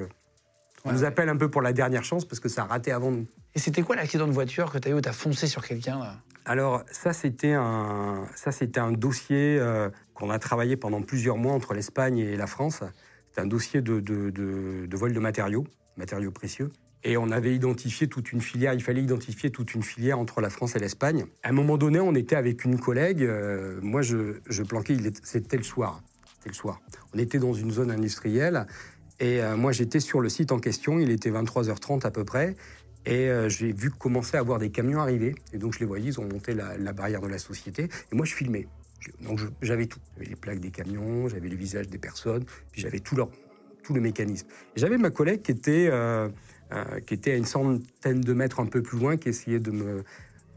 on 0.85 0.89
Ouais, 0.89 0.95
nous 0.95 1.01
ouais. 1.01 1.07
appelle 1.07 1.27
un 1.29 1.35
peu 1.37 1.49
pour 1.49 1.61
la 1.61 1.73
dernière 1.73 2.03
chance 2.05 2.25
parce 2.25 2.39
que 2.39 2.47
ça 2.49 2.61
a 2.63 2.65
raté 2.65 2.91
avant 2.91 3.11
nous. 3.11 3.25
Et 3.55 3.59
c'était 3.59 3.81
quoi 3.81 3.95
l'accident 3.97 4.27
de 4.27 4.31
voiture 4.31 4.71
que 4.71 4.77
t'as 4.77 4.89
eu 4.89 4.93
où 4.93 5.01
t'as 5.01 5.11
foncé 5.11 5.47
sur 5.47 5.65
quelqu'un 5.65 5.99
Alors 6.45 6.83
ça 6.91 7.11
c'était 7.13 7.51
un 7.53 8.25
ça 8.35 8.51
c'était 8.53 8.79
un 8.79 8.91
dossier 8.93 9.57
euh, 9.59 9.89
qu'on 10.13 10.29
a 10.29 10.39
travaillé 10.39 10.77
pendant 10.77 11.01
plusieurs 11.01 11.37
mois 11.37 11.53
entre 11.53 11.73
l'Espagne 11.73 12.17
et 12.19 12.37
la 12.37 12.47
France. 12.47 12.81
C'était 13.27 13.41
un 13.41 13.47
dossier 13.47 13.81
de, 13.81 13.99
de, 13.99 14.29
de- 14.29 14.85
de 14.87 14.97
vol 14.97 15.13
de 15.13 15.19
matériaux, 15.19 15.65
matériaux 15.97 16.31
précieux. 16.31 16.71
Et 17.03 17.15
on 17.15 17.31
avait 17.31 17.55
identifié 17.55 18.07
toute 18.07 18.33
une 18.33 18.41
filière, 18.41 18.73
il 18.73 18.83
fallait 18.83 19.01
identifier 19.01 19.51
toute 19.51 19.73
une 19.73 19.83
filière 19.83 20.19
entre 20.19 20.41
la 20.41 20.49
France 20.49 20.75
et 20.75 20.79
l'Espagne. 20.79 21.25
À 21.43 21.49
un 21.49 21.53
moment 21.53 21.77
donné, 21.77 21.99
on 21.99 22.13
était 22.13 22.35
avec 22.35 22.65
une 22.65 22.77
collègue, 22.77 23.23
euh, 23.23 23.79
moi 23.81 24.01
je, 24.01 24.63
planquais, 24.63 24.97
c'était 25.23 25.57
le 25.57 25.63
soir. 25.63 26.01
C'était 26.35 26.49
le 26.49 26.55
soir. 26.55 26.81
On 27.13 27.17
était 27.17 27.39
dans 27.39 27.53
une 27.53 27.71
zone 27.71 27.89
industrielle 27.89 28.67
et 29.19 29.41
euh, 29.41 29.55
moi 29.55 29.71
j'étais 29.71 30.01
sur 30.01 30.19
le 30.19 30.29
site 30.29 30.51
en 30.51 30.59
question, 30.59 30.99
il 30.99 31.09
était 31.09 31.31
23h30 31.31 32.05
à 32.05 32.11
peu 32.11 32.25
près. 32.25 32.55
Et 33.05 33.29
euh, 33.29 33.47
j'ai 33.47 33.71
vu 33.71 33.91
commencer 33.91 34.35
à 34.35 34.41
avoir 34.41 34.59
des 34.59 34.69
camions 34.69 34.99
arriver. 34.99 35.35
Et 35.53 35.57
donc 35.57 35.73
je 35.73 35.79
les 35.79 35.85
voyais, 35.85 36.07
ils 36.07 36.19
ont 36.19 36.27
monté 36.27 36.53
la, 36.53 36.91
barrière 36.91 37.21
de 37.21 37.27
la 37.27 37.39
société. 37.39 37.87
Et 38.11 38.15
moi 38.15 38.25
je 38.25 38.35
filmais. 38.35 38.67
Donc 39.21 39.39
j'avais 39.61 39.85
tout. 39.85 39.99
J'avais 40.17 40.31
les 40.31 40.35
plaques 40.35 40.59
des 40.59 40.71
camions, 40.71 41.29
j'avais 41.29 41.47
les 41.47 41.55
visages 41.55 41.87
des 41.87 41.97
personnes, 41.97 42.43
puis 42.73 42.81
j'avais 42.81 42.99
tout, 42.99 43.15
tout 43.83 43.93
le 43.93 44.01
mécanisme. 44.01 44.47
J'avais 44.75 44.97
ma 44.97 45.09
collègue 45.09 45.41
qui 45.41 45.51
était, 45.51 45.89
euh, 46.71 46.99
qui 46.99 47.15
était 47.15 47.31
à 47.31 47.35
une 47.35 47.45
centaine 47.45 48.21
de 48.21 48.33
mètres 48.33 48.59
un 48.59 48.65
peu 48.65 48.83
plus 48.83 48.99
loin, 48.99 49.17
qui 49.17 49.29
essayait 49.29 49.59
de 49.59 49.71
me, 49.71 50.03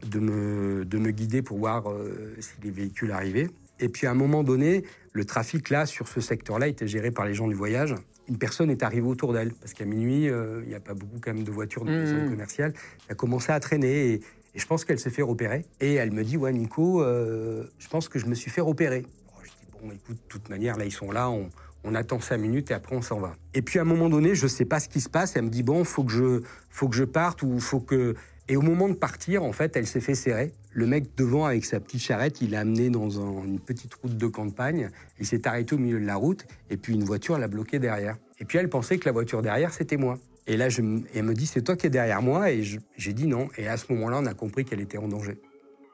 de 0.06 0.18
me, 0.18 0.84
de 0.84 0.98
me 0.98 1.10
guider 1.10 1.40
pour 1.40 1.58
voir 1.58 1.90
euh, 1.90 2.36
si 2.38 2.52
les 2.62 2.70
véhicules 2.70 3.12
arrivaient. 3.12 3.48
Et 3.80 3.88
puis 3.88 4.06
à 4.06 4.10
un 4.10 4.14
moment 4.14 4.44
donné, 4.44 4.84
le 5.12 5.24
trafic 5.24 5.70
là, 5.70 5.86
sur 5.86 6.08
ce 6.08 6.20
secteur-là, 6.20 6.68
était 6.68 6.86
géré 6.86 7.10
par 7.10 7.24
les 7.24 7.34
gens 7.34 7.48
du 7.48 7.54
voyage. 7.54 7.94
Une 8.28 8.36
personne 8.36 8.70
est 8.70 8.82
arrivée 8.82 9.06
autour 9.06 9.32
d'elle, 9.32 9.52
parce 9.54 9.72
qu'à 9.72 9.84
minuit, 9.84 10.28
euh, 10.28 10.60
il 10.64 10.68
n'y 10.68 10.74
a 10.74 10.80
pas 10.80 10.94
beaucoup 10.94 11.18
quand 11.20 11.32
même 11.32 11.44
de 11.44 11.50
voitures 11.50 11.84
dans 11.84 11.92
les 11.92 12.06
zones 12.06 12.28
commerciales. 12.28 12.74
Elle 13.08 13.12
a 13.12 13.14
commencé 13.14 13.50
à 13.50 13.58
traîner 13.58 14.12
et, 14.12 14.14
et 14.14 14.58
je 14.58 14.66
pense 14.66 14.84
qu'elle 14.84 14.98
s'est 15.00 15.10
fait 15.10 15.22
repérer. 15.22 15.64
Et 15.80 15.94
elle 15.94 16.12
me 16.12 16.24
dit, 16.24 16.36
ouais 16.36 16.52
Nico, 16.52 17.02
je 17.02 17.88
pense 17.88 18.08
que 18.08 18.18
je 18.18 18.26
me 18.26 18.34
suis 18.34 18.50
fait 18.50 18.60
repérer. 18.60 19.06
Oh, 19.28 19.40
je 19.42 19.48
dis, 19.48 19.66
bon 19.80 19.90
écoute, 19.90 20.16
de 20.16 20.28
toute 20.28 20.50
manière, 20.50 20.76
là 20.76 20.84
ils 20.84 20.92
sont 20.92 21.10
là, 21.10 21.30
on, 21.30 21.48
on 21.84 21.94
attend 21.94 22.20
cinq 22.20 22.38
minutes 22.38 22.70
et 22.70 22.74
après 22.74 22.94
on 22.94 23.02
s'en 23.02 23.18
va. 23.18 23.34
Et 23.54 23.62
puis 23.62 23.78
à 23.78 23.82
un 23.82 23.86
moment 23.86 24.08
donné, 24.08 24.34
je 24.34 24.46
sais 24.46 24.64
pas 24.64 24.80
ce 24.80 24.88
qui 24.88 25.00
se 25.00 25.08
passe, 25.08 25.36
elle 25.36 25.44
me 25.44 25.50
dit, 25.50 25.62
bon, 25.62 25.84
faut 25.84 26.04
que 26.04 26.12
je, 26.12 26.42
faut 26.70 26.88
que 26.88 26.96
je 26.96 27.04
parte 27.04 27.42
ou 27.42 27.58
faut 27.58 27.80
que... 27.80 28.14
Et 28.48 28.56
au 28.56 28.60
moment 28.62 28.88
de 28.88 28.94
partir, 28.94 29.44
en 29.44 29.52
fait, 29.52 29.76
elle 29.76 29.86
s'est 29.86 30.00
fait 30.00 30.16
serrer. 30.16 30.52
Le 30.72 30.86
mec 30.86 31.14
devant, 31.16 31.44
avec 31.46 31.64
sa 31.64 31.78
petite 31.78 32.00
charrette, 32.00 32.40
il 32.40 32.50
l'a 32.50 32.60
amené 32.60 32.90
dans 32.90 33.20
un- 33.20 33.44
une 33.44 33.60
petite 33.60 33.94
route 33.94 34.16
de 34.16 34.26
campagne. 34.26 34.90
Il 35.20 35.26
s'est 35.26 35.46
arrêté 35.46 35.76
au 35.76 35.78
milieu 35.78 36.00
de 36.00 36.06
la 36.06 36.16
route. 36.16 36.44
Et 36.68 36.76
puis 36.76 36.92
une 36.94 37.04
voiture 37.04 37.38
l'a 37.38 37.46
bloqué 37.46 37.78
derrière. 37.78 38.16
Et 38.40 38.44
puis 38.44 38.58
elle 38.58 38.68
pensait 38.68 38.98
que 38.98 39.04
la 39.06 39.12
voiture 39.12 39.42
derrière, 39.42 39.72
c'était 39.72 39.96
moi. 39.96 40.18
Et 40.48 40.56
là, 40.56 40.68
je, 40.68 40.82
elle 41.14 41.22
me 41.22 41.34
dit, 41.34 41.46
c'est 41.46 41.62
toi 41.62 41.76
qui 41.76 41.86
es 41.86 41.90
derrière 41.90 42.20
moi. 42.20 42.50
Et 42.50 42.62
j'ai 42.96 43.12
dit 43.12 43.26
non. 43.28 43.48
Et 43.56 43.68
à 43.68 43.76
ce 43.76 43.92
moment-là, 43.92 44.18
on 44.20 44.26
a 44.26 44.34
compris 44.34 44.64
qu'elle 44.64 44.80
était 44.80 44.98
en 44.98 45.06
danger. 45.06 45.40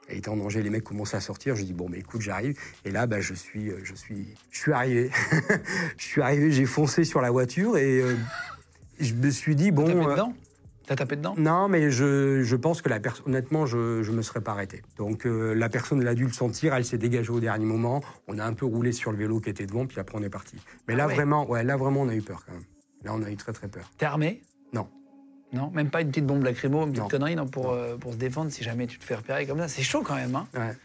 Elle 0.09 0.17
était 0.17 0.29
en 0.29 0.37
danger, 0.37 0.61
les 0.63 0.69
mecs 0.69 0.83
commençaient 0.83 1.17
à 1.17 1.21
sortir. 1.21 1.55
Je 1.55 1.63
dis 1.63 1.73
bon, 1.73 1.87
mais 1.89 1.99
écoute, 1.99 2.21
j'arrive. 2.21 2.57
Et 2.83 2.91
là, 2.91 3.05
bah, 3.07 3.21
je 3.21 3.33
suis, 3.33 3.69
euh, 3.69 3.79
je 3.83 3.93
suis, 3.93 4.27
je 4.51 4.57
suis 4.59 4.71
arrivé. 4.73 5.11
je 5.97 6.03
suis 6.03 6.21
arrivé, 6.21 6.51
j'ai 6.51 6.65
foncé 6.65 7.03
sur 7.03 7.21
la 7.21 7.29
voiture 7.31 7.77
et 7.77 8.01
euh, 8.01 8.15
je 8.99 9.13
me 9.13 9.29
suis 9.29 9.55
dit 9.55 9.71
T'as 9.71 9.83
tapé 9.83 9.93
bon. 9.93 10.07
euh, 10.07 10.11
dedans? 10.13 10.33
T'as 10.87 10.95
tapé 10.95 11.15
dedans? 11.17 11.35
Non, 11.37 11.67
mais 11.69 11.91
je, 11.91 12.41
je 12.41 12.55
pense 12.55 12.81
que 12.81 12.89
la 12.89 12.99
personne, 12.99 13.25
honnêtement, 13.27 13.67
je 13.67 13.77
ne 14.01 14.15
me 14.15 14.23
serais 14.23 14.41
pas 14.41 14.53
arrêté. 14.53 14.81
Donc 14.97 15.27
euh, 15.27 15.53
la 15.53 15.69
personne, 15.69 16.01
elle 16.01 16.07
a 16.07 16.15
dû 16.15 16.25
le 16.25 16.33
sentir, 16.33 16.73
elle 16.73 16.83
s'est 16.85 16.97
dégagée 16.97 17.29
au 17.29 17.39
dernier 17.39 17.65
moment. 17.65 18.01
On 18.27 18.39
a 18.39 18.43
un 18.43 18.53
peu 18.53 18.65
roulé 18.65 18.91
sur 18.91 19.11
le 19.11 19.17
vélo 19.19 19.39
qui 19.39 19.51
était 19.51 19.67
devant, 19.67 19.85
puis 19.85 19.99
après 19.99 20.17
on 20.17 20.23
est 20.23 20.29
parti. 20.29 20.57
Mais 20.87 20.95
Ah 20.95 20.97
là 20.97 21.07
ouais. 21.07 21.13
vraiment, 21.13 21.47
ouais, 21.47 21.63
là 21.63 21.77
vraiment, 21.77 22.01
on 22.01 22.09
a 22.09 22.15
eu 22.15 22.23
peur 22.23 22.43
quand 22.45 22.53
même. 22.53 22.63
Là, 23.03 23.13
on 23.13 23.21
a 23.21 23.29
eu 23.29 23.37
très 23.37 23.53
très 23.53 23.67
peur. 23.67 23.89
T'es 23.99 24.05
armé? 24.07 24.41
Non. 24.73 24.89
Non 25.53 25.71
Même 25.71 25.89
pas 25.89 26.01
une 26.01 26.09
petite 26.09 26.25
bombe 26.25 26.43
lacrymo, 26.43 26.83
une 26.83 26.89
petite 26.91 27.03
Non. 27.03 27.07
connerie 27.09 27.35
non, 27.35 27.47
pour, 27.47 27.71
euh, 27.71 27.97
pour 27.97 28.11
se 28.13 28.17
défendre 28.17 28.51
si 28.51 28.63
jamais 28.63 28.85
tu 28.87 28.99
te 28.99 29.03
fais 29.03 29.15
repérer 29.15 29.45
comme 29.47 29.59
ça. 29.59 29.67
C'est 29.67 29.83
chaud 29.83 30.03
quand 30.03 30.15
même. 30.15 30.35
Hein 30.35 30.47
Ouais. 30.53 30.75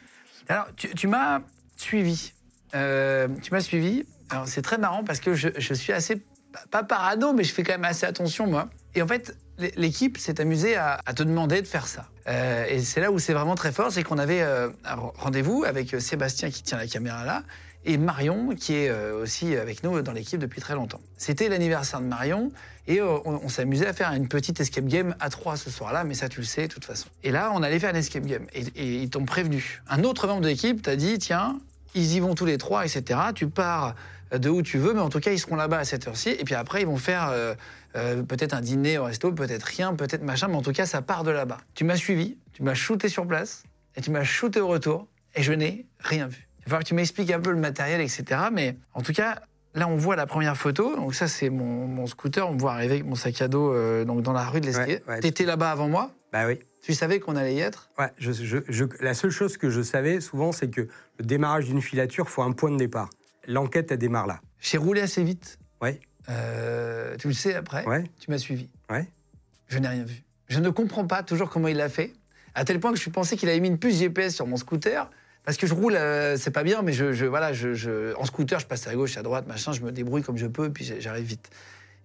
Alors, 0.49 0.67
tu, 0.77 0.89
tu 0.95 1.07
m'as 1.07 1.41
suivi. 1.77 2.33
Euh, 2.75 3.29
tu 3.43 3.53
m'as 3.53 3.61
suivi. 3.61 4.05
Alors, 4.31 4.49
c'est 4.49 4.63
très 4.63 4.79
marrant 4.79 5.05
parce 5.05 5.21
que 5.21 5.35
je, 5.35 5.49
je 5.57 5.75
suis 5.75 5.93
assez, 5.93 6.23
pas 6.71 6.83
parano, 6.83 7.33
mais 7.33 7.45
je 7.45 7.53
fais 7.53 7.63
quand 7.63 7.73
même 7.73 7.85
assez 7.85 8.07
attention, 8.07 8.47
moi. 8.47 8.69
Et 8.95 9.03
en 9.03 9.07
fait, 9.07 9.37
l'é- 9.59 9.73
l'équipe 9.77 10.19
s'est 10.19 10.41
amusée 10.41 10.77
à, 10.77 11.01
à 11.05 11.13
te 11.15 11.23
demander 11.23 11.61
de 11.63 11.67
faire 11.67 11.87
ça. 11.87 12.09
Euh, 12.29 12.65
et 12.69 12.81
c'est 12.81 13.01
là 13.01 13.11
où 13.13 13.19
c'est 13.19 13.35
vraiment 13.35 13.55
très 13.55 13.71
fort, 13.73 13.93
c'est 13.93 14.03
qu'on 14.03 14.19
avait 14.19 14.41
un 14.43 14.73
rendez-vous 15.17 15.65
avec 15.65 15.95
Sébastien 16.01 16.51
qui 16.51 16.63
tient 16.63 16.79
la 16.79 16.87
caméra 16.87 17.25
là 17.25 17.43
et 17.85 17.99
Marion 17.99 18.55
qui 18.55 18.75
est 18.75 18.89
euh, 18.89 19.23
aussi 19.23 19.57
avec 19.57 19.83
nous 19.83 20.01
dans 20.03 20.13
l'équipe 20.13 20.39
depuis 20.41 20.61
très 20.61 20.75
longtemps. 20.75 21.01
C'était 21.17 21.49
l'anniversaire 21.49 22.01
de 22.01 22.07
Marion 22.07 22.51
et 22.87 23.01
euh, 23.01 23.19
on, 23.25 23.41
on 23.43 23.49
s'amusait 23.49 23.87
à 23.87 23.93
faire 23.93 24.13
une 24.13 24.29
petite 24.29 24.61
escape 24.61 24.87
game 24.87 25.15
à 25.21 25.31
trois 25.31 25.57
ce 25.57 25.71
soir-là, 25.71 26.05
mais 26.05 26.15
ça 26.15 26.29
tu 26.29 26.41
le 26.41 26.47
sais 26.47 26.69
de 26.69 26.73
toute 26.73 26.85
façon. 26.85 27.09
Et 27.23 27.31
là, 27.31 27.51
on 27.55 27.63
allait 27.63 27.79
faire 27.79 27.91
une 27.91 27.97
escape 27.97 28.27
game 28.27 28.47
et, 28.55 28.65
ils 28.77 29.11
t'ont 29.11 29.25
prévenu. 29.25 29.83
Un 29.89 30.05
autre 30.05 30.27
membre 30.27 30.43
de 30.43 30.49
l'équipe 30.49 30.83
t'a 30.83 30.97
dit 30.97 31.19
tiens, 31.19 31.59
ils 31.95 32.15
y 32.15 32.21
vont 32.21 32.35
tous 32.35 32.47
les 32.47 32.59
trois, 32.59 32.85
etc. 32.85 33.21
Tu 33.35 33.49
pars 33.49 33.95
de 34.33 34.49
où 34.49 34.63
tu 34.63 34.79
veux, 34.79 34.95
mais 34.95 35.01
en 35.01 35.11
tout 35.11 35.21
cas, 35.21 35.31
ils 35.31 35.39
seront 35.39 35.57
là-bas 35.57 35.79
à 35.79 35.85
cette 35.85 36.09
heure-ci. 36.09 36.31
Et 36.31 36.45
puis 36.45 36.55
après, 36.55 36.81
ils 36.81 36.87
vont 36.87 36.97
faire 36.97 37.33
euh, 37.97 38.23
peut-être 38.23 38.55
un 38.55 38.61
dîner 38.61 38.99
au 38.99 39.05
resto, 39.05 39.31
peut-être 39.33 39.63
rien, 39.63 39.95
peut-être 39.95 40.23
machin, 40.23 40.49
mais 40.49 40.57
en 40.57 40.63
tout 40.63 40.73
cas, 40.73 40.87
ça 40.87 41.01
part 41.03 41.23
de 41.23 41.31
là-bas. 41.31 41.59
Tu 41.75 41.85
m'as 41.85 41.97
suivi, 41.97 42.37
tu 42.53 42.63
m'as 42.63 42.75
shooté 42.75 43.09
sur 43.09 43.27
place, 43.27 43.63
et 43.95 44.01
tu 44.01 44.11
m'as 44.11 44.25
shooté 44.25 44.61
au 44.61 44.67
retour, 44.67 45.07
et 45.37 45.43
je 45.43 45.53
n'ai 45.53 45.87
rien 46.01 46.27
vu. 46.27 46.49
Il 46.67 46.71
va 46.71 46.77
falloir 46.77 46.83
que 46.83 46.89
tu 46.89 46.95
m'expliques 46.95 47.31
un 47.31 47.41
peu 47.41 47.51
le 47.51 47.59
matériel, 47.59 48.01
etc. 48.01 48.25
Mais 48.53 48.77
en 48.95 49.03
tout 49.03 49.13
cas, 49.13 49.41
là, 49.75 49.87
on 49.89 49.97
voit 49.97 50.17
la 50.17 50.27
première 50.27 50.57
photo. 50.57 50.97
Donc 50.97 51.15
ça, 51.15 51.29
c'est 51.29 51.51
mon, 51.51 51.87
mon 51.87 52.07
scooter. 52.07 52.49
On 52.49 52.55
me 52.55 52.59
voit 52.59 52.73
arriver 52.73 52.95
avec 52.95 53.07
mon 53.07 53.15
sac 53.15 53.41
à 53.43 53.49
dos 53.49 53.73
euh, 53.73 54.05
donc 54.05 54.23
dans 54.23 54.33
la 54.33 54.45
rue 54.45 54.61
de 54.61 54.67
l'Escalier. 54.67 55.03
Ouais, 55.07 55.15
ouais. 55.15 55.21
T'étais 55.21 55.45
là-bas 55.45 55.71
avant 55.71 55.89
moi? 55.89 56.11
Bah 56.33 56.47
oui. 56.47 56.61
Tu 56.83 56.95
savais 56.95 57.21
qu'on 57.21 57.37
allait 57.37 57.55
y 57.55 57.61
être? 57.61 57.91
Ouais, 57.99 58.11
je, 58.19 58.33
je- 58.33 58.59
je- 58.69 58.85
la 59.01 59.15
seule 59.15 59.31
chose 59.31 59.57
que 59.57 59.71
je 59.71 59.81
savais 59.83 60.21
souvent, 60.21 60.53
c'est 60.53 60.69
que 60.69 60.83
le 61.19 61.25
démarrage 61.25 61.65
d'une 61.67 61.81
filature, 61.81 62.29
faut 62.29 62.43
un 62.43 62.53
point 62.53 62.71
de 62.71 62.77
départ. 62.77 63.09
L'enquête, 63.47 63.91
elle 63.93 63.99
démarre 63.99 64.27
là. 64.27 64.41
J'ai 64.61 64.77
roulé 64.79 65.01
assez 65.01 65.23
vite. 65.23 65.59
Ouais. 65.81 66.01
Euh, 66.31 67.17
tu 67.19 67.29
le 67.29 67.35
sais 67.35 67.55
après. 67.55 67.85
Ouais. 67.87 68.05
Tu 68.21 68.31
m'as 68.31 68.39
suivi. 68.39 68.69
Ouais. 68.91 69.07
Je 69.69 69.79
n'ai 69.79 69.89
rien 69.89 70.05
vu. 70.05 70.23
Je 70.49 70.61
ne 70.61 70.69
comprends 70.71 71.07
pas 71.07 71.23
toujours 71.23 71.49
comment 71.51 71.69
il 71.69 71.77
l'a 71.77 71.89
fait. 71.89 72.13
À 72.55 72.65
tel 72.65 72.81
point 72.81 72.93
que 72.93 72.99
je 72.99 73.09
pensais 73.11 73.37
qu'il 73.37 73.49
avait 73.49 73.61
mis 73.61 73.69
une 73.69 73.79
puce 73.79 73.99
GPS 73.99 74.35
sur 74.35 74.47
mon 74.47 74.57
scooter. 74.57 75.11
Parce 75.45 75.57
que 75.59 75.67
je 75.67 75.75
roule, 75.75 75.95
euh, 75.97 76.37
c'est 76.39 76.51
pas 76.51 76.63
bien, 76.63 76.81
mais 76.83 76.93
je, 76.93 77.13
je- 77.13 77.27
voilà, 77.27 77.53
je, 77.53 77.75
je- 77.75 78.15
en 78.17 78.25
scooter, 78.25 78.59
je 78.61 78.67
passe 78.67 78.87
à 78.87 78.95
gauche, 78.95 79.17
à 79.19 79.23
droite, 79.23 79.47
machin, 79.47 79.73
je 79.73 79.83
me 79.83 79.93
débrouille 79.93 80.23
comme 80.23 80.39
je 80.39 80.47
peux, 80.47 80.71
puis 80.71 80.91
j'arrive 80.99 81.25
vite. 81.27 81.51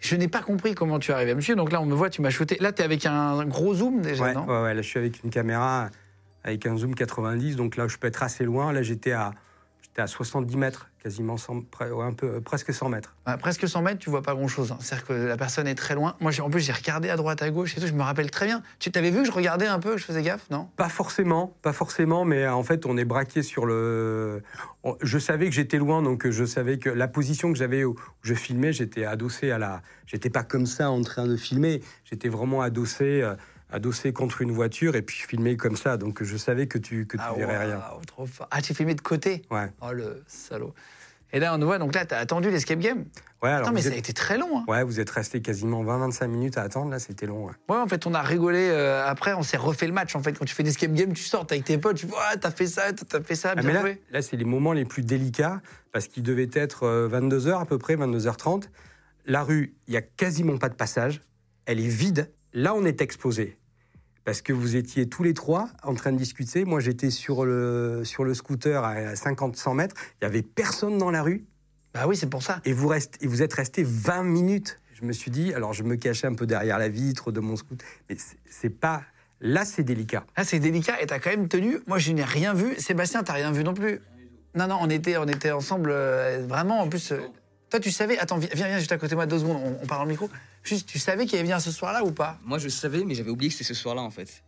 Je 0.01 0.15
n'ai 0.15 0.27
pas 0.27 0.41
compris 0.41 0.75
comment 0.75 0.99
tu 0.99 1.11
arrives 1.11 1.29
à 1.29 1.35
me 1.35 1.41
suivre. 1.41 1.57
Donc 1.57 1.71
là, 1.71 1.81
on 1.81 1.85
me 1.85 1.93
voit, 1.95 2.09
tu 2.09 2.21
m'as 2.21 2.29
shooté. 2.29 2.57
Là, 2.59 2.71
tu 2.71 2.81
es 2.81 2.85
avec 2.85 3.05
un 3.05 3.43
gros 3.45 3.73
zoom 3.75 4.01
déjà, 4.01 4.23
Ouais, 4.23 4.33
non? 4.33 4.45
ouais, 4.45 4.61
ouais, 4.63 4.73
là, 4.73 4.81
je 4.81 4.87
suis 4.87 4.99
avec 4.99 5.23
une 5.23 5.29
caméra 5.29 5.89
avec 6.43 6.65
un 6.65 6.77
zoom 6.77 6.95
90, 6.95 7.55
donc 7.57 7.75
là, 7.75 7.87
je 7.87 7.97
peux 7.97 8.07
être 8.07 8.23
assez 8.23 8.43
loin. 8.45 8.71
Là, 8.73 8.81
j'étais 8.81 9.11
à, 9.11 9.31
à 9.99 10.07
70 10.07 10.57
mètres, 10.57 10.89
quasiment 11.03 11.37
100, 11.37 11.63
pre- 11.71 11.91
ouais, 11.91 12.03
un 12.05 12.13
peu, 12.13 12.27
euh, 12.27 12.39
presque 12.41 12.73
100 12.73 12.89
mètres. 12.89 13.15
Ouais, 13.27 13.37
presque 13.37 13.67
100 13.67 13.81
mètres, 13.81 13.99
tu 13.99 14.09
vois 14.09 14.21
pas 14.21 14.33
grand-chose. 14.33 14.71
hein. 14.71 14.77
C'est-à-dire 14.79 15.07
que 15.07 15.13
la 15.13 15.37
personne 15.37 15.67
est 15.67 15.75
très 15.75 15.95
loin. 15.95 16.15
Moi, 16.19 16.31
j'ai- 16.31 16.41
en 16.41 16.49
plus, 16.49 16.61
j'ai 16.61 16.71
regardé 16.73 17.09
à 17.09 17.15
droite, 17.15 17.41
à 17.41 17.49
gauche 17.49 17.77
et 17.77 17.81
tout. 17.81 17.87
Je 17.87 17.93
me 17.93 18.01
rappelle 18.01 18.31
très 18.31 18.45
bien. 18.45 18.61
Tu 18.79 18.91
t'avais 18.91 19.11
vu 19.11 19.19
que 19.19 19.25
je 19.25 19.31
regardais 19.31 19.67
un 19.67 19.79
peu, 19.79 19.97
je 19.97 20.03
faisais 20.05 20.21
gaffe, 20.21 20.49
non? 20.49 20.67
Pas 20.75 20.89
forcément, 20.89 21.53
pas 21.61 21.73
forcément, 21.73 22.25
mais 22.25 22.43
euh, 22.43 22.53
en 22.53 22.63
fait, 22.63 22.85
on 22.85 22.97
est 22.97 23.05
braqué 23.05 23.43
sur 23.43 23.65
le. 23.65 24.41
Je 25.01 25.19
savais 25.19 25.45
que 25.47 25.51
j'étais 25.55 25.77
loin, 25.77 26.01
donc 26.01 26.25
euh, 26.25 26.31
je 26.31 26.45
savais 26.45 26.77
que 26.79 26.89
la 26.89 27.07
position 27.07 27.51
que 27.51 27.57
j'avais 27.57 27.83
où 27.83 27.95
je 28.21 28.33
filmais, 28.33 28.71
j'étais 28.73 29.05
adossé 29.05 29.51
à 29.51 29.57
la. 29.57 29.81
J'étais 30.05 30.29
pas 30.29 30.43
comme 30.43 30.65
ça 30.65 30.89
en 30.89 31.01
train 31.01 31.27
de 31.27 31.35
filmer, 31.35 31.81
j'étais 32.05 32.29
vraiment 32.29 32.61
adossé, 32.61 33.21
euh, 33.21 33.35
adossé 33.71 34.13
contre 34.13 34.41
une 34.41 34.51
voiture 34.51 34.95
et 34.95 35.01
puis 35.01 35.17
filmais 35.17 35.55
comme 35.57 35.75
ça, 35.75 35.97
donc 35.97 36.23
je 36.23 36.37
savais 36.37 36.67
que 36.67 36.77
tu 36.77 37.05
que 37.05 37.17
tu 37.17 37.23
Ah, 37.25 37.33
verrais 37.37 37.65
rien. 37.65 37.81
trop 38.07 38.25
fort. 38.25 38.47
Ah, 38.51 38.61
tu 38.61 38.73
filmais 38.73 38.95
de 38.95 39.01
côté 39.01 39.43
Ouais. 39.51 39.71
Oh, 39.81 39.91
le 39.91 40.23
salaud. 40.27 40.73
Et 41.31 41.39
là, 41.39 41.53
on 41.53 41.59
voit, 41.63 41.77
donc 41.77 41.93
là, 41.93 42.05
t'as 42.05 42.17
attendu 42.17 42.49
l'escape 42.49 42.79
game. 42.79 43.05
Ouais, 43.43 43.49
alors 43.51 43.67
Attends, 43.67 43.71
mais 43.75 43.83
ça 43.83 43.89
a 43.91 43.95
été 43.95 44.13
très 44.13 44.39
long. 44.39 44.57
Hein. 44.57 44.65
Ouais, 44.67 44.83
vous 44.83 44.99
êtes 44.99 45.11
resté 45.11 45.43
quasiment 45.43 45.83
20-25 45.83 46.27
minutes 46.27 46.57
à 46.57 46.63
attendre, 46.63 46.89
là, 46.89 46.97
c'était 46.97 47.27
long. 47.27 47.45
ouais. 47.45 47.53
Ouais, 47.69 47.77
en 47.77 47.87
fait, 47.87 48.07
on 48.07 48.15
a 48.15 48.21
rigolé. 48.23 48.67
euh, 48.71 49.05
après, 49.05 49.33
on 49.35 49.43
s'est 49.43 49.55
refait 49.55 49.85
le 49.85 49.93
match. 49.93 50.15
En 50.15 50.23
fait, 50.23 50.33
quand 50.33 50.45
tu 50.45 50.55
fais 50.55 50.63
l'escape 50.63 50.91
game, 50.91 51.13
tu 51.13 51.21
sors 51.21 51.45
t'es 51.45 51.53
avec 51.53 51.65
tes 51.65 51.77
potes, 51.77 51.97
tu 51.97 52.07
vois, 52.07 52.23
ah, 52.31 52.37
t'as 52.37 52.49
fait 52.49 52.65
ça, 52.65 52.91
t'as 52.93 53.21
fait 53.21 53.35
ça, 53.35 53.53
Ah, 53.55 53.61
mais 53.61 53.71
là, 53.73 53.81
joué. 53.81 54.01
là 54.09 54.23
c'est 54.23 54.37
les 54.37 54.43
moments 54.45 54.73
les 54.73 54.85
plus 54.85 55.03
délicats 55.03 55.61
parce 55.91 56.07
qu'il 56.07 56.23
devait 56.23 56.49
être 56.51 57.07
22h 57.11 57.61
à 57.61 57.65
peu 57.65 57.77
près, 57.77 57.95
22h30. 57.95 58.63
La 59.27 59.43
rue, 59.43 59.75
il 59.87 59.93
y 59.93 59.97
a 59.97 60.01
quasiment 60.01 60.57
pas 60.57 60.69
de 60.69 60.73
passage. 60.75 61.21
Elle 61.67 61.79
est 61.79 61.87
vide. 61.87 62.31
Là, 62.53 62.73
on 62.75 62.85
est 62.85 63.01
exposé. 63.01 63.57
Parce 64.25 64.41
que 64.41 64.53
vous 64.53 64.75
étiez 64.75 65.07
tous 65.09 65.23
les 65.23 65.33
trois 65.33 65.69
en 65.83 65.93
train 65.95 66.11
de 66.11 66.17
discuter. 66.17 66.65
Moi, 66.65 66.79
j'étais 66.81 67.09
sur 67.09 67.45
le, 67.45 68.01
sur 68.03 68.23
le 68.23 68.33
scooter 68.33 68.83
à 68.83 69.13
50-100 69.13 69.75
mètres. 69.75 69.95
Il 70.21 70.25
y 70.25 70.27
avait 70.27 70.41
personne 70.43 70.97
dans 70.97 71.09
la 71.11 71.23
rue. 71.23 71.45
Bah 71.93 72.05
oui, 72.07 72.15
c'est 72.15 72.29
pour 72.29 72.43
ça. 72.43 72.61
Et 72.65 72.73
vous, 72.73 72.87
restez, 72.87 73.23
et 73.23 73.27
vous 73.27 73.41
êtes 73.41 73.53
resté 73.53 73.83
20 73.83 74.23
minutes. 74.23 74.79
Je 74.93 75.05
me 75.05 75.13
suis 75.13 75.31
dit, 75.31 75.53
alors 75.53 75.73
je 75.73 75.83
me 75.83 75.95
cachais 75.95 76.27
un 76.27 76.35
peu 76.35 76.45
derrière 76.45 76.77
la 76.77 76.89
vitre 76.89 77.31
de 77.31 77.39
mon 77.39 77.55
scooter. 77.55 77.85
Mais 78.09 78.17
c'est- 78.19 78.37
c'est 78.49 78.69
pas. 78.69 79.01
Là, 79.41 79.63
c'est 79.65 79.83
délicat. 79.83 80.25
Là, 80.37 80.43
c'est 80.43 80.59
délicat 80.59 81.01
et 81.01 81.05
t'as 81.07 81.17
quand 81.19 81.29
même 81.29 81.47
tenu. 81.47 81.79
Moi, 81.87 81.97
je 81.97 82.11
n'ai 82.11 82.23
rien 82.25 82.53
vu. 82.53 82.75
Sébastien, 82.77 83.23
t'as 83.23 83.33
rien 83.33 83.51
vu 83.51 83.63
non 83.63 83.73
plus. 83.73 83.99
Non, 84.53 84.67
non, 84.67 84.77
on 84.81 84.89
était, 84.89 85.15
on 85.17 85.27
était 85.27 85.51
ensemble, 85.51 85.89
euh, 85.91 86.45
vraiment. 86.47 86.81
En 86.81 86.89
plus, 86.89 87.11
euh, 87.13 87.19
toi, 87.69 87.79
tu 87.79 87.91
savais. 87.91 88.17
Attends, 88.19 88.37
viens, 88.37 88.49
viens 88.53 88.77
juste 88.79 88.91
à 88.91 88.97
côté 88.97 89.11
de 89.11 89.15
moi 89.15 89.25
deux 89.25 89.39
secondes. 89.39 89.61
On, 89.63 89.79
on 89.83 89.87
parle 89.87 90.01
dans 90.01 90.05
le 90.05 90.11
micro. 90.11 90.29
Juste, 90.63 90.87
tu 90.87 90.99
savais 90.99 91.25
qu'il 91.25 91.35
allait 91.35 91.43
venir 91.43 91.61
ce 91.61 91.71
soir-là 91.71 92.03
ou 92.03 92.11
pas? 92.11 92.37
Moi, 92.43 92.57
je 92.57 92.67
savais, 92.69 93.03
mais 93.05 93.15
j'avais 93.15 93.29
oublié 93.29 93.49
que 93.49 93.55
c'était 93.57 93.73
ce 93.73 93.73
soir-là, 93.73 94.01
en 94.01 94.09
fait. 94.11 94.43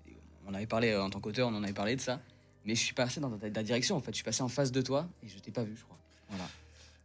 On 0.48 0.54
avait 0.54 0.66
parlé 0.66 0.90
euh, 0.92 1.04
en 1.04 1.10
tant 1.10 1.20
qu'auteur, 1.20 1.48
on 1.48 1.56
en 1.56 1.64
avait 1.64 1.74
parlé 1.74 1.96
de 1.96 2.02
ça. 2.02 2.20
Mais 2.66 2.76
je 2.76 2.82
suis 2.84 2.94
passé 2.94 3.20
dans 3.20 3.30
ta, 3.32 3.50
ta 3.50 3.64
direction, 3.64 3.96
en 3.96 4.02
fait. 4.02 4.12
Je 4.12 4.16
suis 4.18 4.24
passé 4.24 4.42
en 4.44 4.48
face 4.50 4.72
de 4.72 4.82
toi 4.82 5.08
et 5.24 5.28
je 5.30 5.38
t'ai 5.40 5.52
pas 5.52 5.64
vu, 5.64 5.74
je 5.78 5.84
crois. 5.84 5.98
Voilà. 6.30 6.44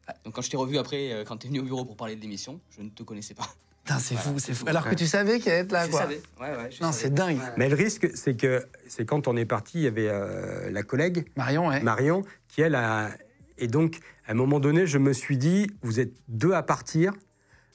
Ah, 0.08 0.14
Donc, 0.24 0.34
quand 0.34 0.42
je 0.42 0.50
t'ai 0.50 0.56
revu 0.56 0.78
après, 0.78 1.12
euh, 1.12 1.24
quand 1.24 1.36
t'es 1.38 1.48
venu 1.48 1.60
au 1.60 1.64
bureau 1.64 1.84
pour 1.84 1.96
parler 1.96 2.16
de 2.16 2.20
l'émission, 2.20 2.60
je 2.76 2.82
ne 2.82 2.88
te 2.90 3.02
connaissais 3.02 3.34
pas. 3.34 3.48
Putain, 3.84 3.98
c'est 4.00 4.14
Voilà. 4.14 4.30
fou, 4.32 4.38
c'est 4.40 4.54
fou. 4.54 4.64
Alors 4.68 4.88
que 4.88 4.94
tu 4.96 5.06
savais 5.06 5.38
qu'il 5.38 5.52
allait 5.52 5.60
être 5.62 5.70
là, 5.72 5.86
je 5.86 5.90
quoi. 5.92 6.00
savais. 6.00 6.20
Ouais, 6.40 6.50
ouais. 6.56 6.70
je 6.72 6.82
Non, 6.82 6.90
savais. 6.90 7.04
c'est 7.04 7.14
dingue. 7.14 7.38
Ouais. 7.38 7.52
Mais 7.56 7.68
le 7.68 7.76
risque, 7.76 8.08
c'est 8.14 8.34
que 8.36 8.66
c'est 8.88 9.04
quand 9.06 9.28
on 9.28 9.36
est 9.36 9.44
parti, 9.44 9.78
il 9.78 9.84
y 9.84 9.86
avait 9.86 10.08
euh, 10.08 10.70
la 10.72 10.82
collègue 10.82 11.24
Marion, 11.36 11.68
ouais. 11.68 11.80
Marion, 11.82 12.24
qui 12.48 12.62
elle 12.62 12.74
a. 12.74 13.10
Et 13.58 13.68
donc, 13.68 13.98
à 14.26 14.32
un 14.32 14.34
moment 14.34 14.60
donné, 14.60 14.86
je 14.86 14.98
me 14.98 15.12
suis 15.12 15.38
dit, 15.38 15.66
vous 15.82 16.00
êtes 16.00 16.12
deux 16.28 16.52
à 16.52 16.62
partir. 16.62 17.12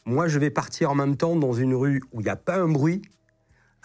Moi, 0.06 0.28
je 0.28 0.40
vais 0.40 0.50
partir 0.50 0.92
en 0.92 0.96
même 0.96 1.18
temps 1.18 1.36
dans 1.36 1.54
une 1.54 1.74
rue 1.74 2.02
où 2.12 2.22
il 2.22 2.24
n'y 2.24 2.30
a 2.30 2.36
pas 2.36 2.58
un 2.58 2.68
bruit. 2.68 3.02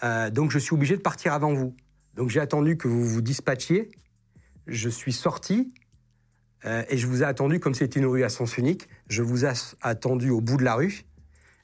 Euh, 0.03 0.29
donc, 0.29 0.51
je 0.51 0.59
suis 0.59 0.73
obligé 0.73 0.95
de 0.95 1.01
partir 1.01 1.33
avant 1.33 1.53
vous. 1.53 1.75
Donc, 2.15 2.29
j'ai 2.29 2.39
attendu 2.39 2.77
que 2.77 2.87
vous 2.87 3.03
vous 3.03 3.21
dispatchiez. 3.21 3.89
Je 4.67 4.89
suis 4.89 5.13
sorti. 5.13 5.73
euh, 6.65 6.83
et 6.89 6.97
je 6.97 7.07
vous 7.07 7.23
ai 7.23 7.25
attendu, 7.25 7.59
comme 7.59 7.73
c'était 7.73 7.99
une 7.99 8.05
rue 8.05 8.23
à 8.23 8.29
sens 8.29 8.57
unique, 8.57 8.87
je 9.07 9.21
vous 9.23 9.45
ai 9.45 9.51
attendu 9.81 10.29
au 10.29 10.41
bout 10.41 10.57
de 10.57 10.63
la 10.63 10.75
rue. 10.75 11.03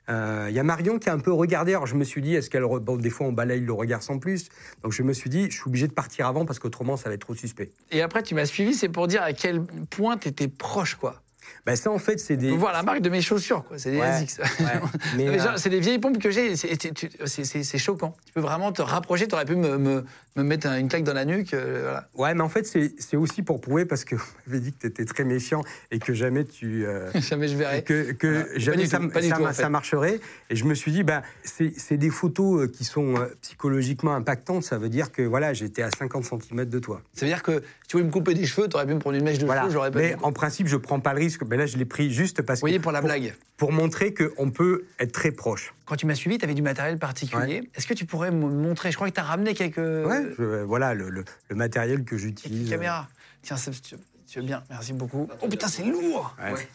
Euh, 0.09 0.47
Il 0.49 0.55
y 0.55 0.59
a 0.59 0.63
Marion 0.63 0.99
qui 0.99 1.09
a 1.09 1.13
un 1.13 1.19
peu 1.19 1.31
regardé. 1.31 1.71
Alors 1.73 1.87
je 1.87 1.95
me 1.95 2.03
suis 2.03 2.21
dit, 2.21 2.35
est-ce 2.35 2.49
qu'elle. 2.49 2.63
Bon, 2.63 2.97
des 2.97 3.09
fois, 3.09 3.27
on 3.27 3.31
balaye 3.31 3.61
le 3.61 3.73
regard 3.73 4.03
sans 4.03 4.19
plus. 4.19 4.49
Donc 4.83 4.91
je 4.91 5.03
me 5.03 5.13
suis 5.13 5.29
dit, 5.29 5.45
je 5.49 5.55
suis 5.55 5.67
obligé 5.67 5.87
de 5.87 5.93
partir 5.93 6.27
avant 6.27 6.45
parce 6.45 6.59
qu'autrement, 6.59 6.97
ça 6.97 7.09
va 7.09 7.15
être 7.15 7.21
trop 7.21 7.35
suspect. 7.35 7.71
Et 7.91 8.01
après, 8.01 8.23
tu 8.23 8.35
m'as 8.35 8.45
suivi, 8.45 8.73
c'est 8.73 8.89
pour 8.89 9.07
dire 9.07 9.23
à 9.23 9.33
quel 9.33 9.63
point 9.89 10.17
t'étais 10.17 10.47
proche, 10.47 10.95
quoi. 10.95 11.22
Ben 11.65 11.75
ça, 11.75 11.91
en 11.91 11.97
fait, 11.99 12.19
c'est 12.19 12.35
des. 12.37 12.51
Voir 12.51 12.73
la 12.73 12.83
marque 12.83 13.01
de 13.01 13.09
mes 13.09 13.21
chaussures, 13.21 13.63
quoi. 13.63 13.77
C'est 13.77 13.91
des 13.91 13.99
Ouais, 13.99 14.05
ASICS. 14.07 14.39
ouais. 14.39 14.45
Euh, 15.43 15.53
c'est 15.57 15.69
des 15.69 15.79
vieilles 15.79 15.99
pompes 15.99 16.17
que 16.19 16.29
j'ai. 16.31 16.55
c'est- 16.55 17.77
choquant. 17.77 18.15
Tu 18.25 18.33
peux 18.33 18.41
vraiment 18.41 18.71
te 18.71 18.81
rapprocher. 18.81 19.27
Tu 19.27 19.35
aurais 19.35 19.45
pu 19.45 19.55
me, 19.55 19.77
me- 19.77 20.03
me 20.35 20.43
mettre 20.43 20.67
un- 20.67 20.77
une 20.77 20.87
claque 20.87 21.03
dans 21.03 21.13
la 21.13 21.25
nuque. 21.25 21.53
euh, 21.53 21.81
voilà. 21.83 22.07
Ouais, 22.15 22.33
mais 22.35 22.41
en 22.41 22.49
fait, 22.49 22.65
c'est 22.65 23.17
aussi 23.17 23.41
pour 23.43 23.61
prouver 23.61 23.85
parce 23.85 24.03
que 24.05 24.15
vous 24.17 24.23
m'avez 24.47 24.59
dit 24.59 24.73
que 24.73 24.79
tu 24.81 24.87
étais 24.87 25.05
très 25.05 25.23
méfiant 25.23 25.61
et 25.91 25.99
que 25.99 26.13
jamais 26.13 26.43
tu. 26.45 26.85
euh, 26.85 27.09
Jamais 27.21 27.47
je 27.47 27.55
verrai. 27.57 27.83
que, 27.83 28.11
que 28.13 28.27
Voilà. 28.27 28.45
Jamais 28.59 28.85
ça, 28.85 28.97
tout, 28.99 29.09
ça- 29.13 29.19
tout, 29.21 29.43
en 29.43 29.47
ça 29.47 29.53
fait. 29.53 29.69
marcherait. 29.69 30.19
Et 30.49 30.55
je 30.55 30.65
me 30.65 30.73
suis 30.75 30.91
dit, 30.91 31.03
ben, 31.03 31.21
c'est 31.43 31.97
des 31.97 32.09
photos 32.09 32.69
qui 32.71 32.83
sont 32.83 33.15
psychologiquement 33.41 34.13
impactantes. 34.15 34.63
Ça 34.63 34.77
veut 34.77 34.89
dire 34.89 35.11
que 35.11 35.21
voilà, 35.21 35.53
j'étais 35.53 35.81
à 35.83 35.89
50 35.97 36.25
cm 36.25 36.65
de 36.65 36.79
toi. 36.79 37.01
Ça 37.13 37.25
veut 37.25 37.31
dire 37.31 37.43
que 37.43 37.59
si 37.59 37.87
tu 37.87 37.97
voulais 37.97 38.05
me 38.07 38.11
couper 38.11 38.33
des 38.33 38.45
cheveux, 38.45 38.67
tu 38.67 38.75
aurais 38.75 38.85
pu 38.87 38.93
me 38.93 38.99
prendre 38.99 39.17
une 39.17 39.23
mèche 39.23 39.39
de 39.39 39.45
Voilà. 39.45 39.61
cheveux, 39.61 39.73
j'aurais 39.73 39.91
pas 39.91 39.99
Mais 39.99 40.15
en 40.21 40.31
principe, 40.31 40.67
je 40.67 40.77
prends 40.77 40.99
pas 40.99 41.13
le 41.13 41.19
risque. 41.19 41.32
Mais 41.47 41.57
là, 41.57 41.65
je 41.65 41.77
l'ai 41.77 41.85
pris 41.85 42.11
juste 42.11 42.41
parce 42.41 42.61
Oui, 42.61 42.73
que. 42.77 42.81
pour 42.81 42.91
la 42.91 43.01
blague. 43.01 43.33
Pour 43.57 43.71
montrer 43.71 44.13
qu'on 44.13 44.51
peut 44.51 44.85
être 44.99 45.11
très 45.11 45.31
proche. 45.31 45.73
Quand 45.85 45.95
tu 45.95 46.05
m'as 46.05 46.15
suivi, 46.15 46.37
tu 46.37 46.45
avais 46.45 46.53
du 46.53 46.61
matériel 46.61 46.97
particulier. 46.97 47.69
Est-ce 47.75 47.87
que 47.87 47.93
tu 47.93 48.05
pourrais 48.05 48.31
me 48.31 48.47
montrer 48.49 48.91
Je 48.91 48.95
crois 48.95 49.09
que 49.09 49.13
tu 49.15 49.19
as 49.19 49.23
ramené 49.23 49.53
quelques 49.53 49.77
Ouais, 49.77 50.23
je- 50.37 50.63
voilà 50.63 50.93
le, 50.93 51.09
le- 51.09 51.25
le 51.49 51.55
matériel 51.55 52.03
que 52.03 52.17
j'utilise. 52.17 52.69
caméras. 52.69 53.07
Tiens, 53.41 53.57
Seb, 53.57 53.73
si 53.73 53.81
tu, 53.81 53.95
veux 54.39 54.45
bien. 54.45 54.63
Merci 54.69 54.93
beaucoup. 54.93 55.27
Oh 55.41 55.47
putain, 55.47 55.67
c'est 55.67 55.83
lourd 55.83 56.35
Ouais. 56.41 56.67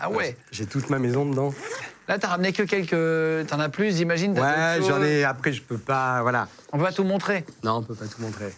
Ah 0.00 0.10
ouais 0.10 0.36
J'ai 0.50 0.66
toute 0.66 0.90
ma 0.90 0.98
maison 0.98 1.24
dedans. 1.26 1.54
Là, 2.08 2.18
t'as 2.18 2.28
ramené 2.28 2.52
que 2.52 2.62
quelques. 2.64 3.46
T'en 3.48 3.60
as 3.60 3.68
plus, 3.68 3.96
j'imagine 3.96 4.32
Ouais, 4.38 4.80
j'en 4.86 5.02
ai. 5.02 5.24
Après, 5.24 5.52
je 5.52 5.62
peux 5.62 5.78
pas. 5.78 6.20
Voilà. 6.22 6.48
On 6.72 6.78
va 6.78 6.92
tout 6.92 7.04
montrer. 7.04 7.44
Non, 7.62 7.76
on 7.76 7.82
peut 7.82 7.94
pas 7.94 8.06
tout 8.06 8.20
montrer. 8.20 8.52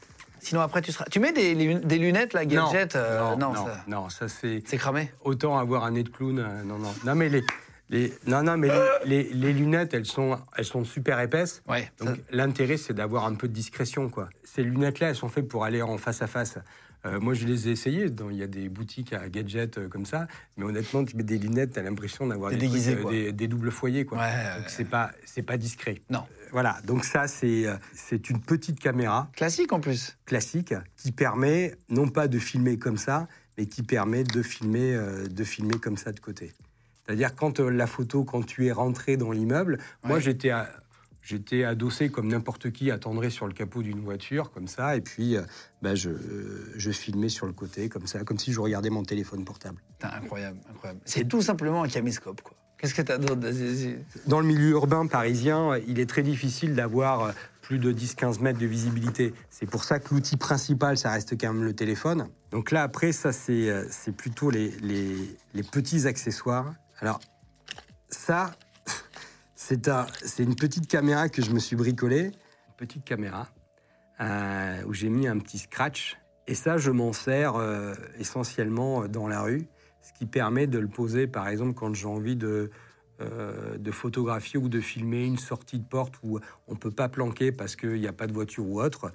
Sinon, 0.46 0.61
après, 0.61 0.80
tu 0.80 0.92
seras. 0.92 1.06
Tu 1.11 1.18
mets 1.18 1.32
des, 1.32 1.54
lun- 1.56 1.80
des 1.80 1.98
lunettes, 1.98 2.32
là, 2.32 2.44
gadget 2.46 2.94
euh, 2.94 3.35
non, 3.37 3.52
non, 3.52 3.66
ça- 3.66 3.85
non, 3.88 4.09
ça 4.09 4.28
c'est. 4.28 4.62
c'est 4.64 4.76
cramé. 4.76 5.12
Autant 5.24 5.59
avoir 5.59 5.82
un 5.85 5.90
nez 5.90 6.04
de 6.04 6.09
clown, 6.09 6.38
euh, 6.38 6.62
non, 6.62 6.78
non. 6.78 6.94
Non, 7.04 7.16
mais 7.16 7.28
les, 7.28 7.42
les, 7.90 8.12
non, 8.28 8.44
non, 8.44 8.56
mais 8.56 8.68
les, 9.04 9.24
les- 9.24 9.32
les 9.35 9.52
lunettes, 9.52 9.92
elles 9.92 10.06
sont, 10.06 10.38
elles 10.56 10.64
sont 10.64 10.85
super 10.85 11.18
épaisses. 11.18 11.62
Ouais. 11.68 11.90
Donc 11.98 12.11
ça- 12.11 12.14
l'intérêt, 12.30 12.76
c'est 12.76 12.94
d'avoir 12.94 13.24
un 13.26 13.35
peu 13.35 13.48
de 13.48 13.52
discrétion, 13.52 14.09
quoi. 14.09 14.28
Ces 14.44 14.62
lunettes-là, 14.62 15.09
elles 15.09 15.16
sont 15.16 15.28
faites 15.28 15.48
pour 15.48 15.64
aller 15.64 15.82
en 15.82 15.98
face 15.98 16.22
à 16.22 16.28
face. 16.28 16.59
Euh, 17.04 17.20
moi, 17.20 17.35
je 17.35 17.46
les 17.46 17.68
ai 17.68 17.72
essayées. 17.72 18.09
dans- 18.11 18.30
Il 18.30 18.37
y 18.37 18.42
a 18.42 18.48
des 18.48 18.68
boutiques 18.68 19.12
à 19.12 19.28
gadgets 19.28 19.78
euh, 19.78 19.88
comme 19.88 20.06
ça. 20.06 20.26
Mais 20.56 20.64
honnêtement, 20.64 21.04
tu 21.04 21.16
mets 21.16 21.22
des 21.22 21.38
lunettes, 21.38 21.74
tu 21.74 21.78
as 21.78 21.82
l'impression 21.82 22.26
d'avoir 22.26 22.50
des, 22.52 22.88
euh, 22.88 22.96
quoi. 23.02 23.11
des, 23.12 23.32
des 23.32 23.48
doubles 23.48 23.70
foyers, 23.70 24.04
quoi. 24.04 24.18
Ouais, 24.18 24.32
Donc 24.59 24.68
c'est 24.68 24.85
pas, 24.87 25.11
c'est 25.24 25.42
pas 25.42 25.56
discret. 25.56 26.02
Non. 26.11 26.22
Voilà. 26.52 26.78
Donc 26.85 27.04
ça, 27.04 27.28
c'est, 27.28 27.66
euh, 27.66 27.76
c'est 27.94 28.30
une 28.30 28.40
petite 28.40 28.78
caméra 28.80 29.30
Classique 29.35 29.72
en 29.72 29.80
plus. 29.80 30.16
classique 30.24 30.74
qui 30.96 31.12
permet 31.12 31.74
non 31.88 32.09
pas 32.09 32.28
de 32.28 32.38
filmer 32.38 32.78
comme 32.78 32.96
ça, 32.98 33.28
mais 33.59 33.66
qui 33.66 33.82
permet 33.82 34.24
de 34.24 34.42
filmer, 34.42 34.94
euh, 34.94 35.26
de 35.26 35.44
filmer 35.44 35.78
comme 35.78 35.96
ça 35.96 36.12
de 36.12 36.20
côté. 36.20 36.52
C'est-à-dire 37.04 37.35
quand 37.35 37.61
euh, 37.61 37.70
la 37.70 37.87
photo, 37.87 38.24
quand 38.24 38.44
tu 38.44 38.66
es 38.66 38.72
rentré 38.72 39.16
dans 39.16 39.30
l'immeuble, 39.32 39.78
moi 40.04 40.20
j'étais 40.20 40.50
à- 40.50 40.70
J'étais 41.28 41.64
adossé 41.64 42.09
comme 42.09 42.28
n'importe 42.28 42.70
qui 42.70 42.88
attendrait 42.92 43.30
sur 43.30 43.48
le 43.48 43.52
capot 43.52 43.82
d'une 43.82 43.98
voiture, 43.98 44.52
comme 44.52 44.68
ça, 44.68 44.94
et 44.96 45.00
puis 45.00 45.35
euh, 45.37 45.42
bah, 45.82 45.96
je, 45.96 46.11
euh, 46.11 46.72
je 46.76 46.92
filmais 46.92 47.28
sur 47.28 47.46
le 47.46 47.52
côté, 47.52 47.88
comme 47.88 48.06
ça, 48.06 48.22
comme 48.22 48.38
si 48.38 48.52
je 48.52 48.61
regardais 48.61 48.90
mon 48.90 49.02
téléphone 49.02 49.44
portable. 49.44 49.82
Putain, 49.98 50.14
incroyable, 50.22 50.61
incroyable. 50.70 51.00
C'est 51.04 51.26
tout 51.26 51.42
simplement 51.42 51.82
un 51.82 51.88
caméscope, 51.88 52.42
quoi. 52.42 52.56
Qu'est-ce 52.78 52.94
que 52.94 53.02
t'as 53.02 53.18
d'autre 53.18 53.40
Vas-y, 53.40 53.64
vas-y. 53.74 54.04
Dans 54.26 54.40
le 54.40 54.46
milieu 54.46 54.70
urbain 54.70 55.06
parisien, 55.06 55.76
il 55.86 55.98
est 55.98 56.08
très 56.08 56.22
difficile 56.22 56.74
d'avoir 56.74 57.22
euh, 57.22 57.32
plus 57.62 57.78
de 57.78 57.92
10-15 57.92 58.40
mètres 58.42 58.58
de 58.58 58.66
visibilité. 58.66 59.32
C'est 59.48 59.66
pour 59.66 59.84
ça 59.84 59.98
que 59.98 60.14
l'outil 60.14 60.36
principal, 60.36 60.98
ça 60.98 61.10
reste 61.10 61.40
quand 61.40 61.52
même 61.52 61.64
le 61.64 61.74
téléphone. 61.74 62.28
Donc 62.50 62.70
là, 62.70 62.82
après, 62.82 63.12
ça, 63.12 63.32
c'est 63.32 63.70
euh, 63.70 63.84
plutôt 64.16 64.50
les, 64.50 64.70
petits 65.72 66.06
accessoires. 66.06 66.74
Alors, 67.00 67.18
ça, 68.10 68.52
c'est 69.54 69.88
un- 69.88 70.06
c'est 70.22 70.42
une 70.42 70.54
petite 70.54 70.86
caméra 70.86 71.30
que 71.30 71.42
je 71.42 71.50
me 71.52 71.58
suis 71.58 71.76
bricolée. 71.76 72.30
Petite 72.76 73.04
caméra 73.04 73.48
euh, 74.20 74.82
où 74.86 74.92
j'ai 74.92 75.08
mis 75.08 75.26
un 75.28 75.38
petit 75.38 75.58
scratch. 75.58 76.18
Et 76.46 76.54
ça, 76.54 76.76
je 76.76 76.90
m'en 76.90 77.12
sers 77.12 77.54
essentiellement 78.20 79.08
dans 79.08 79.26
la 79.26 79.42
rue, 79.42 79.66
ce 80.06 80.12
qui 80.18 80.26
permet 80.26 80.66
de 80.66 80.78
le 80.78 80.88
poser, 80.88 81.26
par 81.26 81.48
exemple, 81.48 81.74
quand 81.74 81.92
j'ai 81.94 82.06
envie 82.06 82.36
de, 82.36 82.70
euh, 83.20 83.76
de 83.78 83.90
photographier 83.90 84.58
ou 84.58 84.68
de 84.68 84.80
filmer 84.80 85.24
une 85.24 85.38
sortie 85.38 85.78
de 85.78 85.84
porte 85.84 86.14
où 86.22 86.38
on 86.68 86.72
ne 86.74 86.78
peut 86.78 86.90
pas 86.90 87.08
planquer 87.08 87.50
parce 87.52 87.74
qu'il 87.76 88.00
n'y 88.00 88.06
a 88.06 88.12
pas 88.12 88.26
de 88.26 88.32
voiture 88.32 88.64
ou 88.66 88.80
autre. 88.80 89.10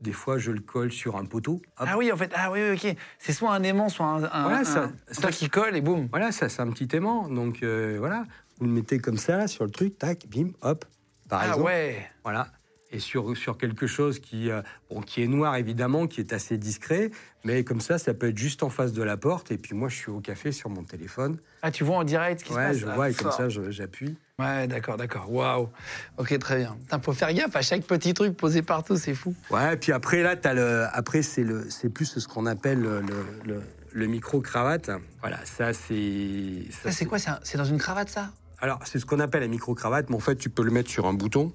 Des 0.00 0.12
fois, 0.12 0.36
je 0.38 0.50
le 0.50 0.58
colle 0.60 0.90
sur 0.90 1.16
un 1.16 1.24
poteau. 1.24 1.60
Hop. 1.78 1.86
Ah 1.88 1.96
oui, 1.96 2.10
en 2.10 2.16
fait, 2.16 2.32
ah 2.34 2.50
oui, 2.50 2.60
ok. 2.72 2.96
C'est 3.20 3.32
soit 3.32 3.52
un 3.54 3.62
aimant, 3.62 3.88
soit 3.88 4.06
un, 4.06 4.24
un, 4.24 4.42
Voilà, 4.42 4.58
un- 4.60 4.64
ça- 4.64 4.84
un 4.84 4.92
ça- 5.14 5.22
truc 5.22 5.34
qui 5.34 5.48
colle 5.48 5.76
et 5.76 5.80
boum. 5.80 6.08
Voilà, 6.10 6.32
ça, 6.32 6.48
c'est 6.48 6.60
un 6.60 6.70
petit 6.72 6.88
aimant. 6.96 7.28
Donc, 7.28 7.62
euh, 7.62 7.96
voilà, 8.00 8.24
vous 8.58 8.66
le 8.66 8.72
mettez 8.72 8.98
comme 8.98 9.16
ça, 9.16 9.36
là, 9.36 9.46
sur 9.46 9.64
le 9.64 9.70
truc, 9.70 9.96
tac, 9.98 10.26
bim, 10.28 10.48
hop, 10.62 10.84
par 11.28 11.40
ah 11.42 11.46
exemple. 11.50 11.66
ouais. 11.66 12.10
Voilà. 12.24 12.48
Et 12.94 12.98
sur, 12.98 13.34
sur 13.38 13.56
quelque 13.56 13.86
chose 13.86 14.18
qui, 14.18 14.50
euh, 14.50 14.60
bon, 14.90 15.00
qui 15.00 15.22
est 15.22 15.26
noir, 15.26 15.56
évidemment, 15.56 16.06
qui 16.06 16.20
est 16.20 16.34
assez 16.34 16.58
discret, 16.58 17.10
mais 17.42 17.64
comme 17.64 17.80
ça, 17.80 17.96
ça 17.96 18.12
peut 18.12 18.28
être 18.28 18.36
juste 18.36 18.62
en 18.62 18.68
face 18.68 18.92
de 18.92 19.02
la 19.02 19.16
porte. 19.16 19.50
Et 19.50 19.56
puis 19.56 19.74
moi, 19.74 19.88
je 19.88 19.96
suis 19.96 20.10
au 20.10 20.20
café 20.20 20.52
sur 20.52 20.68
mon 20.68 20.84
téléphone. 20.84 21.38
Ah, 21.62 21.70
tu 21.70 21.84
vois 21.84 21.96
en 21.96 22.04
direct 22.04 22.40
ce 22.40 22.44
qui 22.44 22.52
Ouais, 22.52 22.58
se 22.64 22.68
passe 22.68 22.76
je 22.78 22.86
Ah, 22.86 22.94
vois, 22.94 23.08
et 23.10 23.14
comme 23.14 23.32
ça, 23.32 23.48
j'appuie. 23.48 24.14
Ouais, 24.38 24.66
d'accord, 24.66 24.98
d'accord. 24.98 25.32
Waouh. 25.32 25.70
Ok, 26.18 26.38
très 26.38 26.58
bien. 26.58 26.76
Putain, 26.82 27.00
faut 27.00 27.12
faire 27.14 27.32
gaffe 27.32 27.56
à 27.56 27.62
chaque 27.62 27.84
petit 27.84 28.12
truc 28.12 28.36
posé 28.36 28.60
partout, 28.60 28.96
c'est 28.96 29.14
fou. 29.14 29.34
Ouais, 29.50 29.72
et 29.72 29.76
puis 29.78 29.92
après, 29.92 30.22
là, 30.22 30.34
as 30.44 30.52
le, 30.54 30.84
après 30.92 31.22
c'est 31.22 31.44
le, 31.44 31.70
c'est 31.70 31.88
plus 31.88 32.18
ce 32.18 32.28
qu'on 32.28 32.44
appelle 32.44 32.80
le, 32.80 33.00
le, 33.00 33.24
le- 33.46 33.62
le 33.94 34.06
micro-cravate. 34.06 34.90
Voilà, 35.20 35.38
ça, 35.44 35.72
c'est. 35.72 36.64
ça, 36.70 36.90
Ça, 36.90 36.92
c'est 36.92 37.04
quoi 37.06 37.18
C'est 37.18 37.56
dans 37.58 37.64
une 37.64 37.78
cravate, 37.78 38.08
ça? 38.10 38.30
Alors, 38.58 38.78
c'est 38.84 38.98
ce 38.98 39.04
qu'on 39.06 39.18
appelle 39.20 39.40
la 39.42 39.48
micro-cravate, 39.48 40.08
mais 40.08 40.16
en 40.16 40.20
fait, 40.20 40.36
tu 40.36 40.48
peux 40.50 40.62
le 40.62 40.70
mettre 40.70 40.90
sur 40.90 41.06
un 41.06 41.12
bouton. 41.14 41.52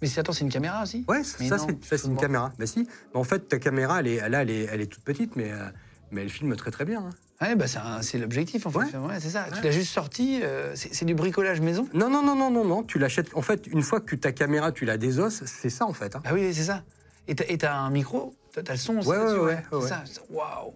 Mais 0.00 0.18
attends, 0.18 0.32
c'est 0.32 0.44
une 0.44 0.50
caméra 0.50 0.82
aussi 0.82 1.04
Ouais, 1.08 1.22
Mais 1.40 1.48
ça, 1.48 1.58
c'est, 1.58 1.84
ça, 1.84 1.98
c'est 1.98 2.06
une 2.08 2.16
caméra. 2.16 2.52
Bah 2.58 2.66
si, 2.66 2.80
mais 3.12 3.20
en 3.20 3.24
fait, 3.24 3.48
ta 3.48 3.58
caméra, 3.58 4.00
elle 4.00 4.06
est, 4.06 4.28
là, 4.28 4.42
elle 4.42 4.50
est, 4.50 4.68
elle 4.70 4.80
est 4.80 4.86
toute 4.86 5.02
petite, 5.04 5.34
mais, 5.36 5.50
euh, 5.50 5.64
mais 6.12 6.22
elle 6.22 6.30
filme 6.30 6.54
très 6.56 6.70
très 6.70 6.84
bien. 6.84 7.00
hein. 7.00 7.10
Ouais, 7.40 7.54
bah 7.54 7.66
c'est 8.02 8.18
l'objectif 8.18 8.66
en 8.66 8.70
fait. 8.70 8.78
Ouais. 8.78 8.96
Ouais, 9.08 9.20
c'est 9.20 9.30
ça. 9.30 9.46
Tu 9.54 9.62
l'as 9.62 9.70
juste 9.70 9.92
sorti. 9.92 10.40
euh, 10.42 10.72
c'est 10.74 11.04
du 11.04 11.14
bricolage 11.14 11.60
maison? 11.60 11.86
Non, 11.94 12.10
non, 12.10 12.22
non, 12.22 12.34
non, 12.34 12.50
non, 12.50 12.64
non, 12.64 12.82
tu 12.82 12.98
l'achètes. 12.98 13.28
En 13.34 13.42
fait, 13.42 13.66
une 13.68 13.82
fois 13.82 14.00
que 14.00 14.16
ta 14.16 14.32
caméra, 14.32 14.72
tu 14.72 14.84
la 14.84 14.96
désosses, 14.96 15.42
c'est 15.44 15.70
ça 15.70 15.86
en 15.86 15.92
fait. 15.92 16.16
hein. 16.16 16.22
Ah 16.24 16.34
oui, 16.34 16.52
c'est 16.52 16.64
ça. 16.64 16.82
Et 17.28 17.34
t'as- 17.36 17.74
un 17.76 17.90
micro? 17.90 18.34
T'as 18.52 18.72
le 18.72 18.78
son. 18.78 18.94
Ouais, 19.06 19.16
là-dessus, 19.16 19.38
ouais, 19.40 19.64
ouais, 19.72 19.88
ça. 19.88 20.02
Waouh. 20.30 20.72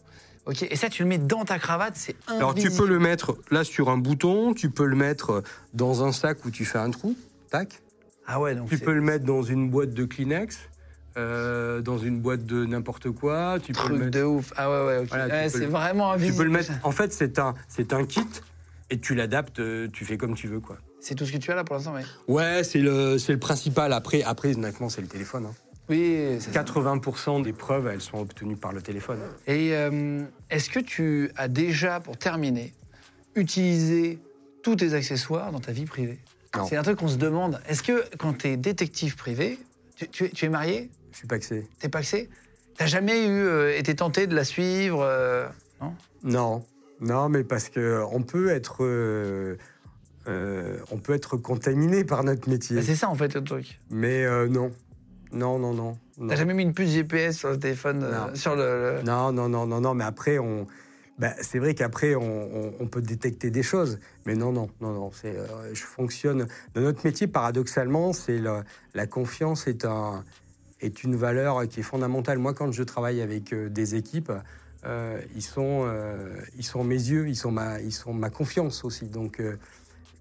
Ok. 0.47 0.63
Et 0.63 0.77
ça, 0.77 0.89
tu 0.89 1.03
le 1.03 1.09
mets 1.09 1.19
dans 1.19 1.45
ta 1.45 1.59
cravate. 1.59 1.95
C'est 1.97 2.15
Alors 2.29 2.55
tu 2.55 2.71
peux 2.71 2.87
le 2.87 3.01
mettre 3.01 3.37
là 3.51 3.65
sur 3.65 3.91
un 3.91 3.99
bouton, 3.99 4.55
tu 4.55 4.71
peux 4.71 4.85
le 4.87 4.95
mettre 4.95 5.43
dans 5.75 6.05
un 6.05 6.13
sac 6.13 6.45
où 6.45 6.51
tu 6.51 6.65
fais 6.65 6.79
un 6.79 6.91
trou, 6.91 7.17
tac. 7.51 7.81
Ah 8.27 8.41
ouais, 8.41 8.55
donc 8.55 8.69
Tu 8.69 8.79
peux 8.79 8.93
le 8.95 9.01
mettre 9.01 9.25
dans 9.25 9.43
une 9.43 9.69
boîte 9.71 9.91
de 9.95 10.05
Kleenex, 10.05 10.59
euh, 11.17 11.81
dans 11.81 11.99
une 11.99 12.21
boîte 12.21 12.47
de 12.47 12.65
n'importe 12.65 13.11
quoi. 13.11 13.59
Tu 13.63 13.73
peux 13.73 13.79
truc 13.81 13.93
le 13.93 13.99
mettre. 14.07 14.11
de 14.19 14.23
ouf. 14.25 14.53
Ah 14.57 14.71
ouais, 14.71 14.87
ouais. 14.87 15.05
Voilà, 15.07 15.49
c'est 15.49 15.59
le- 15.61 15.67
vraiment 15.67 16.13
un 16.13 16.19
Tu 16.19 16.33
peux 16.33 16.45
le 16.45 16.51
mettre. 16.51 16.73
En 16.85 16.93
fait, 16.93 17.13
c'est 17.13 17.39
un, 17.39 17.55
c'est 17.69 17.93
un 17.93 18.05
kit 18.07 18.23
et 18.91 18.99
tu 18.99 19.15
l'adaptes. 19.15 19.59
euh, 19.61 19.89
Tu 19.93 20.05
fais 20.05 20.17
comme 20.17 20.35
tu 20.35 20.47
veux, 20.49 20.61
quoi. 20.61 20.79
C'est 21.01 21.15
tout 21.17 21.27
ce 21.27 21.33
que 21.33 21.39
tu 21.39 21.51
as 21.51 21.57
là 21.57 21.65
pour 21.65 21.75
l'instant, 21.77 21.95
ouais. 21.95 22.05
Ouais, 22.29 22.63
c'est 22.65 22.79
le, 22.79 23.19
c'est 23.19 23.33
le 23.33 23.39
principal. 23.41 23.93
Après, 23.93 24.23
après, 24.23 24.55
honnêtement, 24.55 24.89
c'est 24.89 25.01
le 25.01 25.09
téléphone. 25.09 25.47
hein. 25.47 25.55
Oui, 25.89 26.37
c'est 26.39 26.53
ça. 26.55 26.63
80% 26.63 27.43
des 27.43 27.53
preuves, 27.53 27.89
elles 27.89 28.01
sont 28.01 28.19
obtenues 28.21 28.57
par 28.57 28.73
le 28.73 28.81
téléphone. 28.81 29.19
Et 29.49 29.75
euh, 29.75 30.23
est-ce 30.49 30.71
que 30.71 30.79
tu 30.79 31.31
as 31.37 31.49
déjà, 31.49 31.99
pour 31.99 32.17
terminer, 32.17 32.73
utilisé 33.35 34.21
tous 34.63 34.77
tes 34.77 34.95
accessoires 34.95 35.51
dans 35.51 35.59
ta 35.61 35.73
vie 35.73 35.85
privée? 35.85 36.21
C'est 36.69 36.77
un 36.77 36.83
truc 36.83 36.99
qu'on 36.99 37.09
se 37.09 37.17
demande. 37.17 37.61
Est-ce 37.69 37.83
que 37.83 38.05
quand 38.19 38.39
tu 38.39 38.49
es 38.49 38.57
détective 38.57 39.17
privé, 39.17 39.59
tu, 39.97 40.09
tu 40.09 40.25
es- 40.25 40.29
tu 40.31 40.45
es 40.45 40.49
marié? 40.49 40.91
Je 41.13 41.19
suis 41.19 41.27
paxé. 41.27 41.67
T'es 41.79 41.89
paxé 41.89 42.29
T'as 42.77 42.87
jamais 42.87 43.27
eu 43.27 43.31
euh, 43.45 43.77
été 43.79 43.95
tenté 43.95 44.27
de 44.27 44.35
la 44.35 44.45
suivre 44.45 45.03
euh, 45.03 45.47
Non? 45.81 45.95
Non, 46.25 46.65
non, 47.01 47.29
mais 47.29 47.45
parce 47.45 47.69
que 47.69 48.03
on 48.11 48.23
peut 48.23 48.49
être, 48.51 48.79
euh, 48.85 49.57
euh, 50.29 50.79
on 50.91 50.97
peut 50.99 51.13
être 51.15 51.37
contaminé 51.37 52.05
par 52.05 52.25
notre 52.25 52.49
métier. 52.49 52.77
Bah, 52.77 52.83
C'est 52.85 52.95
ça 52.97 53.09
en 53.11 53.15
fait 53.15 53.35
le 53.35 53.45
truc. 53.45 53.79
Mais 53.91 54.25
euh, 54.25 54.49
non, 54.49 54.73
non, 55.33 55.59
non, 55.59 55.75
non. 55.75 55.99
non. 56.19 56.29
T'as 56.29 56.37
jamais 56.37 56.55
mis 56.55 56.63
une 56.63 56.73
puce 56.75 56.91
GPS 56.91 57.37
sur 57.39 57.51
le 57.51 57.59
téléphone, 57.59 58.03
euh, 58.05 58.29
Non. 58.29 58.35
sur 58.35 58.57
le. 58.57 58.97
le- 58.99 59.03
Non, 59.03 59.33
non, 59.33 59.49
non, 59.51 59.67
non, 59.67 59.81
non. 59.81 59.95
Mais 59.95 60.05
après, 60.05 60.39
on, 60.39 60.67
bah, 61.19 61.35
c'est 61.41 61.59
vrai 61.59 61.75
qu'après, 61.75 62.15
on, 62.15 62.23
on- 62.23 62.75
on 62.81 62.87
peut 62.89 63.03
détecter 63.03 63.51
des 63.51 63.63
choses. 63.63 63.99
Mais 64.27 64.35
non, 64.35 64.53
non, 64.53 64.71
non, 64.81 64.93
non. 64.93 65.11
C'est, 65.13 65.37
euh, 65.37 65.75
je 65.75 65.83
fonctionne. 65.85 66.47
Dans 66.75 66.81
notre 66.81 67.05
métier, 67.07 67.27
paradoxalement, 67.27 68.13
c'est 68.13 68.39
la, 68.39 68.65
la 68.95 69.07
confiance 69.07 69.67
est 69.67 69.85
un, 69.85 70.25
est 70.81 71.05
une 71.05 71.15
valeur 71.17 71.69
qui 71.69 71.81
est 71.81 71.85
fondamentale. 71.85 72.39
Moi, 72.39 72.55
quand 72.55 72.73
je 72.73 72.83
travaille 72.83 73.21
avec 73.21 73.53
euh, 73.53 73.69
des 73.69 73.95
équipes, 73.95 74.33
euh, 74.85 75.21
ils 75.37 75.43
sont, 75.43 75.87
ils 76.57 76.65
sont 76.65 76.83
mes 76.83 76.97
yeux, 76.97 77.29
ils 77.29 77.37
sont 77.37 77.53
ma, 77.53 77.81
ils 77.81 77.93
sont 77.93 78.13
ma 78.13 78.31
confiance 78.31 78.85
aussi. 78.85 79.07
Donc, 79.07 79.41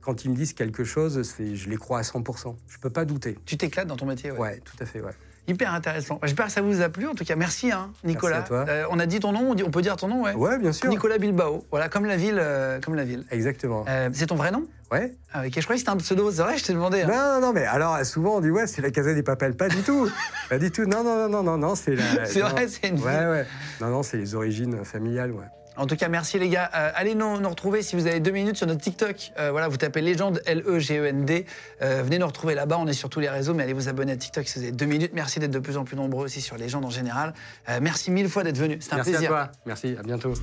quand 0.02 0.24
ils 0.26 0.30
me 0.32 0.36
disent 0.36 0.54
quelque 0.54 0.84
chose, 0.84 1.24
c'est, 1.24 1.56
je 1.56 1.70
les 1.70 1.78
crois 1.78 2.00
à 2.00 2.04
100%. 2.04 2.56
Je 2.68 2.78
peux 2.78 2.90
pas 2.92 3.06
douter. 3.06 3.38
Tu 3.46 3.58
t'éclates 3.58 3.88
dans 3.88 3.96
ton 3.96 4.06
métier, 4.06 4.32
ouais. 4.32 4.38
Ouais, 4.40 4.60
tout 4.64 4.76
à 4.80 4.86
fait, 4.86 5.02
ouais. 5.02 5.14
Hyper 5.48 5.74
intéressant. 5.74 6.20
J'espère 6.24 6.46
que 6.46 6.52
ça 6.52 6.62
vous 6.62 6.82
a 6.82 6.90
plu. 6.90 7.08
En 7.08 7.16
tout 7.16 7.26
cas, 7.26 7.36
merci, 7.36 7.72
hein, 7.72 7.92
Nicolas. 8.04 8.38
Merci 8.40 8.54
à 8.54 8.64
toi. 8.64 8.66
Euh, 8.70 8.86
on 8.92 9.00
a 9.00 9.06
dit 9.08 9.20
ton 9.20 9.32
nom, 9.32 9.52
on, 9.52 9.56
dit- 9.56 9.64
on 9.64 9.72
peut 9.72 9.82
dire 9.82 9.96
ton 9.96 10.08
nom, 10.08 10.24
ouais. 10.24 10.34
Ouais, 10.34 10.58
bien 10.60 10.72
sûr. 10.72 10.88
Nicolas 10.90 11.18
Bilbao. 11.18 11.66
Voilà, 11.72 11.90
comme 11.90 12.06
la 12.06 12.16
ville, 12.16 12.38
euh, 12.40 12.80
comme 12.80 12.96
la 12.96 13.04
ville. 13.04 13.26
Exactement. 13.32 13.84
Euh, 13.90 14.10
c'est 14.14 14.28
ton 14.28 14.36
vrai 14.36 14.52
nom? 14.52 14.64
Ouais. 14.92 15.14
ah, 15.34 15.42
Ok, 15.46 15.54
je 15.56 15.62
croyais 15.62 15.76
que 15.78 15.80
c'était 15.80 15.90
un 15.90 15.98
pseudo. 15.98 16.32
C'est 16.32 16.42
vrai, 16.44 16.58
je 16.58 16.66
t'ai 16.66 16.74
demandé. 16.74 17.02
hein. 17.02 17.08
Non, 17.40 17.48
non, 17.48 17.54
mais 17.54 17.66
alors 17.66 18.06
souvent 18.06 18.36
on 18.38 18.40
dit 18.42 18.52
ouais, 18.52 18.68
c'est 18.68 18.82
la 18.82 18.92
Casa 18.92 19.14
des 19.14 19.24
Papels. 19.24 19.56
Pas 19.56 19.68
du 19.70 19.82
tout. 19.82 20.10
pas 20.50 20.60
du 20.60 20.70
tout. 20.70 20.86
Non, 20.86 21.04
non, 21.04 21.16
non, 21.16 21.30
non, 21.30 21.44
non, 21.44 21.58
non, 21.58 21.76
c'est 21.76 21.96
la. 21.96 22.26
C'est 22.26 22.42
non. 22.42 22.50
vrai, 22.50 22.68
c'est 22.68 22.90
une 22.90 23.00
Ouais, 23.00 23.26
ouais. 23.26 23.46
Non, 23.80 23.88
non, 23.90 24.04
c'est 24.04 24.18
les 24.18 24.36
origines 24.36 24.84
familiales, 24.86 25.32
ouais. 25.32 25.46
En 25.78 25.88
tout 25.88 25.96
cas, 25.96 26.10
merci 26.10 26.38
les 26.38 26.50
gars. 26.50 26.70
Euh, 26.76 26.92
allez 26.96 27.16
nous, 27.16 27.40
nous 27.40 27.50
retrouver 27.50 27.82
si 27.82 27.96
vous 27.96 28.06
avez 28.06 28.20
deux 28.20 28.32
minutes 28.32 28.58
sur 28.58 28.68
notre 28.68 28.82
TikTok. 28.82 29.32
Euh, 29.40 29.52
voilà, 29.52 29.68
vous 29.70 29.78
tapez 29.78 30.02
légende 30.02 30.42
L-E-G-E-N-D. 30.46 31.46
Euh, 31.82 32.04
venez 32.04 32.20
nous 32.20 32.28
retrouver 32.28 32.56
là-bas. 32.56 32.78
On 32.78 32.88
est 32.88 32.94
sur 32.94 33.10
tous 33.10 33.20
les 33.22 33.30
réseaux, 33.30 33.54
mais 33.54 33.64
allez 33.64 33.74
vous 33.74 33.88
abonner 33.88 34.12
à 34.12 34.18
TikTok 34.18 34.48
si 34.48 34.60
vous 34.60 34.66
avez 34.66 34.74
deux 34.74 34.86
minutes. 34.86 35.12
Merci 35.14 35.40
d'être 35.40 35.52
de 35.52 35.60
plus 35.60 35.78
en 35.78 35.86
plus 35.86 35.96
nombreux 35.96 36.26
aussi 36.26 36.42
sur 36.42 36.58
Légende 36.58 36.86
en 36.86 36.90
général. 36.90 37.34
Euh, 37.70 37.80
merci 37.82 38.12
mille 38.12 38.28
fois 38.30 38.44
d'être 38.44 38.58
venu. 38.58 38.78
C'était 38.82 38.94
un 38.94 38.98
Merci 38.98 39.12
plaisir. 39.12 39.30
à 39.32 39.46
toi. 39.46 39.52
Merci. 39.66 39.96
À 39.98 40.04
bientôt. 40.04 40.34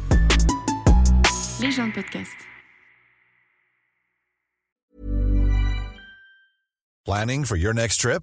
Les 1.61 1.71
gens 1.71 1.87
de 1.89 1.93
podcast. 1.93 2.31
Planning 7.05 7.45
for 7.45 7.57
your 7.57 7.75
next 7.75 8.01
trip? 8.01 8.23